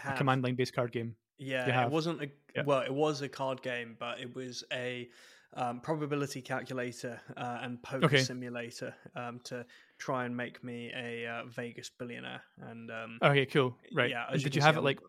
a 0.05 0.13
command 0.15 0.43
line 0.43 0.55
based 0.55 0.75
card 0.75 0.93
game. 0.93 1.17
Yeah, 1.39 1.85
it 1.85 1.91
wasn't 1.91 2.23
a 2.23 2.31
yeah. 2.55 2.63
well, 2.65 2.81
it 2.81 2.93
was 2.93 3.23
a 3.23 3.29
card 3.29 3.63
game, 3.63 3.97
but 3.99 4.21
it 4.21 4.35
was 4.35 4.65
a 4.73 5.09
um, 5.55 5.81
probability 5.81 6.43
calculator 6.43 7.21
uh, 7.37 7.59
and 7.63 7.83
poker 7.83 8.07
okay. 8.07 8.23
simulator 8.23 8.95
um, 9.15 9.41
to 9.45 9.65
try 9.99 10.25
and 10.25 10.37
make 10.37 10.63
me 10.65 10.93
a 10.95 11.27
uh, 11.27 11.45
Vegas 11.47 11.91
billionaire. 11.91 12.43
And 12.61 12.91
um, 12.91 13.19
okay, 13.23 13.47
cool, 13.47 13.77
right? 13.95 14.11
Yeah, 14.11 14.27
did 14.33 14.55
you, 14.55 14.61
you 14.61 14.63
have 14.63 14.77
it 14.77 14.83
like? 14.83 15.01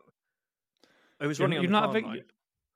It 1.20 1.28
was 1.28 1.40
running. 1.40 1.62
You're, 1.62 1.72
not 1.72 1.90
a 1.90 1.94
Ve- 1.94 2.24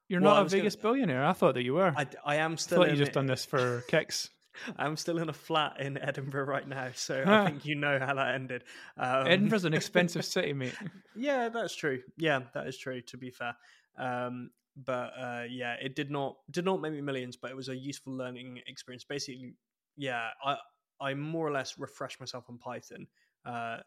You're 0.10 0.20
well, 0.22 0.36
not 0.36 0.46
a 0.48 0.50
Vegas 0.50 0.76
gonna... 0.76 0.94
billionaire. 0.94 1.24
I 1.24 1.34
thought 1.34 1.54
that 1.54 1.64
you 1.64 1.76
were. 1.76 1.94
I, 1.96 2.08
I 2.26 2.36
am 2.38 2.58
still. 2.58 2.82
I 2.82 2.86
thought 2.86 2.92
you 2.92 2.98
just 2.98 3.14
done 3.14 3.28
this 3.28 3.46
for 3.46 3.82
kicks. 3.88 4.30
I'm 4.78 4.98
still 4.98 5.18
in 5.20 5.30
a 5.30 5.34
flat 5.34 5.80
in 5.80 5.98
Edinburgh 5.98 6.46
right 6.46 6.68
now, 6.68 6.90
so 6.94 7.24
I 7.26 7.46
think 7.46 7.66
you 7.66 7.76
know 7.76 8.00
how 8.00 8.14
that 8.14 8.36
ended. 8.36 8.64
Um, 8.98 9.28
Edinburgh's 9.28 9.66
an 9.66 9.74
expensive 9.74 10.26
city, 10.26 10.54
mate. 10.54 10.76
yeah, 11.16 11.50
that's 11.50 11.76
true. 11.76 12.02
Yeah, 12.18 12.42
that 12.54 12.68
is 12.68 12.78
true. 12.78 13.02
To 13.02 13.18
be 13.18 13.32
fair, 13.32 13.56
um, 13.98 14.52
but 14.76 15.12
uh, 15.18 15.44
yeah, 15.50 15.76
it 15.82 15.96
did 15.96 16.12
not 16.12 16.38
did 16.52 16.66
not 16.66 16.82
make 16.82 16.94
me 16.94 17.02
millions, 17.02 17.38
but 17.38 17.52
it 17.52 17.56
was 17.56 17.70
a 17.70 17.76
useful 17.76 18.14
learning 18.14 18.62
experience. 18.68 19.04
Basically, 19.04 19.54
yeah, 19.98 20.30
I 20.44 20.58
I 21.00 21.14
more 21.14 21.48
or 21.48 21.52
less 21.52 21.78
refreshed 21.78 22.20
myself 22.20 22.46
on 22.50 22.58
Python. 22.58 23.08
Uh, 23.46 23.78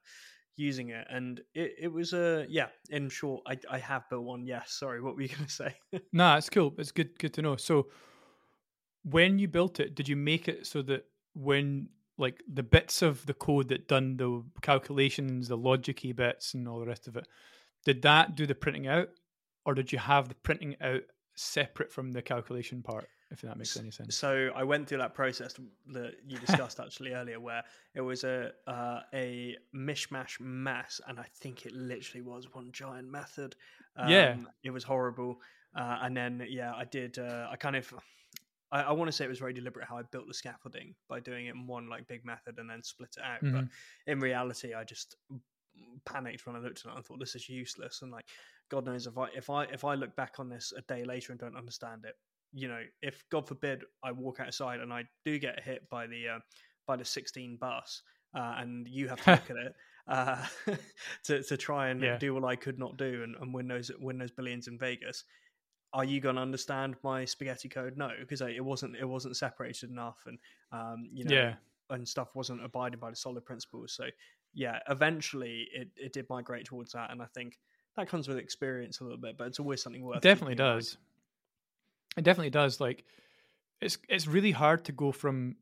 using 0.58 0.88
it 0.88 1.06
and 1.10 1.42
it, 1.54 1.74
it 1.78 1.88
was 1.88 2.14
a 2.14 2.40
uh, 2.40 2.44
yeah 2.48 2.68
in 2.88 3.10
short 3.10 3.42
I, 3.46 3.58
I 3.70 3.78
have 3.78 4.08
built 4.08 4.24
one 4.24 4.46
yes 4.46 4.72
sorry 4.72 5.02
what 5.02 5.14
were 5.14 5.20
you 5.20 5.28
going 5.28 5.44
to 5.44 5.50
say 5.50 5.74
no 5.92 6.00
nah, 6.12 6.36
it's 6.38 6.48
cool 6.48 6.74
it's 6.78 6.92
good 6.92 7.18
good 7.18 7.34
to 7.34 7.42
know 7.42 7.56
so 7.56 7.88
when 9.08 9.38
you 9.38 9.46
built 9.46 9.78
it, 9.78 9.94
did 9.94 10.08
you 10.08 10.16
make 10.16 10.48
it 10.48 10.66
so 10.66 10.82
that 10.82 11.04
when 11.34 11.88
like 12.18 12.42
the 12.52 12.62
bits 12.62 13.02
of 13.02 13.24
the 13.26 13.34
code 13.34 13.68
that 13.68 13.88
done 13.88 14.16
the 14.16 14.42
calculations, 14.62 15.48
the 15.48 15.58
logicy 15.58 16.14
bits, 16.16 16.54
and 16.54 16.66
all 16.66 16.80
the 16.80 16.86
rest 16.86 17.06
of 17.06 17.16
it, 17.16 17.28
did 17.84 18.02
that 18.02 18.34
do 18.34 18.46
the 18.46 18.54
printing 18.54 18.88
out, 18.88 19.08
or 19.64 19.74
did 19.74 19.92
you 19.92 19.98
have 19.98 20.28
the 20.28 20.34
printing 20.34 20.76
out 20.80 21.02
separate 21.36 21.92
from 21.92 22.10
the 22.10 22.22
calculation 22.22 22.82
part? 22.82 23.08
If 23.30 23.40
that 23.42 23.56
makes 23.56 23.76
any 23.76 23.90
sense. 23.90 24.16
So 24.16 24.50
I 24.54 24.62
went 24.62 24.88
through 24.88 24.98
that 24.98 25.14
process 25.14 25.54
that 25.88 26.14
you 26.26 26.38
discussed 26.46 26.80
actually 26.80 27.12
earlier, 27.12 27.38
where 27.38 27.62
it 27.94 28.00
was 28.00 28.24
a 28.24 28.52
uh, 28.66 29.00
a 29.14 29.56
mishmash 29.74 30.40
mess, 30.40 31.00
and 31.06 31.20
I 31.20 31.26
think 31.34 31.66
it 31.66 31.72
literally 31.72 32.22
was 32.22 32.52
one 32.52 32.70
giant 32.72 33.10
method. 33.10 33.54
Um, 33.96 34.08
yeah, 34.08 34.36
it 34.64 34.70
was 34.70 34.84
horrible. 34.84 35.40
Uh, 35.76 35.98
and 36.02 36.16
then 36.16 36.44
yeah, 36.48 36.72
I 36.74 36.84
did. 36.84 37.18
Uh, 37.18 37.48
I 37.50 37.56
kind 37.56 37.76
of 37.76 37.92
I, 38.76 38.82
I 38.82 38.92
want 38.92 39.08
to 39.08 39.12
say 39.12 39.24
it 39.24 39.28
was 39.28 39.38
very 39.38 39.54
deliberate 39.54 39.86
how 39.88 39.96
I 39.96 40.02
built 40.02 40.28
the 40.28 40.34
scaffolding 40.34 40.94
by 41.08 41.20
doing 41.20 41.46
it 41.46 41.54
in 41.54 41.66
one 41.66 41.88
like 41.88 42.06
big 42.08 42.24
method 42.24 42.58
and 42.58 42.68
then 42.68 42.82
split 42.82 43.16
it 43.16 43.22
out. 43.22 43.42
Mm-hmm. 43.42 43.56
But 43.56 43.64
in 44.06 44.20
reality, 44.20 44.74
I 44.74 44.84
just 44.84 45.16
panicked 46.04 46.46
when 46.46 46.56
I 46.56 46.58
looked 46.58 46.84
at 46.84 46.92
it 46.92 46.96
and 46.96 47.04
thought 47.04 47.18
this 47.18 47.34
is 47.34 47.48
useless. 47.48 48.00
And 48.02 48.12
like, 48.12 48.26
God 48.70 48.84
knows 48.84 49.06
if 49.06 49.16
I 49.16 49.28
if 49.34 49.48
I 49.48 49.64
if 49.64 49.84
I 49.84 49.94
look 49.94 50.14
back 50.16 50.34
on 50.38 50.48
this 50.48 50.72
a 50.76 50.82
day 50.82 51.04
later 51.04 51.32
and 51.32 51.40
don't 51.40 51.56
understand 51.56 52.04
it, 52.04 52.14
you 52.52 52.68
know, 52.68 52.82
if 53.02 53.24
God 53.30 53.48
forbid 53.48 53.84
I 54.04 54.12
walk 54.12 54.40
outside 54.40 54.80
and 54.80 54.92
I 54.92 55.04
do 55.24 55.38
get 55.38 55.62
hit 55.62 55.88
by 55.88 56.06
the 56.06 56.28
uh, 56.28 56.38
by 56.86 56.96
the 56.96 57.04
16 57.04 57.56
bus, 57.60 58.02
uh, 58.34 58.56
and 58.58 58.86
you 58.88 59.08
have 59.08 59.22
to 59.24 59.30
look 59.30 59.50
at 59.50 59.56
it 59.56 59.74
uh, 60.08 60.44
to 61.24 61.42
to 61.42 61.56
try 61.56 61.88
and 61.88 62.02
yeah. 62.02 62.18
do 62.18 62.34
what 62.34 62.44
I 62.44 62.56
could 62.56 62.78
not 62.78 62.96
do 62.96 63.22
and, 63.22 63.36
and 63.40 63.54
win 63.54 63.68
those 63.68 63.90
win 63.98 64.18
those 64.18 64.32
billions 64.32 64.68
in 64.68 64.78
Vegas 64.78 65.24
are 65.96 66.04
you 66.04 66.20
going 66.20 66.36
to 66.36 66.42
understand 66.42 66.94
my 67.02 67.24
spaghetti 67.24 67.70
code? 67.70 67.96
No, 67.96 68.10
because 68.20 68.42
it 68.42 68.62
wasn't 68.62 68.96
it 68.96 69.06
wasn't 69.06 69.34
separated 69.34 69.88
enough, 69.88 70.18
and 70.26 70.38
um, 70.70 71.08
you 71.10 71.24
know, 71.24 71.34
yeah. 71.34 71.54
and 71.88 72.06
stuff 72.06 72.28
wasn't 72.34 72.62
abiding 72.62 73.00
by 73.00 73.08
the 73.08 73.16
solid 73.16 73.46
principles. 73.46 73.94
So 73.94 74.04
yeah, 74.52 74.78
eventually 74.90 75.66
it 75.72 75.88
it 75.96 76.12
did 76.12 76.26
migrate 76.28 76.66
towards 76.66 76.92
that, 76.92 77.10
and 77.10 77.22
I 77.22 77.26
think 77.34 77.58
that 77.96 78.10
comes 78.10 78.28
with 78.28 78.36
experience 78.36 79.00
a 79.00 79.04
little 79.04 79.18
bit, 79.18 79.38
but 79.38 79.46
it's 79.46 79.58
always 79.58 79.82
something 79.82 80.04
worth. 80.04 80.18
It 80.18 80.22
definitely 80.22 80.54
does. 80.54 80.98
It 82.18 82.24
definitely 82.24 82.50
does. 82.50 82.78
Like 82.78 83.04
it's 83.80 83.96
it's 84.06 84.26
really 84.26 84.52
hard 84.52 84.84
to 84.84 84.92
go 84.92 85.12
from 85.12 85.56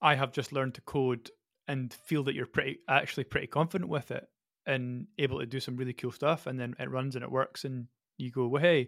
I 0.00 0.14
have 0.14 0.32
just 0.32 0.50
learned 0.50 0.74
to 0.74 0.80
code 0.80 1.30
and 1.68 1.92
feel 1.92 2.22
that 2.22 2.34
you're 2.34 2.46
pretty 2.46 2.78
actually 2.88 3.24
pretty 3.24 3.48
confident 3.48 3.90
with 3.90 4.10
it 4.10 4.26
and 4.66 5.08
able 5.18 5.40
to 5.40 5.46
do 5.46 5.60
some 5.60 5.76
really 5.76 5.92
cool 5.92 6.10
stuff, 6.10 6.46
and 6.46 6.58
then 6.58 6.74
it 6.78 6.90
runs 6.90 7.16
and 7.16 7.22
it 7.22 7.30
works, 7.30 7.66
and 7.66 7.86
you 8.16 8.30
go, 8.30 8.46
well, 8.46 8.62
hey 8.62 8.86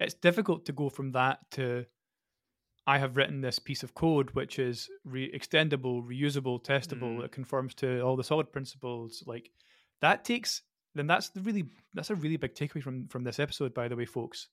it's 0.00 0.14
difficult 0.14 0.66
to 0.66 0.72
go 0.72 0.88
from 0.88 1.12
that 1.12 1.38
to 1.52 1.86
I 2.86 2.98
have 2.98 3.16
written 3.16 3.42
this 3.42 3.58
piece 3.58 3.82
of 3.82 3.94
code 3.94 4.30
which 4.30 4.58
is 4.58 4.88
re- 5.04 5.30
extendable, 5.30 6.02
reusable, 6.02 6.62
testable. 6.62 7.18
Mm. 7.18 7.24
It 7.24 7.32
conforms 7.32 7.74
to 7.76 8.00
all 8.00 8.16
the 8.16 8.24
solid 8.24 8.50
principles. 8.50 9.22
Like 9.26 9.50
that 10.00 10.24
takes 10.24 10.62
then 10.94 11.06
that's 11.06 11.28
the 11.28 11.40
really 11.42 11.66
that's 11.94 12.10
a 12.10 12.14
really 12.14 12.36
big 12.36 12.54
takeaway 12.54 12.82
from 12.82 13.08
from 13.08 13.24
this 13.24 13.38
episode. 13.38 13.74
By 13.74 13.88
the 13.88 13.96
way, 13.96 14.06
folks, 14.06 14.48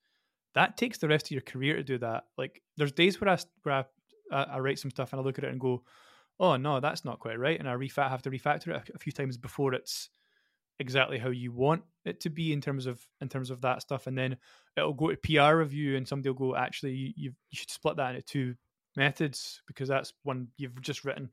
that 0.54 0.78
takes 0.78 0.98
the 0.98 1.08
rest 1.08 1.28
of 1.28 1.32
your 1.32 1.42
career 1.42 1.76
to 1.76 1.84
do 1.84 1.98
that. 2.00 2.26
Like 2.38 2.62
there's 2.78 2.92
days 2.92 3.20
where 3.22 3.30
I 3.30 3.38
where 3.64 3.86
I, 4.32 4.44
I, 4.44 4.60
write 4.60 4.80
some 4.80 4.92
stuff 4.92 5.14
and 5.14 5.22
I 5.22 5.24
look 5.24 5.38
at 5.38 5.44
it 5.44 5.52
and 5.52 5.60
go, 5.60 5.84
oh 6.40 6.58
no, 6.58 6.80
that's 6.80 7.06
not 7.06 7.20
quite 7.20 7.40
right, 7.40 7.60
and 7.60 7.70
I 7.70 7.74
refat 7.74 8.10
have 8.10 8.22
to 8.24 8.32
refactor 8.32 8.76
it 8.76 8.92
a 8.94 9.00
few 9.00 9.12
times 9.12 9.38
before 9.38 9.74
it's 9.74 10.10
exactly 10.80 11.18
how 11.18 11.30
you 11.30 11.52
want 11.52 11.82
it 12.04 12.20
to 12.20 12.30
be 12.30 12.52
in 12.52 12.62
terms 12.62 12.86
of 12.86 13.02
in 13.22 13.30
terms 13.30 13.50
of 13.50 13.62
that 13.62 13.82
stuff 13.82 14.08
and 14.08 14.18
then 14.18 14.36
it'll 14.76 14.94
go 14.94 15.10
to 15.10 15.18
PR 15.18 15.58
review 15.58 15.96
and 15.96 16.08
somebody 16.08 16.30
will 16.30 16.52
go 16.52 16.56
actually 16.56 17.14
you 17.16 17.32
you 17.50 17.58
should 17.58 17.72
split 17.72 17.96
that 17.96 18.16
into 18.16 18.22
two 18.24 18.56
methods 18.98 19.62
because 19.68 19.88
that's 19.88 20.14
one 20.24 20.48
you've 20.58 20.82
just 20.82 21.06
written 21.06 21.30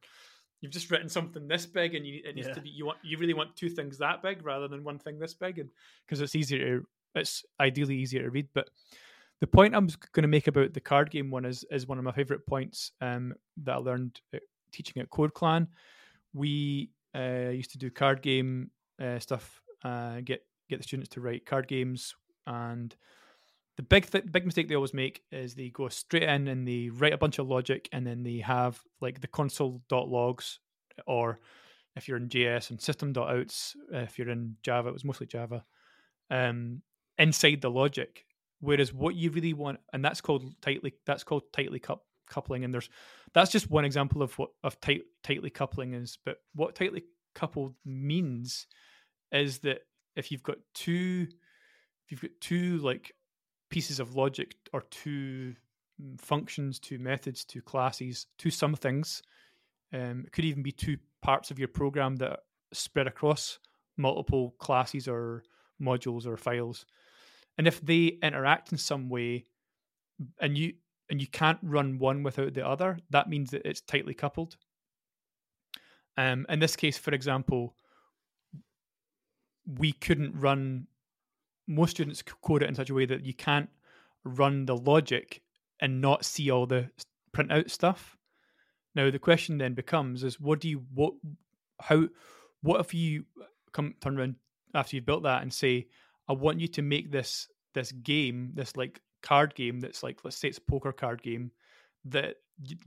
you've 0.61 0.73
just 0.73 0.91
written 0.91 1.09
something 1.09 1.49
this 1.49 1.67
big 1.67 1.95
and 1.95 2.07
you 2.07 2.21
it 2.25 2.37
needs 2.37 2.49
yeah. 2.49 2.55
to 2.55 2.61
be 2.61 2.71
you 2.71 2.87
want 2.87 2.99
you 3.03 3.19
really 3.19 3.35
want 3.35 3.55
two 3.57 3.69
things 3.69 3.99
that 3.99 4.23
big 4.23 4.45
rather 4.45 4.69
than 4.69 4.85
one 4.85 4.99
thing 4.99 5.19
this 5.19 5.35
big 5.35 5.59
and 5.59 5.71
because 6.07 6.21
it's 6.21 6.37
easier 6.37 6.59
to 6.59 6.87
it's 7.15 7.45
ideally 7.61 7.97
easier 7.97 8.23
to 8.23 8.31
read 8.31 8.49
but 8.55 8.69
the 9.43 9.47
point 9.49 9.75
I'm 9.75 9.89
going 10.13 10.23
to 10.23 10.29
make 10.29 10.47
about 10.47 10.73
the 10.73 10.81
card 10.81 11.11
game 11.11 11.29
one 11.29 11.45
is 11.45 11.65
is 11.73 11.89
one 11.89 11.99
of 11.99 12.05
my 12.05 12.13
favorite 12.13 12.47
points 12.47 12.93
um, 13.01 13.35
that 13.65 13.73
I 13.73 13.79
learned 13.79 14.21
teaching 14.71 15.03
at 15.03 15.11
CodeClan. 15.11 15.67
We 16.33 16.91
uh, 17.13 17.51
used 17.51 17.73
to 17.73 17.79
do 17.79 17.91
card 17.91 18.23
game 18.23 18.71
uh, 19.03 19.19
stuff, 19.19 19.61
uh, 19.85 20.21
get 20.25 20.45
get 20.69 20.79
the 20.79 20.85
students 20.85 21.11
to 21.11 21.21
write 21.21 21.45
card 21.45 21.69
games, 21.69 22.15
and 22.47 22.95
the 23.77 23.83
big 23.83 24.11
th- 24.11 24.31
big 24.31 24.45
mistake 24.45 24.69
they 24.69 24.75
always 24.75 24.95
make 24.95 25.23
is 25.33 25.55
they 25.55 25.69
go 25.71 25.89
straight 25.89 26.25
in 26.25 26.49
and 26.49 26.67
they 26.69 26.91
write 26.91 27.13
a 27.13 27.19
bunch 27.19 27.39
of 27.39 27.49
logic 27.49 27.89
and 27.93 28.07
then 28.07 28.23
they 28.23 28.39
have 28.39 28.81
like 29.01 29.21
the 29.21 29.27
console.logs 29.27 30.61
or 31.07 31.41
if 31.97 32.09
you're 32.09 32.17
in 32.17 32.29
JS 32.29 32.71
and 32.71 32.81
system.outs, 32.81 33.77
if 33.93 34.19
you're 34.19 34.31
in 34.31 34.57
Java, 34.63 34.89
it 34.89 34.93
was 34.93 35.05
mostly 35.05 35.27
Java, 35.27 35.65
um, 36.31 36.83
inside 37.19 37.61
the 37.61 37.71
logic. 37.71 38.25
Whereas 38.61 38.93
what 38.93 39.15
you 39.15 39.31
really 39.31 39.53
want, 39.53 39.81
and 39.93 40.05
that's 40.05 40.21
called 40.21 40.45
tightly, 40.63 40.95
that's 41.05 41.25
called 41.25 41.43
tightly 41.53 41.81
cu- 41.81 41.97
coupling. 42.29 42.65
And 42.65 42.73
there's 42.73 42.89
that's 43.35 43.51
just 43.51 43.71
one 43.71 43.85
example 43.85 44.23
of 44.23 44.39
what 44.39 44.51
of 44.63 44.81
tight, 44.81 45.03
tightly 45.23 45.51
coupling 45.51 45.95
is. 45.95 46.17
But 46.25 46.37
what 46.55 46.77
tightly 46.77 47.03
coupled 47.35 47.75
means 47.85 48.67
is 49.33 49.59
that 49.61 49.81
if 50.17 50.31
you've 50.31 50.43
got 50.43 50.59
two, 50.75 51.27
if 52.05 52.13
you've 52.13 52.21
got 52.23 52.41
two 52.41 52.79
like 52.79 53.13
pieces 53.71 53.99
of 53.99 54.15
logic 54.15 54.55
or 54.73 54.83
two 54.91 55.55
mm, 56.01 56.21
functions, 56.21 56.79
two 56.79 56.99
methods, 56.99 57.45
two 57.45 57.63
classes, 57.63 58.27
two 58.39 58.51
somethings. 58.51 59.23
Um, 59.93 60.25
it 60.27 60.33
could 60.33 60.45
even 60.45 60.63
be 60.63 60.73
two 60.73 60.99
parts 61.23 61.51
of 61.51 61.59
your 61.59 61.69
program 61.69 62.17
that 62.17 62.41
spread 62.73 63.07
across 63.07 63.59
multiple 63.97 64.55
classes 64.59 65.09
or 65.09 65.43
modules 65.81 66.27
or 66.27 66.37
files. 66.37 66.87
And 67.59 67.67
if 67.67 67.81
they 67.81 68.19
interact 68.23 68.73
in 68.73 68.79
some 68.79 69.09
way, 69.09 69.47
and 70.41 70.57
you 70.57 70.75
and 71.11 71.21
you 71.21 71.27
can't 71.27 71.59
run 71.63 71.99
one 71.99 72.23
without 72.23 72.55
the 72.55 72.67
other, 72.67 72.99
that 73.11 73.29
means 73.29 73.51
that 73.51 73.67
it's 73.69 73.81
tightly 73.81 74.15
coupled. 74.15 74.57
Um, 76.17 76.47
in 76.49 76.59
this 76.59 76.77
case, 76.77 76.97
for 76.97 77.13
example, 77.13 77.75
we 79.67 79.93
couldn't 79.93 80.39
run 80.39 80.87
most 81.69 81.93
students 81.93 82.23
code 82.23 82.63
it 82.63 82.69
in 82.69 82.75
such 82.75 82.91
a 82.91 82.95
way 82.95 83.07
that 83.07 83.25
you 83.25 83.35
can't 83.35 83.71
run 84.25 84.67
the 84.67 84.77
logic 84.77 85.43
and 85.81 86.01
not 86.01 86.25
see 86.25 86.51
all 86.51 86.67
the 86.67 86.91
printout 87.35 87.71
stuff. 87.71 88.17
Now 88.95 89.11
the 89.11 89.19
question 89.19 89.59
then 89.59 89.75
becomes: 89.75 90.23
Is 90.23 90.41
what 90.41 90.61
do 90.61 90.69
you 90.69 90.85
what 90.93 91.15
how 91.81 92.09
what 92.63 92.81
if 92.81 92.95
you 92.95 93.25
uh, 93.41 93.47
come 93.73 93.95
turn 94.01 94.19
around 94.19 94.37
after 94.75 94.97
you've 94.97 95.07
built 95.07 95.25
that 95.25 95.43
and 95.43 95.53
say, 95.53 95.87
I 96.29 96.33
want 96.33 96.61
you 96.61 96.69
to 96.69 96.83
make 96.83 97.11
this 97.11 97.49
this 97.75 97.93
game, 97.93 98.51
this 98.55 98.77
like 98.77 99.01
card 99.23 99.55
game 99.55 99.81
that's 99.81 100.03
like 100.03 100.25
let's 100.25 100.37
say 100.37 100.49
it's 100.49 100.59
a 100.59 100.63
poker 100.63 100.93
card 100.93 101.23
game 101.23 101.53
that 102.05 102.37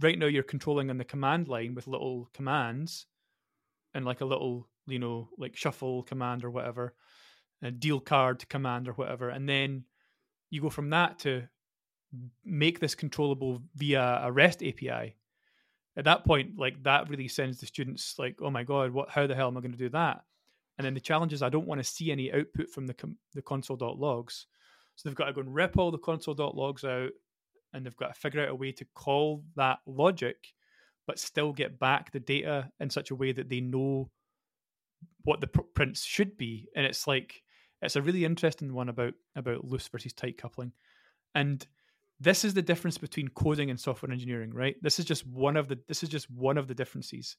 right 0.01 0.19
now 0.19 0.25
you're 0.25 0.43
controlling 0.43 0.89
on 0.89 0.97
the 0.97 1.05
command 1.05 1.47
line 1.47 1.73
with 1.73 1.87
little 1.87 2.29
commands 2.33 3.07
and 3.93 4.05
like 4.05 4.21
a 4.21 4.25
little 4.25 4.67
you 4.87 4.99
know 4.99 5.29
like 5.37 5.55
shuffle 5.55 6.03
command 6.03 6.43
or 6.43 6.51
whatever 6.51 6.93
a 7.61 7.71
deal 7.71 7.99
card 7.99 8.47
command 8.49 8.87
or 8.87 8.93
whatever, 8.93 9.29
and 9.29 9.47
then 9.47 9.85
you 10.49 10.61
go 10.61 10.69
from 10.69 10.91
that 10.91 11.19
to 11.19 11.43
make 12.43 12.79
this 12.79 12.95
controllable 12.95 13.61
via 13.75 14.21
a 14.23 14.31
REST 14.31 14.63
API. 14.63 15.15
At 15.97 16.05
that 16.05 16.25
point, 16.25 16.57
like 16.57 16.83
that 16.83 17.09
really 17.09 17.27
sends 17.27 17.59
the 17.59 17.65
students 17.65 18.15
like, 18.19 18.37
oh 18.41 18.49
my 18.49 18.63
god, 18.63 18.91
what? 18.91 19.09
How 19.09 19.27
the 19.27 19.35
hell 19.35 19.47
am 19.47 19.57
I 19.57 19.61
going 19.61 19.71
to 19.71 19.77
do 19.77 19.89
that? 19.89 20.23
And 20.77 20.85
then 20.85 20.93
the 20.93 20.99
challenge 20.99 21.31
is 21.31 21.41
I 21.41 21.49
don't 21.49 21.67
want 21.67 21.79
to 21.79 21.89
see 21.89 22.11
any 22.11 22.31
output 22.33 22.69
from 22.69 22.85
the 22.85 22.93
com- 22.93 23.17
the 23.33 23.41
console.logs, 23.41 24.47
so 24.95 25.09
they've 25.09 25.15
got 25.15 25.25
to 25.25 25.33
go 25.33 25.41
and 25.41 25.53
rip 25.53 25.77
all 25.77 25.91
the 25.91 25.97
console.logs 25.97 26.83
out, 26.83 27.11
and 27.73 27.85
they've 27.85 27.95
got 27.95 28.13
to 28.13 28.19
figure 28.19 28.43
out 28.43 28.49
a 28.49 28.55
way 28.55 28.71
to 28.73 28.85
call 28.93 29.43
that 29.55 29.79
logic, 29.85 30.53
but 31.07 31.19
still 31.19 31.53
get 31.53 31.79
back 31.79 32.11
the 32.11 32.19
data 32.19 32.71
in 32.79 32.89
such 32.89 33.11
a 33.11 33.15
way 33.15 33.31
that 33.31 33.49
they 33.49 33.61
know 33.61 34.09
what 35.25 35.41
the 35.41 35.47
pr- 35.47 35.61
prints 35.73 36.03
should 36.03 36.37
be. 36.37 36.69
And 36.75 36.85
it's 36.85 37.05
like 37.05 37.43
it's 37.81 37.97
a 37.97 38.01
really 38.01 38.23
interesting 38.23 38.73
one 38.73 38.89
about 38.89 39.13
about 39.35 39.65
loose 39.65 39.87
versus 39.89 40.13
tight 40.13 40.37
coupling, 40.37 40.71
and 41.35 41.65
this 42.19 42.45
is 42.45 42.53
the 42.53 42.61
difference 42.61 42.97
between 42.97 43.27
coding 43.27 43.69
and 43.69 43.79
software 43.79 44.11
engineering, 44.11 44.53
right? 44.53 44.75
This 44.81 44.99
is 44.99 45.05
just 45.05 45.27
one 45.27 45.57
of 45.57 45.67
the 45.67 45.77
this 45.87 46.01
is 46.01 46.09
just 46.09 46.31
one 46.31 46.57
of 46.57 46.67
the 46.67 46.73
differences, 46.73 47.35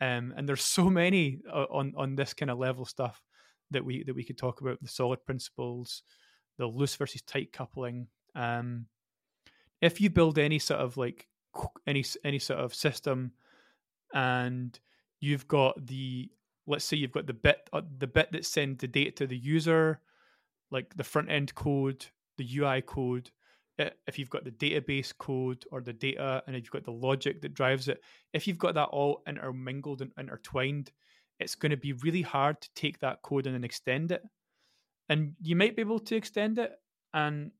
um, 0.00 0.32
and 0.36 0.48
there's 0.48 0.64
so 0.64 0.88
many 0.88 1.40
uh, 1.52 1.66
on 1.70 1.92
on 1.96 2.16
this 2.16 2.32
kind 2.32 2.50
of 2.50 2.58
level 2.58 2.86
stuff 2.86 3.22
that 3.70 3.84
we 3.84 4.02
that 4.04 4.14
we 4.14 4.24
could 4.24 4.38
talk 4.38 4.60
about 4.60 4.80
the 4.80 4.88
solid 4.88 5.24
principles, 5.26 6.02
the 6.58 6.66
loose 6.66 6.96
versus 6.96 7.22
tight 7.22 7.52
coupling. 7.52 8.08
Um, 8.34 8.86
if 9.82 10.00
you 10.00 10.08
build 10.08 10.38
any 10.38 10.58
sort 10.58 10.80
of 10.80 10.96
like 10.96 11.28
any 11.86 12.04
any 12.24 12.38
sort 12.38 12.60
of 12.60 12.74
system, 12.74 13.32
and 14.14 14.78
you've 15.20 15.46
got 15.46 15.86
the 15.86 16.30
let's 16.66 16.84
say 16.84 16.96
you've 16.96 17.12
got 17.12 17.26
the 17.26 17.34
bit 17.34 17.68
uh, 17.72 17.82
the 17.98 18.06
bit 18.06 18.32
that 18.32 18.44
sends 18.44 18.80
the 18.80 18.88
data 18.88 19.10
to 19.10 19.26
the 19.26 19.36
user, 19.36 20.00
like 20.70 20.94
the 20.96 21.04
front 21.04 21.30
end 21.30 21.54
code, 21.54 22.06
the 22.36 22.48
UI 22.58 22.82
code. 22.82 23.30
If 24.06 24.20
you've 24.20 24.30
got 24.30 24.44
the 24.44 24.52
database 24.52 25.12
code 25.16 25.64
or 25.72 25.80
the 25.80 25.92
data, 25.92 26.44
and 26.46 26.54
if 26.54 26.62
you've 26.62 26.70
got 26.70 26.84
the 26.84 26.92
logic 26.92 27.42
that 27.42 27.54
drives 27.54 27.88
it, 27.88 28.00
if 28.32 28.46
you've 28.46 28.58
got 28.58 28.74
that 28.74 28.90
all 28.90 29.22
intermingled 29.26 30.00
and 30.00 30.12
intertwined, 30.16 30.92
it's 31.40 31.56
going 31.56 31.70
to 31.70 31.76
be 31.76 31.92
really 31.92 32.22
hard 32.22 32.60
to 32.60 32.68
take 32.76 33.00
that 33.00 33.22
code 33.22 33.46
and 33.46 33.54
then 33.54 33.64
extend 33.64 34.12
it. 34.12 34.22
And 35.08 35.34
you 35.42 35.56
might 35.56 35.74
be 35.74 35.82
able 35.82 35.98
to 35.98 36.14
extend 36.14 36.58
it, 36.60 36.72
and 37.12 37.50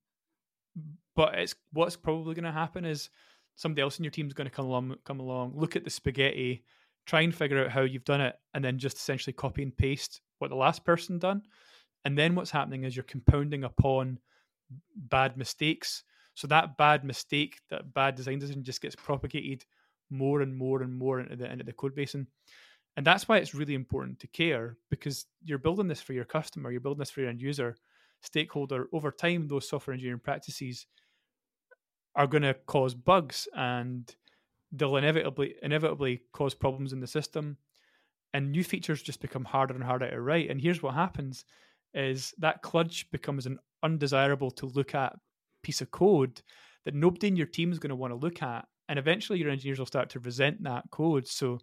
but 1.17 1.35
it's 1.35 1.55
what's 1.73 1.97
probably 1.97 2.35
going 2.35 2.45
to 2.45 2.53
happen 2.53 2.85
is 2.85 3.11
somebody 3.57 3.83
else 3.83 3.99
in 3.99 4.05
your 4.05 4.11
team 4.11 4.27
is 4.27 4.35
going 4.35 4.49
to 4.49 4.55
come 4.55 4.67
along, 4.67 4.95
come 5.05 5.21
along, 5.21 5.53
look 5.57 5.77
at 5.77 5.85
the 5.85 5.91
spaghetti, 5.91 6.65
try 7.07 7.21
and 7.23 7.35
figure 7.35 7.63
out 7.63 7.71
how 7.71 7.83
you've 7.83 8.05
done 8.05 8.21
it, 8.21 8.37
and 8.55 8.65
then 8.65 8.79
just 8.79 8.97
essentially 8.97 9.33
copy 9.33 9.63
and 9.63 9.77
paste 9.77 10.21
what 10.39 10.51
the 10.51 10.57
last 10.57 10.85
person 10.85 11.19
done. 11.19 11.43
And 12.05 12.19
then 12.19 12.35
what's 12.35 12.51
happening 12.51 12.85
is 12.85 12.95
you're 12.95 13.05
compounding 13.05 13.65
upon 13.65 14.19
bad 14.97 15.37
mistakes. 15.37 16.05
So 16.35 16.47
that 16.49 16.77
bad 16.77 17.05
mistake, 17.05 17.61
that 17.71 17.95
bad 17.95 18.15
design 18.15 18.39
decision 18.39 18.65
just 18.65 18.83
gets 18.83 18.97
propagated 18.97 19.65
more 20.11 20.43
and 20.43 20.55
more 20.55 20.83
and 20.83 20.95
more 20.95 21.21
into 21.21 21.37
the 21.37 21.51
into 21.51 21.65
the 21.65 21.73
code 21.73 21.95
base. 21.95 22.15
And, 22.15 22.27
and 22.97 23.07
that's 23.07 23.29
why 23.29 23.39
it's 23.39 23.55
really 23.55 23.75
important 23.75 24.21
to 24.21 24.27
care 24.29 24.77
because 24.91 25.27
you're 25.45 25.59
building 25.59 25.89
this 25.89 26.03
for 26.03 26.13
your 26.13 26.25
customer, 26.25 26.71
you're 26.71 26.81
building 26.81 27.01
this 27.01 27.11
for 27.11 27.21
your 27.21 27.31
end 27.31 27.41
user, 27.41 27.77
stakeholder. 28.23 28.89
Over 28.93 29.11
time, 29.11 29.49
those 29.49 29.69
software 29.69 29.95
engineering 29.95 30.21
practices 30.23 30.87
are 32.17 32.27
going 32.27 32.43
to 32.43 32.55
cause 32.67 32.95
bugs 32.95 33.49
and 33.57 34.15
they'll 34.75 34.97
inevitably 34.97 35.55
inevitably 35.63 36.23
cause 36.33 36.55
problems 36.55 36.93
in 36.93 37.01
the 37.01 37.07
system 37.07 37.57
and 38.33 38.51
new 38.51 38.65
features 38.65 39.03
just 39.03 39.21
become 39.21 39.45
harder 39.45 39.75
and 39.75 39.85
harder 39.85 40.11
to 40.11 40.21
write. 40.21 40.51
And 40.51 40.61
here's 40.61 40.83
what 40.83 40.95
happens 40.95 41.45
is 41.95 42.35
that 42.39 42.63
kludge 42.63 43.05
becomes 43.13 43.47
an 43.47 43.59
undesirable 43.83 44.51
to 44.51 44.67
look 44.67 44.95
at 44.95 45.17
piece 45.63 45.81
of 45.81 45.91
code 45.91 46.43
that 46.85 46.95
nobody 46.95 47.29
in 47.29 47.37
your 47.37 47.47
team 47.47 47.71
is 47.71 47.79
going 47.79 47.91
to 47.91 47.97
want 47.97 48.11
to 48.11 48.17
look 48.17 48.43
at 48.43 48.67
and 48.89 48.99
eventually 48.99 49.39
your 49.39 49.51
engineers 49.51 49.79
will 49.79 49.87
start 49.87 50.11
to 50.11 50.21
resent 50.21 50.63
that 50.65 50.85
code. 50.91 51.27
So 51.27 51.61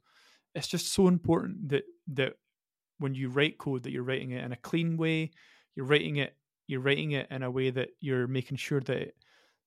it's 0.55 0.67
just 0.67 0.93
so 0.93 1.07
important 1.07 1.69
that 1.69 1.83
that 2.13 2.33
when 2.97 3.13
you 3.13 3.29
write 3.29 3.57
code 3.57 3.83
that 3.83 3.91
you're 3.91 4.03
writing 4.03 4.31
it 4.31 4.43
in 4.43 4.51
a 4.51 4.57
clean 4.57 4.95
way 4.97 5.31
you're 5.75 5.85
writing 5.85 6.17
it 6.17 6.35
you're 6.67 6.81
writing 6.81 7.11
it 7.11 7.27
in 7.31 7.43
a 7.43 7.51
way 7.51 7.69
that 7.69 7.89
you're 7.99 8.27
making 8.27 8.57
sure 8.57 8.79
that 8.81 8.97
it, 8.97 9.15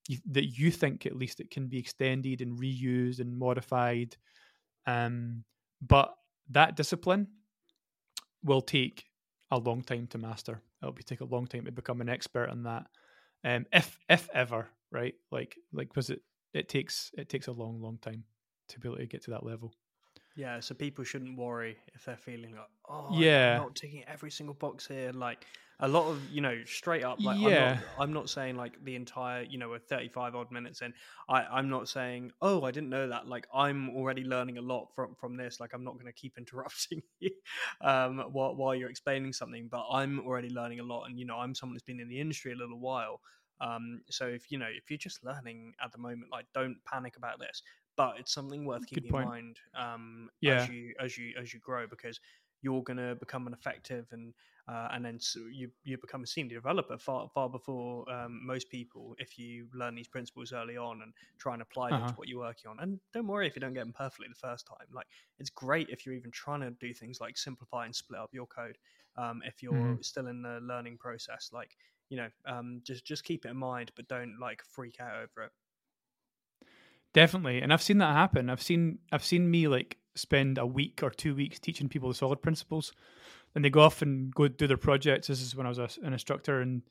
you, 0.09 0.19
that 0.31 0.47
you 0.47 0.71
think 0.71 1.07
at 1.07 1.17
least 1.17 1.41
it 1.41 1.51
can 1.51 1.69
be 1.69 1.79
extended 1.79 2.41
and 2.41 2.59
reused 2.59 3.21
and 3.21 3.37
modified. 3.37 4.17
Um, 4.87 5.45
but 5.81 6.15
that 6.51 6.77
discipline 6.77 7.29
will 8.43 8.63
take 8.63 9.05
a 9.51 9.59
long 9.59 9.83
time 9.83 10.07
to 10.09 10.19
master. 10.19 10.61
It'll 10.83 10.93
be 10.93 11.03
take 11.03 11.21
a 11.21 11.27
long 11.27 11.47
time 11.47 11.65
to 11.65 11.73
become 11.73 12.01
an 12.01 12.09
expert 12.09 12.51
on 12.51 12.65
that. 12.65 12.87
Um, 13.45 13.67
if 13.73 13.99
if 14.09 14.29
ever, 14.35 14.69
right? 14.91 15.15
Like 15.31 15.57
like 15.73 15.89
because 15.89 16.11
it 16.11 16.21
it 16.53 16.69
takes 16.69 17.11
it 17.17 17.29
takes 17.29 17.47
a 17.47 17.53
long 17.53 17.81
long 17.81 17.99
time 17.99 18.25
to 18.69 18.81
be 18.81 18.89
able 18.89 18.99
to 18.99 19.07
get 19.07 19.23
to 19.25 19.31
that 19.33 19.45
level. 19.45 19.75
Yeah, 20.37 20.59
so 20.61 20.75
people 20.75 21.05
shouldn't 21.05 21.39
worry 21.39 21.77
if 21.95 22.05
they're 22.05 22.17
feeling 22.17 22.57
like, 22.57 22.69
oh, 22.89 23.09
yeah, 23.13 23.57
I'm 23.57 23.63
not 23.63 23.77
ticking 23.77 24.03
every 24.09 24.33
single 24.33 24.55
box 24.55 24.87
here. 24.87 25.13
Like, 25.13 25.47
a 25.81 25.89
lot 25.89 26.09
of 26.09 26.21
you 26.31 26.41
know 26.41 26.57
straight 26.65 27.05
up 27.05 27.21
like 27.21 27.39
yeah. 27.41 27.49
I'm, 27.49 27.75
not, 27.75 27.85
I'm 27.99 28.13
not 28.13 28.31
saying 28.31 28.57
like 28.57 28.83
the 28.85 28.95
entire 28.95 29.43
you 29.43 29.59
know 29.59 29.69
we're 29.71 29.79
35 29.79 30.35
odd 30.35 30.51
minutes 30.53 30.83
in 30.83 30.95
i 31.29 31.43
i'm 31.45 31.69
not 31.69 31.89
saying 31.89 32.31
oh 32.43 32.63
i 32.63 32.71
didn't 32.71 32.91
know 32.91 33.09
that 33.09 33.27
like 33.27 33.47
i'm 33.53 33.91
already 33.91 34.23
learning 34.23 34.59
a 34.59 34.63
lot 34.63 34.89
from 34.95 35.15
from 35.15 35.37
this 35.37 35.59
like 35.61 35.73
i'm 35.75 35.85
not 35.85 35.95
going 35.95 36.07
to 36.07 36.13
keep 36.13 36.35
interrupting 36.39 37.03
you 37.21 37.31
um 37.81 38.19
while, 38.33 38.55
while 38.55 38.75
you're 38.75 38.91
explaining 38.91 39.33
something 39.33 39.69
but 39.71 39.85
i'm 39.91 40.21
already 40.21 40.51
learning 40.51 40.81
a 40.81 40.85
lot 40.85 41.05
and 41.05 41.19
you 41.19 41.25
know 41.25 41.39
i'm 41.39 41.55
someone 41.55 41.75
who's 41.75 41.83
been 41.83 42.01
in 42.01 42.09
the 42.09 42.21
industry 42.21 42.53
a 42.53 42.57
little 42.57 42.79
while 42.79 43.21
um 43.61 44.01
so 44.11 44.27
if 44.27 44.51
you 44.51 44.59
know 44.59 44.67
if 44.67 44.91
you're 44.91 44.99
just 44.99 45.25
learning 45.25 45.73
at 45.83 45.91
the 45.93 45.99
moment 45.99 46.31
like 46.31 46.47
don't 46.55 46.77
panic 46.85 47.17
about 47.17 47.39
this 47.39 47.63
but 47.97 48.15
it's 48.19 48.33
something 48.33 48.65
worth 48.65 48.87
keeping 48.87 49.07
in 49.07 49.25
mind 49.25 49.59
um 49.79 50.29
yeah. 50.41 50.63
as 50.63 50.69
you 50.69 50.95
as 51.01 51.19
you 51.19 51.33
as 51.41 51.55
you 51.55 51.61
grow 51.61 51.87
because 51.87 52.19
you're 52.63 52.83
going 52.83 52.97
to 52.97 53.15
become 53.17 53.47
an 53.47 53.53
effective 53.53 54.07
and 54.11 54.33
uh, 54.67 54.89
and 54.93 55.05
then 55.05 55.21
so 55.21 55.41
you 55.53 55.71
you 55.83 55.99
become 55.99 56.23
a 56.23 56.27
senior 56.27 56.57
developer 56.57 56.97
far 56.97 57.29
far 57.29 57.51
before 57.51 58.11
um, 58.11 58.41
most 58.45 58.71
people 58.71 59.15
if 59.19 59.39
you 59.39 59.67
learn 59.75 59.95
these 59.95 60.09
principles 60.09 60.53
early 60.53 60.77
on 60.77 61.03
and 61.03 61.13
try 61.39 61.53
and 61.53 61.61
apply 61.61 61.91
them 61.91 62.01
uh-huh. 62.01 62.09
to 62.09 62.15
what 62.15 62.29
you're 62.29 62.41
working 62.41 62.71
on. 62.71 62.79
And 62.81 62.99
don't 63.13 63.27
worry 63.27 63.47
if 63.47 63.55
you 63.55 63.61
don't 63.61 63.75
get 63.75 63.81
them 63.81 63.93
perfectly 63.93 64.27
the 64.29 64.35
first 64.35 64.67
time. 64.67 64.87
Like 64.93 65.07
it's 65.39 65.51
great 65.51 65.91
if 65.91 66.07
you're 66.07 66.15
even 66.15 66.31
trying 66.31 66.61
to 66.61 66.71
do 66.71 66.95
things 66.95 67.21
like 67.21 67.37
simplify 67.37 67.85
and 67.85 67.95
split 67.95 68.21
up 68.21 68.31
your 68.33 68.47
code. 68.47 68.79
Um, 69.17 69.43
if 69.45 69.63
you're 69.63 69.73
mm-hmm. 69.73 70.03
still 70.03 70.27
in 70.29 70.43
the 70.43 70.59
learning 70.63 70.97
process, 70.97 71.51
like 71.53 71.77
you 72.09 72.17
know, 72.17 72.29
um, 72.47 72.81
just 72.85 73.05
just 73.05 73.25
keep 73.25 73.45
it 73.45 73.51
in 73.51 73.57
mind, 73.57 73.93
but 73.97 74.09
don't 74.09 74.39
like 74.41 74.63
freak 74.71 74.99
out 74.99 75.15
over 75.17 75.47
it. 75.47 75.53
Definitely, 77.13 77.61
and 77.61 77.73
I've 77.73 77.83
seen 77.83 77.99
that 77.99 78.15
happen. 78.15 78.49
I've 78.49 78.63
seen 78.63 78.99
I've 79.13 79.25
seen 79.25 79.51
me 79.51 79.69
like 79.69 79.99
spend 80.15 80.59
a 80.59 80.67
week 80.67 81.03
or 81.03 81.11
two 81.11 81.35
weeks 81.35 81.59
teaching 81.59 81.89
people 81.89 82.09
the 82.09 82.15
solid 82.15 82.43
principles, 82.43 82.93
and 83.55 83.65
they 83.65 83.71
go 83.71 83.81
off 83.81 84.03
and 84.03 84.35
go 84.35 84.49
do 84.49 84.67
their 84.67 84.77
projects. 84.77 85.29
This 85.29 85.41
is 85.41 85.55
when 85.55 85.67
I 85.67 85.69
was 85.69 85.79
a, 85.79 85.89
an 86.03 86.13
instructor, 86.13 86.61
and 86.61 86.83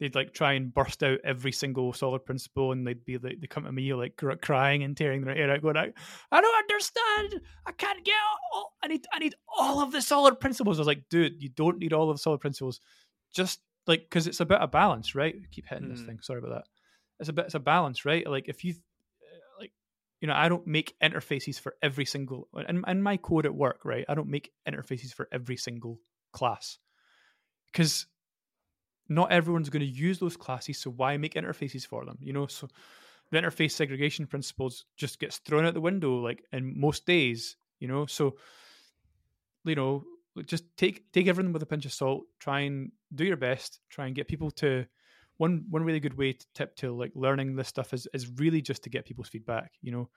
they'd 0.00 0.14
like 0.14 0.32
try 0.32 0.54
and 0.54 0.72
burst 0.72 1.02
out 1.02 1.18
every 1.24 1.52
single 1.52 1.92
solid 1.92 2.24
principle, 2.24 2.72
and 2.72 2.86
they'd 2.86 3.04
be 3.04 3.18
like, 3.18 3.40
they 3.40 3.46
come 3.46 3.64
to 3.64 3.72
me 3.72 3.92
like 3.94 4.20
crying 4.42 4.82
and 4.82 4.96
tearing 4.96 5.22
their 5.22 5.34
hair 5.34 5.50
out, 5.50 5.62
going, 5.62 5.76
"I, 5.76 5.92
I 6.32 6.40
don't 6.40 6.58
understand. 6.58 7.40
I 7.66 7.72
can't 7.72 8.04
get 8.04 8.14
all. 8.52 8.74
I 8.82 8.88
need, 8.88 9.06
I 9.12 9.18
need 9.18 9.34
all 9.58 9.82
of 9.82 9.92
the 9.92 10.02
solid 10.02 10.40
principles." 10.40 10.78
I 10.78 10.80
was 10.80 10.88
like, 10.88 11.04
"Dude, 11.10 11.42
you 11.42 11.48
don't 11.50 11.78
need 11.78 11.92
all 11.92 12.10
of 12.10 12.16
the 12.16 12.22
solid 12.22 12.40
principles. 12.40 12.80
Just 13.34 13.60
like 13.86 14.00
because 14.00 14.26
it's 14.26 14.40
a 14.40 14.46
bit 14.46 14.60
of 14.60 14.70
balance, 14.70 15.14
right? 15.14 15.34
I 15.36 15.46
keep 15.50 15.66
hitting 15.68 15.86
mm. 15.86 15.90
this 15.90 16.00
hmm. 16.00 16.06
thing. 16.06 16.18
Sorry 16.22 16.38
about 16.38 16.50
that. 16.50 16.64
It's 17.20 17.28
a 17.28 17.32
bit, 17.32 17.46
it's 17.46 17.54
a 17.54 17.60
balance, 17.60 18.04
right? 18.04 18.28
Like 18.28 18.48
if 18.48 18.64
you, 18.64 18.74
you 20.20 20.28
know, 20.28 20.34
I 20.34 20.48
don't 20.48 20.66
make 20.66 20.94
interfaces 21.02 21.60
for 21.60 21.74
every 21.82 22.04
single, 22.04 22.48
and 22.54 22.84
in 22.86 23.02
my 23.02 23.16
code 23.16 23.46
at 23.46 23.54
work, 23.54 23.80
right? 23.84 24.04
I 24.08 24.14
don't 24.14 24.28
make 24.28 24.50
interfaces 24.68 25.12
for 25.12 25.28
every 25.30 25.56
single 25.56 25.98
class 26.32 26.78
because 27.72 28.06
not 29.08 29.30
everyone's 29.30 29.70
going 29.70 29.80
to 29.80 29.86
use 29.86 30.18
those 30.18 30.36
classes 30.36 30.78
so 30.78 30.90
why 30.90 31.16
make 31.16 31.34
interfaces 31.34 31.86
for 31.86 32.04
them 32.04 32.18
you 32.20 32.32
know 32.32 32.46
so 32.46 32.68
the 33.30 33.38
interface 33.38 33.72
segregation 33.72 34.26
principles 34.26 34.84
just 34.96 35.18
gets 35.18 35.38
thrown 35.38 35.64
out 35.64 35.74
the 35.74 35.80
window 35.80 36.16
like 36.16 36.44
in 36.52 36.78
most 36.78 37.06
days 37.06 37.56
you 37.78 37.88
know 37.88 38.06
so 38.06 38.36
you 39.64 39.74
know 39.74 40.02
just 40.46 40.64
take 40.76 41.10
take 41.12 41.26
everything 41.26 41.52
with 41.52 41.62
a 41.62 41.66
pinch 41.66 41.86
of 41.86 41.92
salt 41.92 42.24
try 42.38 42.60
and 42.60 42.92
do 43.14 43.24
your 43.24 43.36
best 43.36 43.80
try 43.88 44.06
and 44.06 44.14
get 44.14 44.28
people 44.28 44.50
to 44.50 44.84
one 45.38 45.64
one 45.68 45.82
really 45.82 46.00
good 46.00 46.16
way 46.16 46.32
to 46.32 46.46
tip 46.54 46.74
to 46.76 46.92
like 46.92 47.12
learning 47.14 47.56
this 47.56 47.68
stuff 47.68 47.92
is 47.92 48.06
is 48.14 48.28
really 48.38 48.60
just 48.62 48.82
to 48.82 48.90
get 48.90 49.04
people's 49.04 49.28
feedback 49.28 49.72
you 49.82 49.92
know 49.92 50.08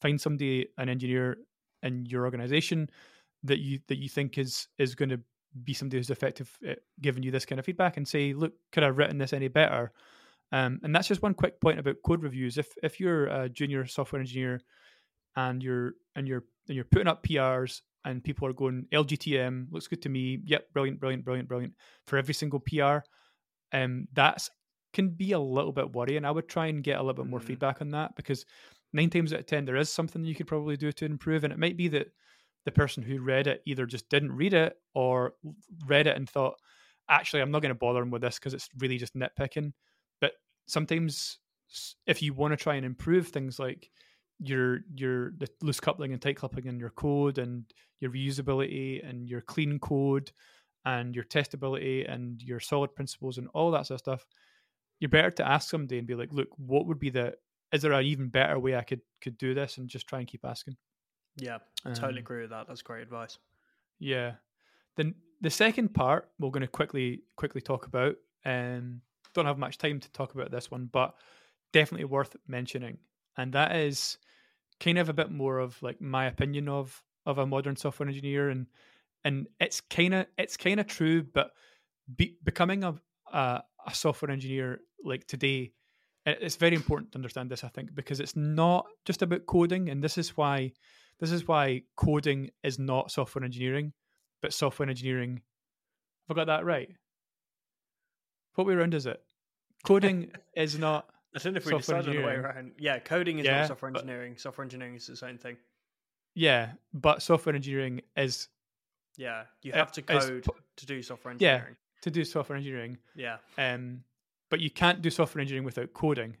find 0.00 0.20
somebody 0.20 0.66
an 0.78 0.88
engineer 0.88 1.38
in 1.82 2.06
your 2.06 2.24
organization 2.24 2.88
that 3.42 3.58
you 3.58 3.78
that 3.88 3.98
you 3.98 4.08
think 4.08 4.38
is 4.38 4.68
is 4.78 4.94
going 4.94 5.08
to 5.08 5.20
be 5.64 5.72
somebody 5.72 5.98
who's 5.98 6.10
effective 6.10 6.56
at 6.66 6.80
giving 7.00 7.22
you 7.22 7.30
this 7.30 7.46
kind 7.46 7.58
of 7.58 7.64
feedback 7.64 7.96
and 7.96 8.06
say, 8.06 8.32
look, 8.32 8.52
could 8.72 8.82
I 8.82 8.86
have 8.86 8.98
written 8.98 9.18
this 9.18 9.32
any 9.32 9.48
better? 9.48 9.92
Um, 10.52 10.80
and 10.82 10.94
that's 10.94 11.08
just 11.08 11.22
one 11.22 11.34
quick 11.34 11.60
point 11.60 11.78
about 11.78 11.96
code 12.04 12.22
reviews. 12.22 12.58
If 12.58 12.72
if 12.82 13.00
you're 13.00 13.26
a 13.26 13.48
junior 13.48 13.86
software 13.86 14.20
engineer 14.20 14.60
and 15.36 15.62
you're 15.62 15.92
and 16.16 16.26
you're 16.26 16.44
and 16.68 16.76
you're 16.76 16.84
putting 16.84 17.08
up 17.08 17.24
PRs 17.24 17.80
and 18.04 18.24
people 18.24 18.48
are 18.48 18.52
going 18.52 18.86
LGTM 18.92 19.66
looks 19.70 19.88
good 19.88 20.02
to 20.02 20.08
me. 20.08 20.38
Yep, 20.44 20.72
brilliant, 20.72 21.00
brilliant, 21.00 21.24
brilliant, 21.24 21.48
brilliant 21.48 21.74
for 22.06 22.16
every 22.16 22.34
single 22.34 22.60
PR. 22.60 22.98
Um, 23.72 24.08
that's 24.14 24.48
can 24.98 25.10
be 25.10 25.30
a 25.30 25.38
little 25.38 25.70
bit 25.70 25.92
worrying. 25.92 26.24
I 26.24 26.32
would 26.32 26.48
try 26.48 26.66
and 26.66 26.82
get 26.82 26.96
a 26.96 27.02
little 27.02 27.22
bit 27.22 27.30
more 27.30 27.38
mm. 27.38 27.44
feedback 27.44 27.80
on 27.80 27.90
that 27.90 28.16
because 28.16 28.44
nine 28.92 29.10
times 29.10 29.32
out 29.32 29.38
of 29.38 29.46
ten 29.46 29.64
there 29.64 29.76
is 29.76 29.88
something 29.88 30.24
you 30.24 30.34
could 30.34 30.48
probably 30.48 30.76
do 30.76 30.90
to 30.90 31.04
improve, 31.04 31.44
and 31.44 31.52
it 31.52 31.58
might 31.58 31.76
be 31.76 31.86
that 31.88 32.08
the 32.64 32.72
person 32.72 33.04
who 33.04 33.22
read 33.22 33.46
it 33.46 33.62
either 33.64 33.86
just 33.86 34.08
didn't 34.08 34.32
read 34.32 34.54
it 34.54 34.74
or 34.94 35.34
read 35.86 36.08
it 36.08 36.16
and 36.16 36.28
thought, 36.28 36.54
actually, 37.08 37.42
I'm 37.42 37.52
not 37.52 37.62
going 37.62 37.70
to 37.70 37.78
bother 37.78 38.02
him 38.02 38.10
with 38.10 38.22
this 38.22 38.40
because 38.40 38.54
it's 38.54 38.68
really 38.78 38.98
just 38.98 39.14
nitpicking. 39.14 39.72
But 40.20 40.32
sometimes, 40.66 41.38
if 42.06 42.20
you 42.20 42.34
want 42.34 42.50
to 42.50 42.56
try 42.56 42.74
and 42.74 42.84
improve 42.84 43.28
things 43.28 43.60
like 43.60 43.88
your 44.40 44.80
your 44.96 45.30
the 45.38 45.48
loose 45.62 45.78
coupling 45.78 46.12
and 46.12 46.20
tight 46.20 46.36
coupling 46.36 46.66
in 46.66 46.80
your 46.80 46.90
code 46.90 47.38
and 47.38 47.64
your 48.00 48.10
reusability 48.10 49.08
and 49.08 49.28
your 49.28 49.42
clean 49.42 49.78
code 49.78 50.32
and 50.84 51.14
your 51.14 51.24
testability 51.24 52.12
and 52.12 52.42
your 52.42 52.58
solid 52.58 52.94
principles 52.96 53.38
and 53.38 53.46
all 53.54 53.70
that 53.70 53.86
sort 53.86 53.96
of 53.96 54.00
stuff, 54.00 54.26
you're 55.00 55.08
better 55.08 55.30
to 55.30 55.46
ask 55.46 55.70
somebody 55.70 55.98
and 55.98 56.06
be 56.06 56.14
like, 56.14 56.32
look, 56.32 56.48
what 56.56 56.86
would 56.86 56.98
be 56.98 57.10
the 57.10 57.34
is 57.72 57.82
there 57.82 57.92
an 57.92 58.04
even 58.04 58.28
better 58.28 58.58
way 58.58 58.76
I 58.76 58.82
could 58.82 59.00
could 59.20 59.38
do 59.38 59.54
this 59.54 59.78
and 59.78 59.88
just 59.88 60.06
try 60.06 60.20
and 60.20 60.28
keep 60.28 60.44
asking. 60.44 60.76
Yeah, 61.36 61.58
um, 61.84 61.94
totally 61.94 62.20
agree 62.20 62.42
with 62.42 62.50
that. 62.50 62.66
That's 62.66 62.82
great 62.82 63.02
advice. 63.02 63.38
Yeah. 63.98 64.34
Then 64.96 65.14
the 65.40 65.50
second 65.50 65.94
part 65.94 66.30
we're 66.38 66.50
going 66.50 66.62
to 66.62 66.68
quickly 66.68 67.22
quickly 67.36 67.60
talk 67.60 67.86
about. 67.86 68.16
Um, 68.44 69.02
don't 69.34 69.46
have 69.46 69.58
much 69.58 69.78
time 69.78 70.00
to 70.00 70.10
talk 70.12 70.34
about 70.34 70.50
this 70.50 70.70
one, 70.70 70.88
but 70.90 71.14
definitely 71.72 72.06
worth 72.06 72.34
mentioning, 72.46 72.98
and 73.36 73.52
that 73.52 73.76
is 73.76 74.18
kind 74.80 74.98
of 74.98 75.08
a 75.08 75.12
bit 75.12 75.30
more 75.30 75.58
of 75.58 75.80
like 75.82 76.00
my 76.00 76.26
opinion 76.26 76.68
of 76.68 77.02
of 77.26 77.38
a 77.38 77.46
modern 77.46 77.76
software 77.76 78.08
engineer, 78.08 78.48
and 78.48 78.66
and 79.24 79.46
it's 79.60 79.80
kind 79.80 80.14
of 80.14 80.26
it's 80.38 80.56
kind 80.56 80.80
of 80.80 80.86
true, 80.86 81.22
but 81.22 81.50
be, 82.16 82.38
becoming 82.42 82.84
a, 82.84 82.94
a 83.32 83.62
a 83.86 83.94
software 83.94 84.30
engineer 84.30 84.80
like 85.04 85.26
today 85.26 85.72
it's 86.26 86.56
very 86.56 86.74
important 86.74 87.10
to 87.12 87.16
understand 87.16 87.50
this 87.50 87.64
i 87.64 87.68
think 87.68 87.94
because 87.94 88.20
it's 88.20 88.36
not 88.36 88.86
just 89.06 89.22
about 89.22 89.46
coding 89.46 89.88
and 89.88 90.02
this 90.04 90.18
is 90.18 90.36
why 90.36 90.70
this 91.20 91.32
is 91.32 91.48
why 91.48 91.82
coding 91.96 92.50
is 92.62 92.78
not 92.78 93.10
software 93.10 93.44
engineering, 93.44 93.92
but 94.40 94.52
software 94.52 94.88
engineering. 94.88 95.42
Have 96.28 96.36
I 96.36 96.40
got 96.40 96.46
that 96.46 96.64
right? 96.64 96.88
What 98.54 98.66
way 98.66 98.74
around 98.74 98.94
is 98.94 99.06
it? 99.06 99.20
Coding 99.84 100.30
is 100.56 100.78
not. 100.78 101.08
I 101.34 101.40
don't 101.40 101.54
know 101.54 101.58
if 101.58 101.66
we 101.66 101.76
decided 101.76 102.14
the 102.14 102.22
way 102.22 102.34
around. 102.34 102.72
Yeah, 102.78 102.98
coding 102.98 103.38
is 103.38 103.46
yeah, 103.46 103.58
not 103.58 103.68
software 103.68 103.90
engineering. 103.90 104.32
But, 104.34 104.40
software 104.40 104.64
engineering 104.64 104.94
is 104.94 105.06
the 105.06 105.16
same 105.16 105.38
thing. 105.38 105.56
Yeah, 106.34 106.72
but 106.94 107.22
software 107.22 107.54
engineering 107.54 108.00
is. 108.16 108.48
Yeah, 109.16 109.44
you 109.62 109.72
have 109.72 109.90
to 109.92 110.02
code 110.02 110.46
is, 110.46 110.52
to 110.76 110.86
do 110.86 111.02
software 111.02 111.32
engineering. 111.32 111.76
To 112.02 112.10
do 112.10 112.24
software 112.24 112.56
engineering. 112.56 112.98
Yeah. 113.14 113.38
Um, 113.56 114.04
but 114.50 114.60
you 114.60 114.70
can't 114.70 115.02
do 115.02 115.10
software 115.10 115.40
engineering 115.40 115.64
without 115.64 115.92
coding. 115.92 116.36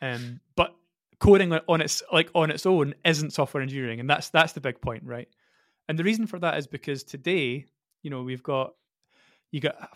Um, 0.00 0.40
but 0.56 0.74
coding 1.18 1.52
on 1.52 1.80
its 1.80 2.02
like 2.12 2.30
on 2.34 2.50
its 2.50 2.66
own 2.66 2.94
isn't 3.04 3.32
software 3.32 3.62
engineering, 3.62 4.00
and 4.00 4.08
that's 4.08 4.30
that's 4.30 4.52
the 4.52 4.60
big 4.60 4.80
point, 4.80 5.04
right? 5.04 5.28
And 5.88 5.98
the 5.98 6.04
reason 6.04 6.26
for 6.26 6.38
that 6.38 6.56
is 6.56 6.66
because 6.66 7.02
today, 7.04 7.66
you 8.02 8.10
know, 8.10 8.22
we've 8.22 8.42
got 8.42 8.74
you 9.50 9.60
got 9.60 9.92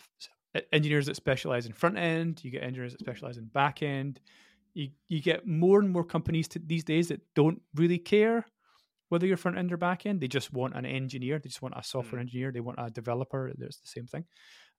engineers 0.71 1.07
that 1.07 1.15
specialize 1.15 1.65
in 1.65 1.73
front 1.73 1.97
end, 1.97 2.43
you 2.43 2.51
get 2.51 2.63
engineers 2.63 2.93
that 2.93 2.99
specialize 2.99 3.37
in 3.37 3.45
back 3.45 3.81
end. 3.81 4.19
You 4.73 4.89
you 5.07 5.21
get 5.21 5.47
more 5.47 5.79
and 5.79 5.89
more 5.89 6.03
companies 6.03 6.47
to, 6.49 6.59
these 6.59 6.83
days 6.83 7.07
that 7.07 7.21
don't 7.33 7.61
really 7.75 7.97
care 7.97 8.45
whether 9.09 9.25
you're 9.27 9.37
front 9.37 9.57
end 9.57 9.71
or 9.71 9.77
back 9.77 10.05
end. 10.05 10.19
They 10.19 10.27
just 10.27 10.51
want 10.51 10.75
an 10.75 10.85
engineer. 10.85 11.39
They 11.39 11.49
just 11.49 11.61
want 11.61 11.75
a 11.77 11.83
software 11.83 12.19
mm. 12.19 12.25
engineer. 12.25 12.51
They 12.51 12.59
want 12.59 12.79
a 12.79 12.89
developer. 12.89 13.51
There's 13.55 13.77
the 13.77 13.87
same 13.87 14.07
thing. 14.07 14.25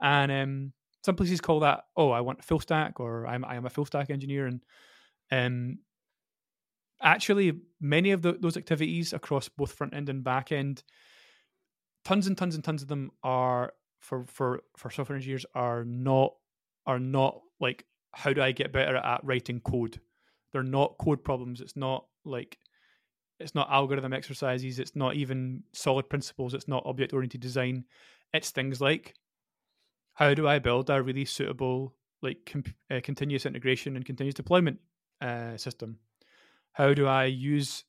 And 0.00 0.32
um, 0.32 0.72
some 1.04 1.16
places 1.16 1.40
call 1.40 1.60
that, 1.60 1.84
oh, 1.96 2.10
I 2.10 2.20
want 2.20 2.40
a 2.40 2.42
full 2.42 2.60
stack, 2.60 3.00
or 3.00 3.26
I'm 3.26 3.44
I 3.44 3.56
am 3.56 3.66
a 3.66 3.70
full 3.70 3.86
stack 3.86 4.10
engineer. 4.10 4.46
And 4.46 4.60
um, 5.30 5.78
actually 7.02 7.52
many 7.80 8.12
of 8.12 8.22
the, 8.22 8.32
those 8.32 8.56
activities 8.56 9.12
across 9.12 9.48
both 9.48 9.72
front 9.72 9.94
end 9.94 10.08
and 10.08 10.24
back 10.24 10.52
end 10.52 10.82
tons 12.04 12.26
and 12.26 12.38
tons 12.38 12.54
and 12.54 12.62
tons 12.62 12.82
of 12.82 12.88
them 12.88 13.10
are 13.22 13.72
for 13.98 14.24
for 14.26 14.62
for 14.76 14.90
software 14.90 15.16
engineers 15.16 15.44
are 15.54 15.84
not 15.84 16.32
are 16.86 17.00
not 17.00 17.40
like 17.58 17.84
how 18.12 18.32
do 18.32 18.40
i 18.40 18.52
get 18.52 18.72
better 18.72 18.96
at 18.96 19.24
writing 19.24 19.60
code? 19.60 20.00
They're 20.52 20.62
not 20.62 20.96
code 20.98 21.22
problems. 21.22 21.60
It's 21.60 21.76
not 21.76 22.06
like 22.24 22.56
it's 23.38 23.54
not 23.54 23.70
algorithm 23.70 24.14
exercises. 24.14 24.78
It's 24.78 24.96
not 24.96 25.16
even 25.16 25.64
solid 25.74 26.08
principles. 26.08 26.54
It's 26.54 26.68
not 26.68 26.84
object 26.86 27.12
oriented 27.12 27.42
design. 27.42 27.84
It's 28.32 28.50
things 28.50 28.80
like 28.80 29.14
how 30.16 30.34
do 30.34 30.46
i 30.46 30.58
build 30.58 30.90
a 30.90 31.02
really 31.02 31.24
suitable 31.24 31.94
like 32.22 32.38
com- 32.44 32.64
uh, 32.90 33.00
continuous 33.02 33.46
integration 33.46 33.96
and 33.96 34.04
continuous 34.04 34.34
deployment 34.34 34.78
uh, 35.22 35.56
system 35.56 35.98
how 36.76 36.92
do 36.92 37.06
I 37.06 37.24
use 37.24 37.84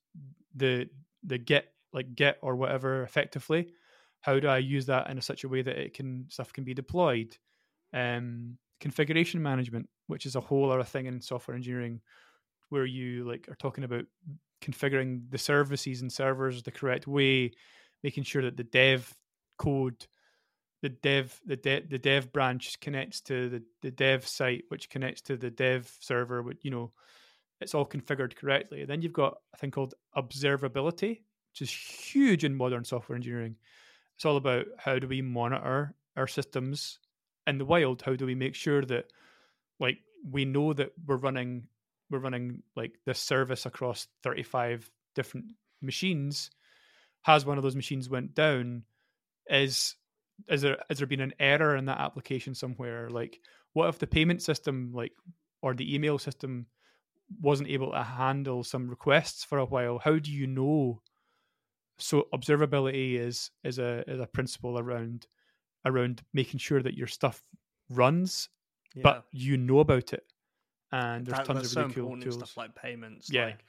the 0.55 0.89
the 1.21 1.38
Git 1.38 1.67
like 1.91 2.15
Git 2.15 2.38
or 2.41 2.55
whatever 2.55 3.03
effectively? 3.03 3.67
How 4.21 4.39
do 4.39 4.47
I 4.47 4.59
use 4.59 4.86
that 4.86 5.09
in 5.09 5.17
a 5.17 5.21
such 5.21 5.43
a 5.43 5.49
way 5.49 5.61
that 5.61 5.78
it 5.78 5.93
can 5.93 6.28
stuff 6.30 6.53
can 6.53 6.63
be 6.63 6.73
deployed? 6.73 7.38
Um, 7.93 8.57
configuration 8.80 9.43
management, 9.43 9.89
which 10.07 10.25
is 10.25 10.38
a 10.38 10.39
whole 10.39 10.71
other 10.71 10.86
thing 10.86 11.05
in 11.05 11.19
software 11.19 11.57
engineering, 11.57 11.99
where 12.69 12.86
you 12.86 13.28
like 13.28 13.49
are 13.49 13.55
talking 13.55 13.84
about 13.84 14.05
configuring 14.63 15.30
the 15.32 15.38
services 15.38 16.01
and 16.01 16.09
servers 16.09 16.63
the 16.63 16.71
correct 16.71 17.07
way, 17.07 17.51
making 18.03 18.23
sure 18.23 18.43
that 18.43 18.55
the 18.55 18.63
dev 18.63 19.13
code, 19.57 20.07
the 20.82 20.89
dev 20.89 21.39
the 21.45 21.55
de- 21.55 21.86
the 21.88 21.97
dev 21.97 22.32
branch 22.32 22.80
connects 22.80 23.21
to 23.21 23.49
the, 23.49 23.63
the 23.82 23.91
dev 23.91 24.28
site, 24.28 24.65
which 24.69 24.89
connects 24.89 25.21
to 25.21 25.38
the 25.38 25.49
dev 25.49 25.91
server, 25.99 26.41
which 26.41 26.59
you 26.63 26.71
know 26.71 26.91
it's 27.59 27.73
all 27.73 27.86
configured 27.86 28.36
correctly. 28.36 28.82
And 28.82 28.89
then 28.89 29.01
you've 29.01 29.13
got 29.13 29.38
a 29.53 29.57
thing 29.57 29.71
called 29.71 29.95
observability, 30.15 31.21
which 31.51 31.61
is 31.61 31.71
huge 31.71 32.43
in 32.43 32.55
modern 32.55 32.86
software 32.86 33.15
engineering. 33.15 33.55
It's 34.15 34.25
all 34.25 34.38
about 34.38 34.65
how 34.78 34.99
do 34.99 35.07
we 35.07 35.21
monitor 35.21 35.95
our 36.15 36.28
systems 36.28 36.99
in 37.45 37.57
the 37.57 37.65
wild? 37.65 38.01
How 38.01 38.15
do 38.15 38.25
we 38.25 38.36
make 38.36 38.55
sure 38.55 38.84
that 38.86 39.05
like 39.80 39.99
we 40.30 40.45
know 40.45 40.73
that 40.73 40.91
we're 41.05 41.17
running 41.17 41.67
we're 42.09 42.19
running 42.19 42.63
like 42.75 42.93
this 43.05 43.19
service 43.19 43.65
across 43.65 44.07
35 44.23 44.89
different 45.13 45.45
machines 45.82 46.51
has 47.23 47.45
one 47.45 47.57
of 47.57 47.63
those 47.63 47.75
machines 47.75 48.09
went 48.09 48.34
down 48.34 48.84
is 49.49 49.95
is 50.48 50.62
there 50.62 50.78
has 50.90 50.98
there 51.00 51.08
been 51.08 51.22
an 51.22 51.34
error 51.40 51.76
in 51.76 51.86
that 51.86 52.00
application 52.00 52.56
somewhere? 52.56 53.10
Like, 53.10 53.40
what 53.74 53.90
if 53.90 54.00
the 54.00 54.08
payment 54.08 54.42
system, 54.42 54.92
like, 54.94 55.14
or 55.62 55.74
the 55.74 55.94
email 55.94 56.18
system, 56.18 56.68
wasn't 57.42 57.70
able 57.70 57.92
to 57.92 58.04
handle 58.04 58.64
some 58.64 58.90
requests 58.90 59.44
for 59.44 59.58
a 59.58 59.66
while? 59.66 60.00
How 60.00 60.18
do 60.18 60.32
you 60.32 60.48
know? 60.48 61.02
So 62.00 62.28
observability 62.34 63.20
is 63.20 63.52
is 63.64 63.80
a 63.80 64.04
is 64.08 64.20
a 64.20 64.28
principle 64.28 64.78
around 64.78 65.28
around 65.86 66.22
making 66.34 66.60
sure 66.60 66.82
that 66.82 66.96
your 66.96 67.08
stuff 67.08 67.44
runs, 67.90 68.50
yeah. 68.96 69.02
but 69.04 69.26
you 69.32 69.58
know 69.58 69.80
about 69.80 70.14
it. 70.14 70.24
And 70.92 71.26
there's 71.26 71.38
that, 71.38 71.46
tons 71.46 71.76
of 71.76 71.78
really 71.78 71.94
so 71.94 72.02
cool 72.02 72.20
tools. 72.20 72.36
stuff 72.36 72.58
like 72.58 72.76
payments. 72.76 73.30
Yeah. 73.32 73.46
Like, 73.46 73.66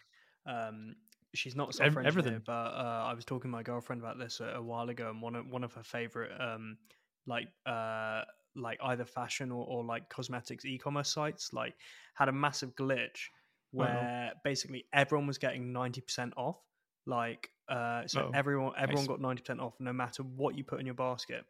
um, 0.46 0.96
she's 1.34 1.56
not 1.56 1.70
a 1.70 1.72
software 1.72 2.04
Everything. 2.04 2.34
engineer, 2.34 2.42
but 2.46 2.52
uh, 2.52 3.04
I 3.06 3.14
was 3.14 3.24
talking 3.24 3.50
to 3.50 3.56
my 3.56 3.62
girlfriend 3.62 4.00
about 4.00 4.18
this 4.18 4.40
a, 4.40 4.56
a, 4.56 4.62
while 4.62 4.88
ago, 4.88 5.10
and 5.10 5.20
one 5.20 5.34
of 5.34 5.46
one 5.46 5.64
of 5.64 5.72
her 5.74 5.82
favorite 5.82 6.32
um, 6.40 6.78
like 7.26 7.48
uh, 7.66 8.22
like 8.56 8.78
either 8.82 9.04
fashion 9.04 9.50
or, 9.50 9.64
or 9.66 9.84
like 9.84 10.08
cosmetics 10.08 10.64
e-commerce 10.64 11.08
sites 11.08 11.52
like 11.52 11.74
had 12.14 12.28
a 12.28 12.32
massive 12.32 12.74
glitch 12.74 13.28
where 13.70 14.30
uh-huh. 14.30 14.34
basically 14.44 14.86
everyone 14.92 15.26
was 15.26 15.38
getting 15.38 15.72
ninety 15.72 16.00
percent 16.00 16.32
off. 16.36 16.58
Like 17.06 17.50
uh, 17.68 18.06
so, 18.06 18.22
Uh-oh. 18.22 18.30
everyone 18.34 18.72
everyone 18.78 19.02
nice. 19.02 19.08
got 19.08 19.20
ninety 19.20 19.42
percent 19.42 19.60
off 19.60 19.74
no 19.80 19.92
matter 19.92 20.22
what 20.22 20.56
you 20.56 20.64
put 20.64 20.80
in 20.80 20.86
your 20.86 20.94
basket, 20.94 21.44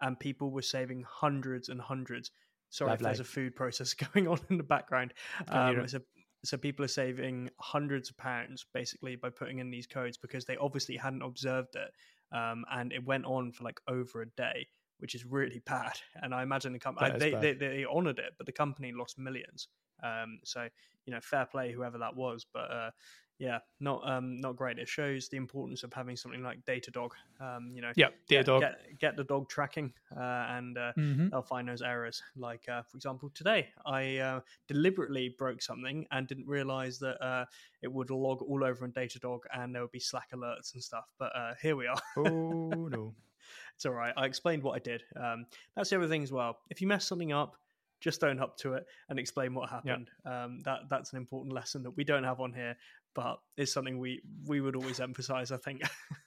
and 0.00 0.18
people 0.18 0.50
were 0.50 0.62
saving 0.62 1.04
hundreds 1.06 1.68
and 1.68 1.80
hundreds. 1.80 2.30
Sorry 2.70 2.90
Lovely. 2.90 3.02
if 3.02 3.04
there's 3.04 3.20
a 3.20 3.24
food 3.24 3.56
process 3.56 3.94
going 4.14 4.28
on 4.28 4.38
in 4.50 4.58
the 4.58 4.62
background. 4.64 5.14
Um, 5.48 5.88
so 5.88 6.00
so 6.48 6.56
people 6.56 6.82
are 6.82 6.88
saving 6.88 7.50
hundreds 7.60 8.08
of 8.08 8.16
pounds 8.16 8.64
basically 8.72 9.16
by 9.16 9.28
putting 9.28 9.58
in 9.58 9.70
these 9.70 9.86
codes 9.86 10.16
because 10.16 10.46
they 10.46 10.56
obviously 10.56 10.96
hadn't 10.96 11.20
observed 11.20 11.76
it, 11.76 11.90
um, 12.34 12.64
and 12.72 12.90
it 12.92 13.04
went 13.04 13.26
on 13.26 13.52
for 13.52 13.64
like 13.64 13.78
over 13.86 14.22
a 14.22 14.26
day, 14.30 14.66
which 14.98 15.14
is 15.14 15.26
really 15.26 15.58
bad. 15.66 15.92
And 16.22 16.34
I 16.34 16.42
imagine 16.42 16.72
the 16.72 16.78
company 16.78 17.18
they, 17.18 17.32
they, 17.32 17.52
they 17.52 17.84
honored 17.84 18.18
it, 18.18 18.32
but 18.38 18.46
the 18.46 18.52
company 18.52 18.92
lost 18.92 19.18
millions. 19.18 19.68
Um, 20.02 20.40
so 20.44 20.68
you 21.06 21.12
know, 21.12 21.20
fair 21.20 21.46
play 21.46 21.72
whoever 21.72 21.98
that 21.98 22.14
was, 22.14 22.44
but 22.52 22.70
uh, 22.70 22.90
yeah, 23.38 23.58
not 23.78 24.02
um, 24.04 24.40
not 24.40 24.56
great. 24.56 24.78
It 24.78 24.88
shows 24.88 25.28
the 25.28 25.36
importance 25.36 25.84
of 25.84 25.92
having 25.92 26.16
something 26.16 26.42
like 26.42 26.64
Datadog. 26.64 27.10
Um, 27.40 27.70
you 27.72 27.80
know, 27.80 27.92
yeah, 27.94 28.08
Datadog. 28.28 28.60
Get, 28.60 28.82
get, 28.88 28.98
get 28.98 29.16
the 29.16 29.22
dog 29.22 29.48
tracking, 29.48 29.92
uh, 30.16 30.46
and 30.50 30.76
uh, 30.76 30.92
mm-hmm. 30.98 31.28
they'll 31.28 31.42
find 31.42 31.68
those 31.68 31.80
errors. 31.80 32.20
Like 32.36 32.68
uh, 32.68 32.82
for 32.82 32.96
example, 32.96 33.30
today 33.32 33.68
I 33.86 34.16
uh, 34.16 34.40
deliberately 34.66 35.34
broke 35.38 35.62
something 35.62 36.04
and 36.10 36.26
didn't 36.26 36.48
realize 36.48 36.98
that 36.98 37.24
uh, 37.24 37.44
it 37.80 37.92
would 37.92 38.10
log 38.10 38.42
all 38.42 38.64
over 38.64 38.84
in 38.84 38.92
Datadog, 38.92 39.40
and 39.52 39.72
there 39.72 39.82
would 39.82 39.92
be 39.92 40.00
Slack 40.00 40.32
alerts 40.34 40.74
and 40.74 40.82
stuff. 40.82 41.08
But 41.16 41.30
uh, 41.36 41.54
here 41.62 41.76
we 41.76 41.86
are. 41.86 42.00
oh 42.16 42.22
no, 42.90 43.14
it's 43.76 43.86
all 43.86 43.92
right. 43.92 44.14
I 44.16 44.26
explained 44.26 44.64
what 44.64 44.74
I 44.74 44.80
did. 44.80 45.04
Um, 45.14 45.46
that's 45.76 45.90
the 45.90 45.96
other 45.96 46.08
thing 46.08 46.24
as 46.24 46.32
well. 46.32 46.58
If 46.70 46.80
you 46.80 46.88
mess 46.88 47.06
something 47.06 47.32
up, 47.32 47.54
just 48.00 48.22
own 48.24 48.38
up 48.40 48.56
to 48.58 48.74
it 48.74 48.86
and 49.08 49.18
explain 49.18 49.54
what 49.54 49.70
happened. 49.70 50.10
Yep. 50.24 50.32
Um, 50.32 50.60
that 50.64 50.80
that's 50.88 51.12
an 51.12 51.18
important 51.18 51.54
lesson 51.54 51.82
that 51.82 51.96
we 51.96 52.04
don't 52.04 52.24
have 52.24 52.40
on 52.40 52.52
here 52.52 52.76
but 53.18 53.40
it's 53.56 53.72
something 53.72 53.98
we 53.98 54.22
we 54.46 54.60
would 54.60 54.76
always 54.76 55.00
emphasize. 55.00 55.50
I 55.50 55.56
think. 55.56 55.82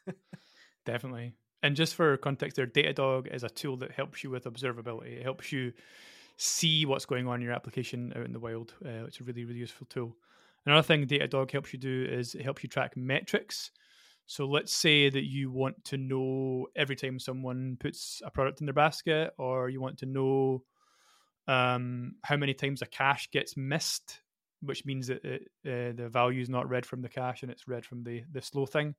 Definitely. 0.86 1.34
And 1.64 1.74
just 1.74 1.96
for 1.96 2.18
context, 2.18 2.58
there, 2.58 2.68
Datadog 2.68 3.34
is 3.34 3.46
a 3.46 3.50
tool 3.50 3.78
that 3.78 3.92
helps 3.92 4.26
you 4.26 4.30
with 4.30 4.44
observability. 4.44 5.20
It 5.20 5.24
helps 5.24 5.54
you 5.54 5.72
see 6.36 6.86
what's 6.86 7.06
going 7.06 7.28
on 7.28 7.36
in 7.36 7.42
your 7.44 7.54
application 7.54 8.12
out 8.14 8.26
in 8.26 8.34
the 8.34 8.40
wild. 8.40 8.74
Uh, 8.84 9.06
it's 9.06 9.22
a 9.22 9.24
really, 9.24 9.46
really 9.46 9.60
useful 9.60 9.88
tool. 9.90 10.18
Another 10.66 10.82
thing 10.82 11.06
Datadog 11.08 11.52
helps 11.52 11.72
you 11.72 11.80
do 11.80 12.08
is 12.10 12.36
it 12.36 12.42
helps 12.42 12.62
you 12.62 12.68
track 12.68 12.98
metrics. 12.98 13.72
So 14.26 14.46
let's 14.46 14.74
say 14.74 15.10
that 15.10 15.30
you 15.30 15.50
want 15.50 15.84
to 15.86 15.98
know 15.98 16.68
every 16.76 16.98
time 16.98 17.20
someone 17.20 17.78
puts 17.80 18.22
a 18.26 18.32
product 18.32 18.60
in 18.60 18.66
their 18.66 18.74
basket, 18.74 19.34
or 19.38 19.70
you 19.70 19.80
want 19.80 20.00
to 20.00 20.06
know 20.06 20.64
um, 21.48 22.16
how 22.24 22.38
many 22.38 22.54
times 22.54 22.82
a 22.82 22.86
cache 22.86 23.30
gets 23.32 23.58
missed 23.58 24.22
which 24.62 24.86
means 24.86 25.08
that 25.08 25.24
it, 25.26 25.42
uh, 25.66 25.94
the 25.96 26.10
value 26.10 26.42
is 26.42 26.50
not 26.50 26.70
read 26.70 26.86
from 26.86 27.02
the 27.02 27.10
cache 27.10 27.42
and 27.42 27.52
it's 27.52 27.68
read 27.68 27.86
from 27.86 28.04
the 28.04 28.24
the 28.32 28.42
slow 28.42 28.66
thing, 28.66 28.96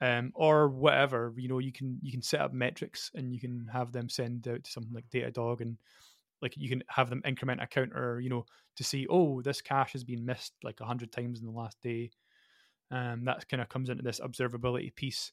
um, 0.00 0.32
or 0.34 0.68
whatever. 0.68 1.32
You 1.36 1.48
know, 1.48 1.58
you 1.58 1.72
can 1.72 1.98
you 2.02 2.12
can 2.12 2.22
set 2.22 2.40
up 2.40 2.52
metrics 2.52 3.10
and 3.14 3.32
you 3.32 3.40
can 3.40 3.68
have 3.72 3.92
them 3.92 4.08
send 4.08 4.46
out 4.48 4.64
to 4.64 4.70
something 4.70 4.92
like 4.92 5.08
Datadog 5.10 5.60
and 5.60 5.78
like 6.42 6.54
you 6.56 6.68
can 6.68 6.82
have 6.88 7.10
them 7.10 7.22
increment 7.24 7.62
a 7.62 7.66
counter. 7.66 8.20
You 8.20 8.30
know, 8.30 8.46
to 8.76 8.84
see 8.84 9.06
oh 9.08 9.42
this 9.42 9.60
cache 9.60 9.92
has 9.92 10.04
been 10.04 10.24
missed 10.26 10.54
like 10.62 10.80
hundred 10.80 11.12
times 11.12 11.40
in 11.40 11.46
the 11.46 11.52
last 11.52 11.80
day. 11.82 12.10
Um, 12.90 13.24
that 13.26 13.48
kind 13.48 13.60
of 13.60 13.68
comes 13.68 13.88
into 13.88 14.02
this 14.02 14.18
observability 14.18 14.92
piece. 14.94 15.30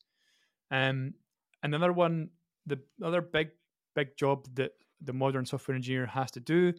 Um, 0.70 1.16
another 1.64 1.92
one, 1.92 2.30
the 2.68 2.80
other 3.04 3.22
big 3.22 3.50
big 3.96 4.16
job 4.16 4.48
that 4.54 4.74
the 5.02 5.14
modern 5.14 5.46
software 5.46 5.76
engineer 5.76 6.06
has 6.06 6.32
to 6.32 6.40
do 6.40 6.74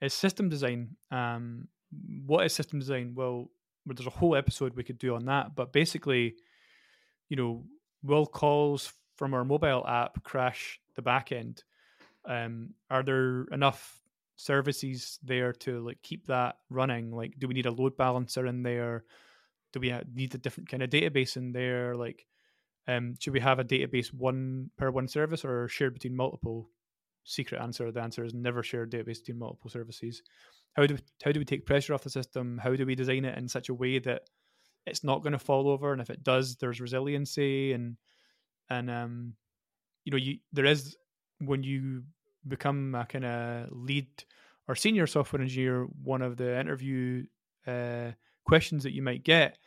is 0.00 0.12
system 0.12 0.48
design. 0.48 0.96
Um, 1.10 1.68
what 2.26 2.44
is 2.44 2.52
system 2.52 2.78
design? 2.78 3.14
Well, 3.14 3.50
there's 3.86 4.06
a 4.06 4.10
whole 4.10 4.36
episode 4.36 4.74
we 4.74 4.84
could 4.84 4.98
do 4.98 5.14
on 5.14 5.24
that, 5.26 5.54
but 5.54 5.72
basically, 5.72 6.36
you 7.28 7.36
know, 7.36 7.64
will 8.02 8.26
calls 8.26 8.92
from 9.16 9.34
our 9.34 9.44
mobile 9.44 9.86
app 9.86 10.22
crash 10.24 10.80
the 10.96 11.02
backend? 11.02 11.62
Um, 12.24 12.74
are 12.90 13.02
there 13.02 13.44
enough 13.52 14.00
services 14.36 15.18
there 15.22 15.52
to 15.52 15.80
like 15.84 16.02
keep 16.02 16.26
that 16.26 16.56
running? 16.70 17.10
Like, 17.10 17.34
do 17.38 17.48
we 17.48 17.54
need 17.54 17.66
a 17.66 17.72
load 17.72 17.96
balancer 17.96 18.46
in 18.46 18.62
there? 18.62 19.04
Do 19.72 19.80
we 19.80 19.94
need 20.14 20.34
a 20.34 20.38
different 20.38 20.68
kind 20.68 20.82
of 20.82 20.90
database 20.90 21.36
in 21.36 21.52
there? 21.52 21.94
Like, 21.94 22.26
um, 22.86 23.14
should 23.18 23.32
we 23.32 23.40
have 23.40 23.58
a 23.58 23.64
database 23.64 24.12
one 24.12 24.70
per 24.76 24.90
one 24.90 25.08
service 25.08 25.44
or 25.44 25.68
shared 25.68 25.94
between 25.94 26.16
multiple? 26.16 26.68
Secret 27.24 27.60
answer: 27.60 27.90
the 27.90 28.02
answer 28.02 28.24
is 28.24 28.34
never 28.34 28.62
share 28.62 28.86
database 28.86 29.18
between 29.18 29.38
multiple 29.38 29.70
services. 29.70 30.22
How 30.74 30.86
do 30.86 30.94
we, 30.94 31.00
how 31.22 31.32
do 31.32 31.40
we 31.40 31.44
take 31.44 31.66
pressure 31.66 31.94
off 31.94 32.02
the 32.02 32.10
system? 32.10 32.58
How 32.62 32.74
do 32.74 32.86
we 32.86 32.94
design 32.94 33.24
it 33.24 33.36
in 33.38 33.48
such 33.48 33.68
a 33.68 33.74
way 33.74 33.98
that 34.00 34.22
it's 34.86 35.04
not 35.04 35.22
going 35.22 35.32
to 35.32 35.38
fall 35.38 35.68
over, 35.68 35.92
and 35.92 36.00
if 36.00 36.10
it 36.10 36.24
does, 36.24 36.56
there's 36.56 36.80
resiliency 36.80 37.72
and 37.72 37.96
and 38.70 38.90
um, 38.90 39.34
you 40.04 40.10
know, 40.10 40.16
you 40.16 40.38
there 40.52 40.64
is 40.64 40.96
when 41.38 41.62
you 41.62 42.02
become 42.48 42.94
a 42.94 43.04
kind 43.04 43.24
of 43.24 43.68
lead 43.70 44.08
or 44.68 44.74
senior 44.74 45.06
software 45.06 45.42
engineer, 45.42 45.86
one 46.02 46.22
of 46.22 46.36
the 46.36 46.58
interview 46.58 47.24
uh, 47.66 48.10
questions 48.44 48.82
that 48.82 48.92
you 48.92 49.02
might 49.02 49.24
get 49.24 49.58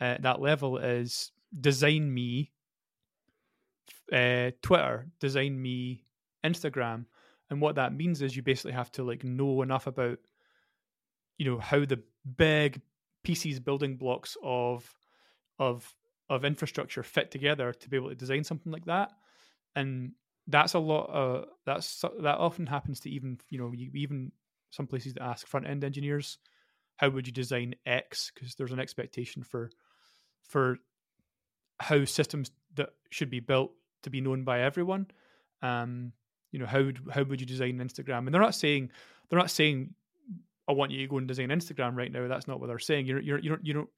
at 0.00 0.22
that 0.22 0.40
level 0.40 0.78
is 0.78 1.32
design 1.60 2.12
me 2.12 2.50
uh, 4.12 4.50
Twitter, 4.62 5.08
design 5.20 5.60
me 5.60 6.01
Instagram. 6.44 7.06
And 7.50 7.60
what 7.60 7.74
that 7.74 7.94
means 7.94 8.22
is 8.22 8.34
you 8.36 8.42
basically 8.42 8.72
have 8.72 8.90
to 8.92 9.02
like 9.02 9.24
know 9.24 9.62
enough 9.62 9.86
about 9.86 10.18
you 11.38 11.50
know 11.50 11.58
how 11.58 11.84
the 11.84 12.00
big 12.36 12.80
pieces 13.24 13.60
building 13.60 13.96
blocks 13.96 14.36
of 14.42 14.92
of 15.58 15.94
of 16.28 16.44
infrastructure 16.44 17.02
fit 17.02 17.30
together 17.30 17.72
to 17.72 17.88
be 17.88 17.96
able 17.96 18.08
to 18.08 18.14
design 18.14 18.44
something 18.44 18.72
like 18.72 18.84
that 18.84 19.10
and 19.76 20.12
that's 20.46 20.74
a 20.74 20.78
lot 20.78 21.08
of 21.10 21.44
that's 21.66 22.04
that 22.20 22.38
often 22.38 22.66
happens 22.66 23.00
to 23.00 23.10
even 23.10 23.38
you 23.48 23.58
know 23.58 23.72
you, 23.72 23.90
even 23.94 24.32
some 24.70 24.86
places 24.86 25.14
that 25.14 25.22
ask 25.22 25.46
front 25.46 25.66
end 25.66 25.84
engineers 25.84 26.38
how 26.96 27.08
would 27.08 27.26
you 27.26 27.32
design 27.32 27.74
x 27.86 28.30
because 28.34 28.54
there's 28.54 28.72
an 28.72 28.80
expectation 28.80 29.42
for 29.42 29.70
for 30.42 30.78
how 31.78 32.04
systems 32.04 32.50
that 32.74 32.90
should 33.10 33.30
be 33.30 33.40
built 33.40 33.72
to 34.02 34.10
be 34.10 34.20
known 34.20 34.44
by 34.44 34.60
everyone 34.60 35.06
um 35.62 36.12
you 36.52 36.58
know 36.58 36.66
how 36.66 36.90
how 37.10 37.24
would 37.24 37.40
you 37.40 37.46
design 37.46 37.78
instagram 37.78 38.18
and 38.18 38.28
they're 38.28 38.40
not 38.40 38.54
saying 38.54 38.90
they're 39.28 39.38
not 39.38 39.50
saying 39.50 39.94
I 40.68 40.72
want 40.72 40.92
you 40.92 40.98
to 40.98 41.10
go 41.10 41.18
and 41.18 41.26
design 41.26 41.48
Instagram 41.48 41.96
right 41.96 42.12
now. 42.12 42.28
That's 42.28 42.46
not 42.46 42.60
what 42.60 42.68
they're 42.68 42.78
saying. 42.78 43.06
You're, 43.06 43.20
you're, 43.20 43.38
you 43.38 43.50
don't 43.50 43.66
you 43.66 43.74
don't 43.74 43.88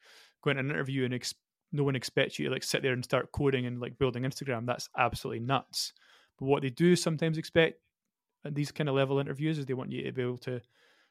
go 0.42 0.50
in 0.50 0.58
an 0.58 0.70
interview 0.70 1.04
and 1.04 1.14
ex- 1.14 1.34
no 1.72 1.84
one 1.84 1.96
expects 1.96 2.38
you 2.38 2.46
to 2.46 2.52
like 2.52 2.62
sit 2.62 2.82
there 2.82 2.92
and 2.92 3.04
start 3.04 3.32
coding 3.32 3.66
and 3.66 3.80
like 3.80 3.98
building 3.98 4.22
Instagram. 4.22 4.66
That's 4.66 4.88
absolutely 4.96 5.44
nuts. 5.44 5.92
But 6.38 6.46
what 6.46 6.62
they 6.62 6.70
do 6.70 6.96
sometimes 6.96 7.38
expect 7.38 7.80
at 8.44 8.54
these 8.54 8.72
kind 8.72 8.88
of 8.88 8.94
level 8.94 9.18
interviews 9.18 9.58
is 9.58 9.66
they 9.66 9.74
want 9.74 9.92
you 9.92 10.04
to 10.04 10.12
be 10.12 10.22
able 10.22 10.38
to 10.38 10.60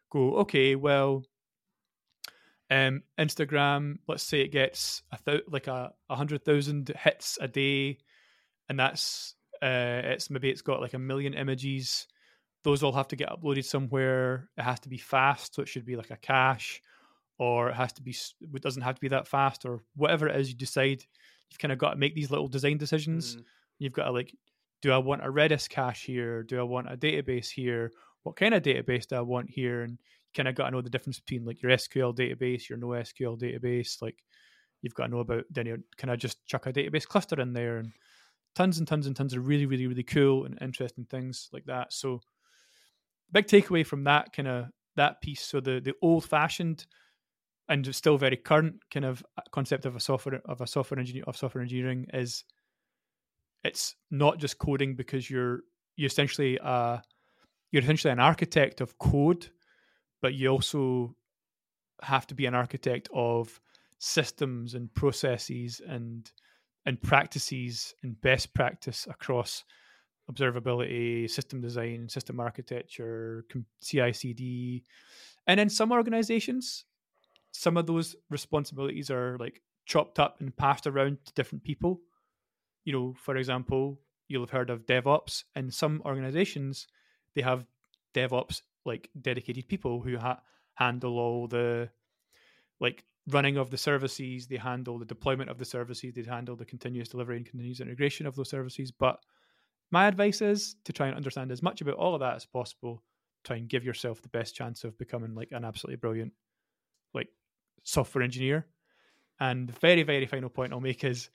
go, 0.09 0.35
okay, 0.37 0.75
well, 0.75 1.23
um, 2.69 3.03
Instagram, 3.19 3.97
let's 4.07 4.23
say 4.23 4.41
it 4.41 4.51
gets 4.51 5.03
a 5.11 5.17
th- 5.23 5.43
like 5.47 5.67
a 5.67 5.91
hundred 6.09 6.43
thousand 6.43 6.91
hits 6.97 7.37
a 7.39 7.47
day, 7.47 7.99
and 8.69 8.79
that's 8.79 9.35
uh, 9.63 10.01
it's 10.03 10.29
maybe 10.29 10.49
it's 10.49 10.61
got 10.61 10.81
like 10.81 10.93
a 10.93 10.99
million 10.99 11.33
images 11.33 12.07
those 12.63 12.81
all 12.81 12.93
have 12.93 13.09
to 13.09 13.15
get 13.15 13.29
uploaded 13.29 13.65
somewhere. 13.65 14.49
It 14.57 14.63
has 14.63 14.79
to 14.81 14.89
be 14.89 14.97
fast, 14.97 15.55
so 15.55 15.61
it 15.61 15.67
should 15.67 15.85
be 15.85 15.95
like 15.95 16.11
a 16.11 16.17
cache, 16.17 16.81
or 17.37 17.69
it 17.69 17.75
has 17.75 17.93
to 17.93 18.01
be. 18.01 18.15
It 18.41 18.61
doesn't 18.61 18.81
have 18.81 18.95
to 18.95 19.01
be 19.01 19.09
that 19.09 19.27
fast, 19.27 19.65
or 19.65 19.83
whatever 19.95 20.27
it 20.27 20.39
is 20.39 20.49
you 20.49 20.55
decide. 20.55 21.03
You've 21.49 21.59
kind 21.59 21.71
of 21.71 21.77
got 21.77 21.91
to 21.91 21.97
make 21.97 22.15
these 22.15 22.31
little 22.31 22.47
design 22.47 22.77
decisions. 22.77 23.35
Mm. 23.35 23.43
You've 23.79 23.93
got 23.93 24.05
to 24.05 24.11
like, 24.11 24.33
do 24.81 24.91
I 24.91 24.97
want 24.97 25.25
a 25.25 25.27
Redis 25.27 25.69
cache 25.69 26.05
here? 26.05 26.43
Do 26.43 26.59
I 26.59 26.63
want 26.63 26.91
a 26.91 26.97
database 26.97 27.49
here? 27.49 27.91
What 28.23 28.37
kind 28.37 28.53
of 28.53 28.63
database 28.63 29.07
do 29.07 29.17
I 29.17 29.21
want 29.21 29.49
here? 29.49 29.83
And 29.83 29.91
you 29.91 30.33
kind 30.33 30.47
of 30.47 30.55
got 30.55 30.65
to 30.65 30.71
know 30.71 30.81
the 30.81 30.89
difference 30.89 31.19
between 31.19 31.45
like 31.45 31.61
your 31.61 31.71
SQL 31.71 32.15
database, 32.15 32.69
your 32.69 32.79
NoSQL 32.79 33.39
database. 33.39 34.01
Like, 34.01 34.23
you've 34.81 34.95
got 34.95 35.07
to 35.07 35.11
know 35.11 35.19
about 35.19 35.43
then 35.49 35.65
you 35.65 35.83
kind 35.97 36.11
of 36.11 36.19
just 36.19 36.45
chuck 36.45 36.65
a 36.65 36.73
database 36.73 37.05
cluster 37.05 37.39
in 37.41 37.53
there 37.53 37.77
and 37.77 37.91
tons 38.55 38.77
and 38.77 38.87
tons 38.87 39.07
and 39.07 39.15
tons 39.15 39.33
of 39.33 39.47
really, 39.47 39.65
really, 39.65 39.87
really 39.87 40.03
cool 40.03 40.45
and 40.45 40.57
interesting 40.61 41.05
things 41.05 41.49
like 41.51 41.65
that. 41.65 41.93
So, 41.93 42.21
big 43.31 43.47
takeaway 43.47 43.85
from 43.85 44.03
that 44.05 44.33
kind 44.33 44.47
of 44.47 44.67
that 44.95 45.21
piece. 45.21 45.43
So 45.43 45.59
the 45.59 45.79
the 45.79 45.93
old 46.01 46.25
fashioned 46.25 46.85
and 47.69 47.95
still 47.95 48.17
very 48.17 48.37
current 48.37 48.75
kind 48.91 49.05
of 49.05 49.23
concept 49.51 49.85
of 49.85 49.95
a 49.95 49.99
software 49.99 50.41
of 50.45 50.61
a 50.61 50.67
software 50.67 50.99
engineer 50.99 51.23
of 51.27 51.37
software 51.37 51.61
engineering 51.61 52.07
is 52.13 52.43
it's 53.63 53.95
not 54.11 54.37
just 54.37 54.57
coding 54.57 54.95
because 54.95 55.29
you're 55.29 55.61
you 55.95 56.05
essentially 56.05 56.59
uh 56.59 56.97
you're 57.71 57.81
essentially 57.81 58.11
an 58.11 58.19
architect 58.19 58.81
of 58.81 58.97
code, 58.99 59.49
but 60.21 60.35
you 60.35 60.47
also 60.47 61.15
have 62.03 62.27
to 62.27 62.35
be 62.35 62.45
an 62.45 62.53
architect 62.53 63.09
of 63.13 63.59
systems 63.97 64.75
and 64.75 64.93
processes 64.93 65.81
and 65.87 66.31
and 66.85 67.01
practices 67.01 67.93
and 68.03 68.19
best 68.21 68.53
practice 68.53 69.07
across 69.09 69.63
observability, 70.31 71.29
system 71.29 71.61
design, 71.61 72.07
system 72.09 72.39
architecture, 72.39 73.45
CI/CD, 73.81 74.83
and 75.47 75.59
in 75.59 75.69
some 75.69 75.91
organizations, 75.91 76.85
some 77.51 77.77
of 77.77 77.85
those 77.85 78.15
responsibilities 78.29 79.09
are 79.09 79.37
like 79.39 79.61
chopped 79.85 80.19
up 80.19 80.39
and 80.39 80.55
passed 80.55 80.87
around 80.87 81.17
to 81.25 81.33
different 81.33 81.63
people. 81.63 82.01
You 82.85 82.93
know, 82.93 83.15
for 83.17 83.35
example, 83.35 83.99
you'll 84.27 84.43
have 84.43 84.49
heard 84.49 84.69
of 84.69 84.85
DevOps. 84.85 85.43
In 85.55 85.71
some 85.71 86.01
organizations, 86.05 86.87
they 87.35 87.41
have 87.41 87.65
DevOps 88.13 88.61
like 88.85 89.09
dedicated 89.19 89.67
people 89.67 90.01
who 90.01 90.17
ha- 90.17 90.41
handle 90.75 91.17
all 91.19 91.47
the 91.47 91.89
like 92.79 93.03
running 93.27 93.57
of 93.57 93.69
the 93.69 93.77
services, 93.77 94.47
they 94.47 94.57
handle 94.57 94.99
the 94.99 95.05
deployment 95.05 95.49
of 95.49 95.57
the 95.57 95.65
services, 95.65 96.13
they 96.13 96.23
handle 96.23 96.55
the 96.55 96.65
continuous 96.65 97.09
delivery 97.09 97.37
and 97.37 97.45
continuous 97.45 97.79
integration 97.79 98.25
of 98.25 98.35
those 98.35 98.49
services. 98.49 98.91
But 98.91 99.19
my 99.91 100.07
advice 100.07 100.41
is 100.41 100.75
to 100.85 100.93
try 100.93 101.07
and 101.07 101.15
understand 101.15 101.51
as 101.51 101.61
much 101.61 101.81
about 101.81 101.95
all 101.95 102.13
of 102.13 102.19
that 102.19 102.35
as 102.35 102.45
possible. 102.45 103.03
Try 103.43 103.57
and 103.57 103.69
give 103.69 103.83
yourself 103.83 104.21
the 104.21 104.29
best 104.29 104.55
chance 104.55 104.83
of 104.83 104.97
becoming 104.97 105.35
like 105.35 105.49
an 105.51 105.65
absolutely 105.65 105.97
brilliant 105.97 106.33
like 107.13 107.27
software 107.83 108.23
engineer. 108.23 108.67
And 109.39 109.67
the 109.67 109.73
very, 109.73 110.03
very 110.03 110.25
final 110.25 110.49
point 110.49 110.73
I'll 110.73 110.79
make 110.79 111.03
is, 111.03 111.29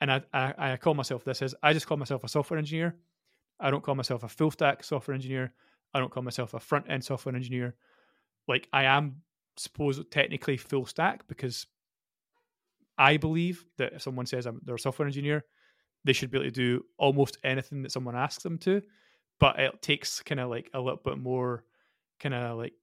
and 0.00 0.10
I, 0.10 0.22
I, 0.32 0.54
I 0.72 0.76
call 0.76 0.94
myself 0.94 1.24
this 1.24 1.42
is 1.42 1.54
I 1.62 1.72
just 1.72 1.86
call 1.86 1.96
myself 1.96 2.24
a 2.24 2.28
software 2.28 2.58
engineer. 2.58 2.96
I 3.60 3.70
don't 3.70 3.82
call 3.82 3.94
myself 3.94 4.22
a 4.22 4.28
full 4.28 4.50
stack 4.50 4.84
software 4.84 5.14
engineer. 5.14 5.52
I 5.92 6.00
don't 6.00 6.10
call 6.10 6.22
myself 6.22 6.54
a 6.54 6.60
front 6.60 6.86
end 6.88 7.04
software 7.04 7.34
engineer. 7.34 7.74
Like 8.46 8.68
I 8.72 8.84
am 8.84 9.22
suppose 9.56 10.02
technically 10.10 10.56
full 10.56 10.86
stack 10.86 11.26
because 11.28 11.66
I 12.98 13.16
believe 13.16 13.64
that 13.78 13.94
if 13.94 14.02
someone 14.02 14.26
says 14.26 14.46
they're 14.62 14.74
a 14.74 14.78
software 14.78 15.06
engineer, 15.06 15.44
they 16.04 16.12
should 16.12 16.30
be 16.30 16.38
able 16.38 16.46
to 16.46 16.50
do 16.50 16.84
almost 16.98 17.38
anything 17.42 17.82
that 17.82 17.92
someone 17.92 18.16
asks 18.16 18.42
them 18.42 18.58
to. 18.58 18.82
But 19.40 19.58
it 19.58 19.82
takes 19.82 20.22
kind 20.22 20.40
of 20.40 20.50
like 20.50 20.70
a 20.74 20.80
little 20.80 21.00
bit 21.04 21.18
more 21.18 21.64
kind 22.20 22.34
of 22.34 22.58
like 22.58 22.74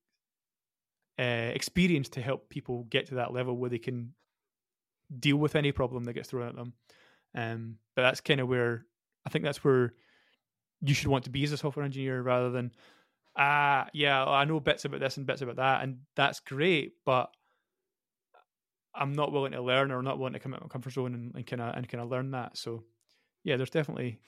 uh, 1.18 1.52
experience 1.54 2.10
to 2.10 2.22
help 2.22 2.50
people 2.50 2.84
get 2.90 3.08
to 3.08 3.16
that 3.16 3.34
level 3.34 3.56
where 3.56 3.70
they 3.70 3.78
can 3.78 4.14
deal 5.20 5.38
with 5.38 5.56
any 5.56 5.72
problem 5.72 6.04
that 6.06 6.14
gets 6.14 6.30
thrown 6.30 6.50
at 6.50 6.56
them. 6.56 6.74
Um, 7.36 7.78
but 7.96 8.02
that's 8.02 8.22
kind 8.22 8.42
of 8.42 8.48
where 8.48 8.86
I 9.26 9.30
think 9.30 9.46
that's 9.46 9.64
where 9.64 9.94
you 10.82 10.94
should 10.94 11.08
want 11.08 11.26
to 11.26 11.30
be 11.30 11.44
as 11.44 11.52
a 11.52 11.58
software 11.58 11.86
engineer 11.86 12.22
rather 12.22 12.50
than 12.50 12.72
ah, 13.38 13.88
yeah, 13.94 14.24
I 14.24 14.46
know 14.46 14.60
bits 14.60 14.86
about 14.86 15.00
this 15.00 15.18
and 15.18 15.26
bits 15.26 15.42
about 15.42 15.58
that, 15.58 15.84
and 15.84 16.00
that's 16.16 16.40
great, 16.40 16.94
but 17.06 17.32
I'm 18.94 19.14
not 19.14 19.32
willing 19.32 19.54
to 19.54 19.62
learn 19.62 19.92
or 19.92 20.02
not 20.02 20.18
willing 20.20 20.34
to 20.34 20.40
come 20.40 20.54
out 20.54 20.60
of 20.62 20.66
my 20.66 20.70
comfort 20.70 20.94
zone 20.94 21.14
and, 21.14 21.36
and 21.36 21.48
kind 21.48 21.62
of 21.62 21.76
and 21.76 21.88
kind 21.88 22.04
of 22.04 22.10
learn 22.10 22.32
that. 22.32 22.58
So, 22.58 22.84
yeah, 23.44 23.58
there's 23.58 23.70
definitely 23.70 24.20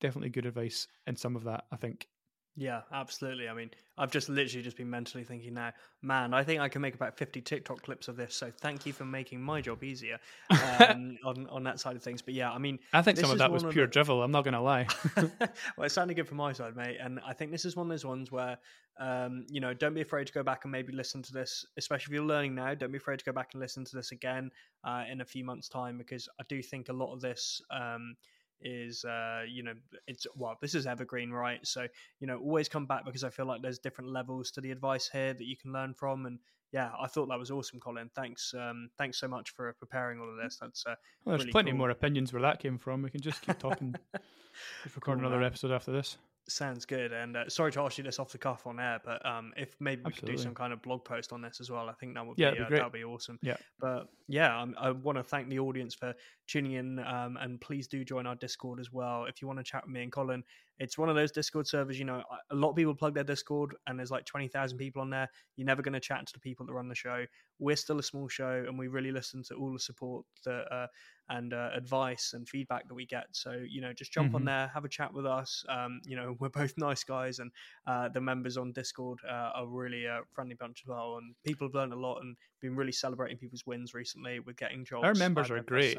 definitely 0.00 0.30
good 0.30 0.46
advice 0.46 0.86
in 1.06 1.16
some 1.16 1.36
of 1.36 1.44
that. 1.44 1.64
I 1.72 1.76
think. 1.76 2.08
Yeah, 2.56 2.82
absolutely. 2.92 3.48
I 3.48 3.54
mean, 3.54 3.70
I've 3.98 4.12
just 4.12 4.28
literally 4.28 4.62
just 4.62 4.76
been 4.76 4.90
mentally 4.90 5.24
thinking 5.24 5.54
now, 5.54 5.72
man, 6.02 6.32
I 6.32 6.44
think 6.44 6.60
I 6.60 6.68
can 6.68 6.82
make 6.82 6.94
about 6.94 7.16
50 7.16 7.40
TikTok 7.40 7.82
clips 7.82 8.06
of 8.06 8.16
this. 8.16 8.34
So 8.34 8.52
thank 8.60 8.86
you 8.86 8.92
for 8.92 9.04
making 9.04 9.40
my 9.40 9.60
job 9.60 9.82
easier 9.82 10.18
um, 10.50 11.18
on, 11.24 11.48
on 11.48 11.64
that 11.64 11.80
side 11.80 11.96
of 11.96 12.02
things. 12.02 12.22
But 12.22 12.34
yeah, 12.34 12.52
I 12.52 12.58
mean, 12.58 12.78
I 12.92 13.02
think 13.02 13.18
some 13.18 13.32
of 13.32 13.38
that 13.38 13.50
was 13.50 13.64
pure 13.64 13.86
the... 13.86 13.92
drivel. 13.92 14.22
I'm 14.22 14.30
not 14.30 14.44
going 14.44 14.54
to 14.54 14.60
lie. 14.60 14.86
well, 15.16 15.86
it 15.86 15.90
sounded 15.90 16.14
good 16.14 16.28
from 16.28 16.36
my 16.36 16.52
side, 16.52 16.76
mate. 16.76 16.98
And 17.00 17.20
I 17.26 17.32
think 17.32 17.50
this 17.50 17.64
is 17.64 17.74
one 17.74 17.86
of 17.86 17.90
those 17.90 18.04
ones 18.04 18.30
where, 18.30 18.56
um, 19.00 19.46
you 19.48 19.60
know, 19.60 19.74
don't 19.74 19.94
be 19.94 20.02
afraid 20.02 20.28
to 20.28 20.32
go 20.32 20.44
back 20.44 20.64
and 20.64 20.70
maybe 20.70 20.92
listen 20.92 21.22
to 21.22 21.32
this, 21.32 21.66
especially 21.76 22.12
if 22.12 22.14
you're 22.14 22.24
learning 22.24 22.54
now. 22.54 22.74
Don't 22.74 22.92
be 22.92 22.98
afraid 22.98 23.18
to 23.18 23.24
go 23.24 23.32
back 23.32 23.50
and 23.54 23.60
listen 23.60 23.84
to 23.84 23.96
this 23.96 24.12
again 24.12 24.50
uh, 24.84 25.02
in 25.10 25.22
a 25.22 25.24
few 25.24 25.44
months' 25.44 25.68
time, 25.68 25.98
because 25.98 26.28
I 26.40 26.44
do 26.48 26.62
think 26.62 26.88
a 26.88 26.92
lot 26.92 27.12
of 27.12 27.20
this. 27.20 27.60
Um, 27.70 28.14
is 28.60 29.04
uh, 29.04 29.42
you 29.48 29.62
know 29.62 29.74
it's 30.06 30.26
well 30.36 30.56
this 30.60 30.74
is 30.74 30.86
evergreen 30.86 31.30
right 31.30 31.66
so 31.66 31.86
you 32.20 32.26
know 32.26 32.38
always 32.38 32.68
come 32.68 32.86
back 32.86 33.04
because 33.04 33.24
i 33.24 33.30
feel 33.30 33.46
like 33.46 33.62
there's 33.62 33.78
different 33.78 34.10
levels 34.10 34.50
to 34.50 34.60
the 34.60 34.70
advice 34.70 35.08
here 35.08 35.34
that 35.34 35.44
you 35.44 35.56
can 35.56 35.72
learn 35.72 35.92
from 35.92 36.26
and 36.26 36.38
yeah 36.72 36.90
i 37.00 37.06
thought 37.06 37.28
that 37.28 37.38
was 37.38 37.50
awesome 37.50 37.78
colin 37.78 38.10
thanks 38.14 38.54
um, 38.54 38.88
thanks 38.98 39.18
so 39.18 39.28
much 39.28 39.50
for 39.50 39.74
preparing 39.78 40.20
all 40.20 40.30
of 40.30 40.36
this 40.36 40.58
that's 40.60 40.84
uh, 40.86 40.94
well, 41.24 41.32
there's 41.32 41.40
really 41.42 41.52
plenty 41.52 41.70
cool. 41.70 41.78
more 41.78 41.90
opinions 41.90 42.32
where 42.32 42.42
that 42.42 42.58
came 42.58 42.78
from 42.78 43.02
we 43.02 43.10
can 43.10 43.20
just 43.20 43.42
keep 43.42 43.58
talking 43.58 43.94
just 44.82 44.96
record 44.96 45.18
cool, 45.18 45.26
another 45.26 45.40
man. 45.40 45.46
episode 45.46 45.70
after 45.70 45.92
this 45.92 46.16
Sounds 46.46 46.84
good. 46.84 47.12
And 47.12 47.36
uh, 47.36 47.48
sorry 47.48 47.72
to 47.72 47.80
ask 47.80 47.96
you 47.96 48.04
this 48.04 48.18
off 48.18 48.30
the 48.30 48.38
cuff 48.38 48.66
on 48.66 48.78
air, 48.78 49.00
but 49.02 49.24
um, 49.24 49.54
if 49.56 49.74
maybe 49.80 50.02
we 50.02 50.08
Absolutely. 50.08 50.32
could 50.32 50.36
do 50.36 50.42
some 50.42 50.54
kind 50.54 50.72
of 50.74 50.82
blog 50.82 51.02
post 51.02 51.32
on 51.32 51.40
this 51.40 51.58
as 51.58 51.70
well, 51.70 51.88
I 51.88 51.94
think 51.94 52.14
that 52.14 52.26
would 52.26 52.38
yeah, 52.38 52.50
be, 52.50 52.60
uh, 52.60 52.68
that 52.68 52.82
would 52.84 52.92
be 52.92 53.04
awesome. 53.04 53.38
Yeah. 53.42 53.56
But 53.80 54.08
yeah, 54.28 54.60
um, 54.60 54.74
I 54.78 54.90
want 54.90 55.16
to 55.16 55.24
thank 55.24 55.48
the 55.48 55.58
audience 55.58 55.94
for 55.94 56.14
tuning 56.46 56.72
in, 56.72 56.98
um, 57.00 57.36
and 57.40 57.60
please 57.60 57.86
do 57.86 58.04
join 58.04 58.26
our 58.26 58.34
Discord 58.34 58.80
as 58.80 58.92
well 58.92 59.24
if 59.26 59.40
you 59.40 59.48
want 59.48 59.58
to 59.58 59.64
chat 59.64 59.84
with 59.84 59.92
me 59.92 60.02
and 60.02 60.12
Colin. 60.12 60.42
It's 60.78 60.98
one 60.98 61.08
of 61.08 61.14
those 61.14 61.30
Discord 61.30 61.68
servers. 61.68 61.98
You 61.98 62.04
know, 62.04 62.22
a 62.50 62.54
lot 62.54 62.70
of 62.70 62.76
people 62.76 62.94
plug 62.94 63.14
their 63.14 63.24
Discord, 63.24 63.76
and 63.86 63.98
there's 63.98 64.10
like 64.10 64.24
twenty 64.24 64.48
thousand 64.48 64.78
people 64.78 65.02
on 65.02 65.10
there. 65.10 65.28
You're 65.56 65.66
never 65.66 65.82
going 65.82 65.94
to 65.94 66.00
chat 66.00 66.26
to 66.26 66.32
the 66.32 66.40
people 66.40 66.66
that 66.66 66.72
run 66.72 66.88
the 66.88 66.94
show. 66.94 67.24
We're 67.60 67.76
still 67.76 67.98
a 67.98 68.02
small 68.02 68.28
show, 68.28 68.64
and 68.66 68.78
we 68.78 68.88
really 68.88 69.12
listen 69.12 69.42
to 69.44 69.54
all 69.54 69.72
the 69.72 69.78
support 69.78 70.24
that 70.44 70.64
uh, 70.72 70.86
and 71.28 71.54
uh, 71.54 71.70
advice 71.74 72.32
and 72.34 72.48
feedback 72.48 72.88
that 72.88 72.94
we 72.94 73.06
get. 73.06 73.26
So 73.32 73.62
you 73.66 73.80
know, 73.80 73.92
just 73.92 74.12
jump 74.12 74.28
mm-hmm. 74.28 74.36
on 74.36 74.44
there, 74.44 74.70
have 74.74 74.84
a 74.84 74.88
chat 74.88 75.14
with 75.14 75.26
us. 75.26 75.64
Um, 75.68 76.00
you 76.04 76.16
know, 76.16 76.36
we're 76.40 76.48
both 76.48 76.74
nice 76.76 77.04
guys, 77.04 77.38
and 77.38 77.50
uh, 77.86 78.08
the 78.08 78.20
members 78.20 78.56
on 78.56 78.72
Discord 78.72 79.20
uh, 79.28 79.50
are 79.54 79.66
really 79.66 80.06
a 80.06 80.20
friendly 80.32 80.56
bunch 80.56 80.82
as 80.84 80.88
well. 80.88 81.18
And 81.18 81.34
people 81.44 81.68
have 81.68 81.74
learned 81.74 81.92
a 81.92 81.98
lot 81.98 82.20
and 82.20 82.36
been 82.64 82.74
really 82.74 82.92
celebrating 82.92 83.36
people's 83.36 83.66
wins 83.66 83.92
recently 83.92 84.40
with 84.40 84.56
getting 84.56 84.84
jobs. 84.84 85.04
Our 85.04 85.14
members 85.14 85.50
are 85.50 85.62
great. 85.62 85.98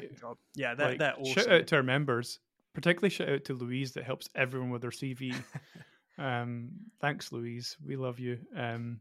Yeah, 0.55 0.74
they're, 0.74 0.89
like, 0.89 0.99
they're 0.99 1.13
awesome. 1.13 1.34
Shout 1.34 1.51
out 1.51 1.68
to 1.68 1.76
our 1.76 1.84
members, 1.84 2.39
particularly 2.74 3.11
shout 3.11 3.30
out 3.30 3.45
to 3.45 3.53
Louise 3.53 3.91
that 3.93 4.03
helps 4.03 4.28
everyone 4.36 4.72
with 4.72 4.82
their 4.82 4.89
CV. 4.89 5.36
um, 6.18 6.72
thanks, 6.99 7.32
Louise. 7.32 7.78
We 7.86 7.95
love 7.97 8.20
you. 8.20 8.39
Um, 8.57 8.99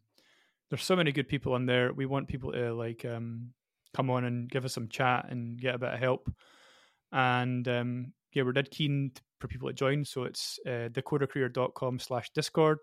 there's 0.69 0.85
so 0.85 0.95
many 0.95 1.11
good 1.11 1.27
people 1.27 1.55
on 1.55 1.65
there. 1.65 1.93
We 1.95 2.05
want 2.05 2.29
people 2.29 2.53
to 2.53 2.75
like 2.75 3.07
um, 3.07 3.55
come 3.95 4.11
on 4.11 4.25
and 4.25 4.51
give 4.51 4.67
us 4.67 4.75
some 4.75 4.89
chat 4.89 5.27
and 5.31 5.59
get 5.59 5.75
a 5.75 5.79
bit 5.79 5.95
of 5.95 5.99
help. 5.99 6.31
And 7.13 7.67
um, 7.67 8.13
yeah, 8.35 8.43
we're 8.43 8.53
dead 8.53 8.71
keen 8.71 9.13
for 9.41 9.49
people 9.49 9.69
to 9.69 9.75
join. 9.75 10.05
So 10.05 10.25
it's 10.25 10.59
uh, 10.67 10.91
decodercareer.com 10.93 11.99
slash 11.99 12.31
discord 12.35 12.81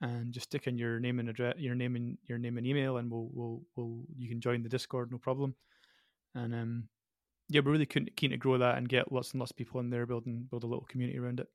and 0.00 0.32
just 0.32 0.44
stick 0.44 0.66
in 0.66 0.78
your 0.78 1.00
name 1.00 1.20
and 1.20 1.28
address, 1.28 1.54
your 1.58 1.74
name 1.74 1.96
and 1.96 2.18
your 2.24 2.38
name 2.38 2.58
and 2.58 2.66
email, 2.66 2.98
and 2.98 3.10
we'll 3.10 3.30
we'll 3.32 3.62
we'll 3.76 4.00
you 4.16 4.28
can 4.28 4.40
join 4.40 4.62
the 4.62 4.68
Discord, 4.68 5.10
no 5.10 5.18
problem. 5.18 5.54
And 6.34 6.54
um, 6.54 6.88
yeah, 7.48 7.60
we're 7.64 7.72
really 7.72 7.86
keen, 7.86 8.08
keen 8.16 8.30
to 8.30 8.36
grow 8.36 8.58
that 8.58 8.76
and 8.76 8.88
get 8.88 9.10
lots 9.10 9.32
and 9.32 9.40
lots 9.40 9.52
of 9.52 9.56
people 9.56 9.80
in 9.80 9.90
there, 9.90 10.06
building 10.06 10.46
build 10.50 10.64
a 10.64 10.66
little 10.66 10.84
community 10.84 11.18
around 11.18 11.40
it. 11.40 11.48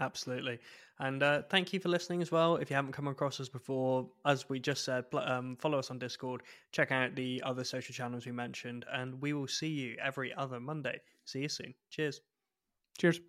Absolutely. 0.00 0.58
And 0.98 1.22
uh, 1.22 1.42
thank 1.50 1.72
you 1.72 1.80
for 1.80 1.90
listening 1.90 2.22
as 2.22 2.30
well. 2.30 2.56
If 2.56 2.70
you 2.70 2.76
haven't 2.76 2.92
come 2.92 3.08
across 3.08 3.38
us 3.38 3.48
before, 3.48 4.08
as 4.24 4.48
we 4.48 4.58
just 4.58 4.84
said, 4.84 5.04
um, 5.12 5.56
follow 5.56 5.78
us 5.78 5.90
on 5.90 5.98
Discord, 5.98 6.42
check 6.72 6.90
out 6.90 7.14
the 7.14 7.42
other 7.44 7.64
social 7.64 7.92
channels 7.92 8.24
we 8.24 8.32
mentioned, 8.32 8.86
and 8.92 9.20
we 9.20 9.32
will 9.32 9.48
see 9.48 9.68
you 9.68 9.96
every 10.02 10.34
other 10.34 10.58
Monday. 10.58 11.00
See 11.26 11.40
you 11.40 11.48
soon. 11.48 11.74
Cheers. 11.90 12.20
Cheers. 12.98 13.20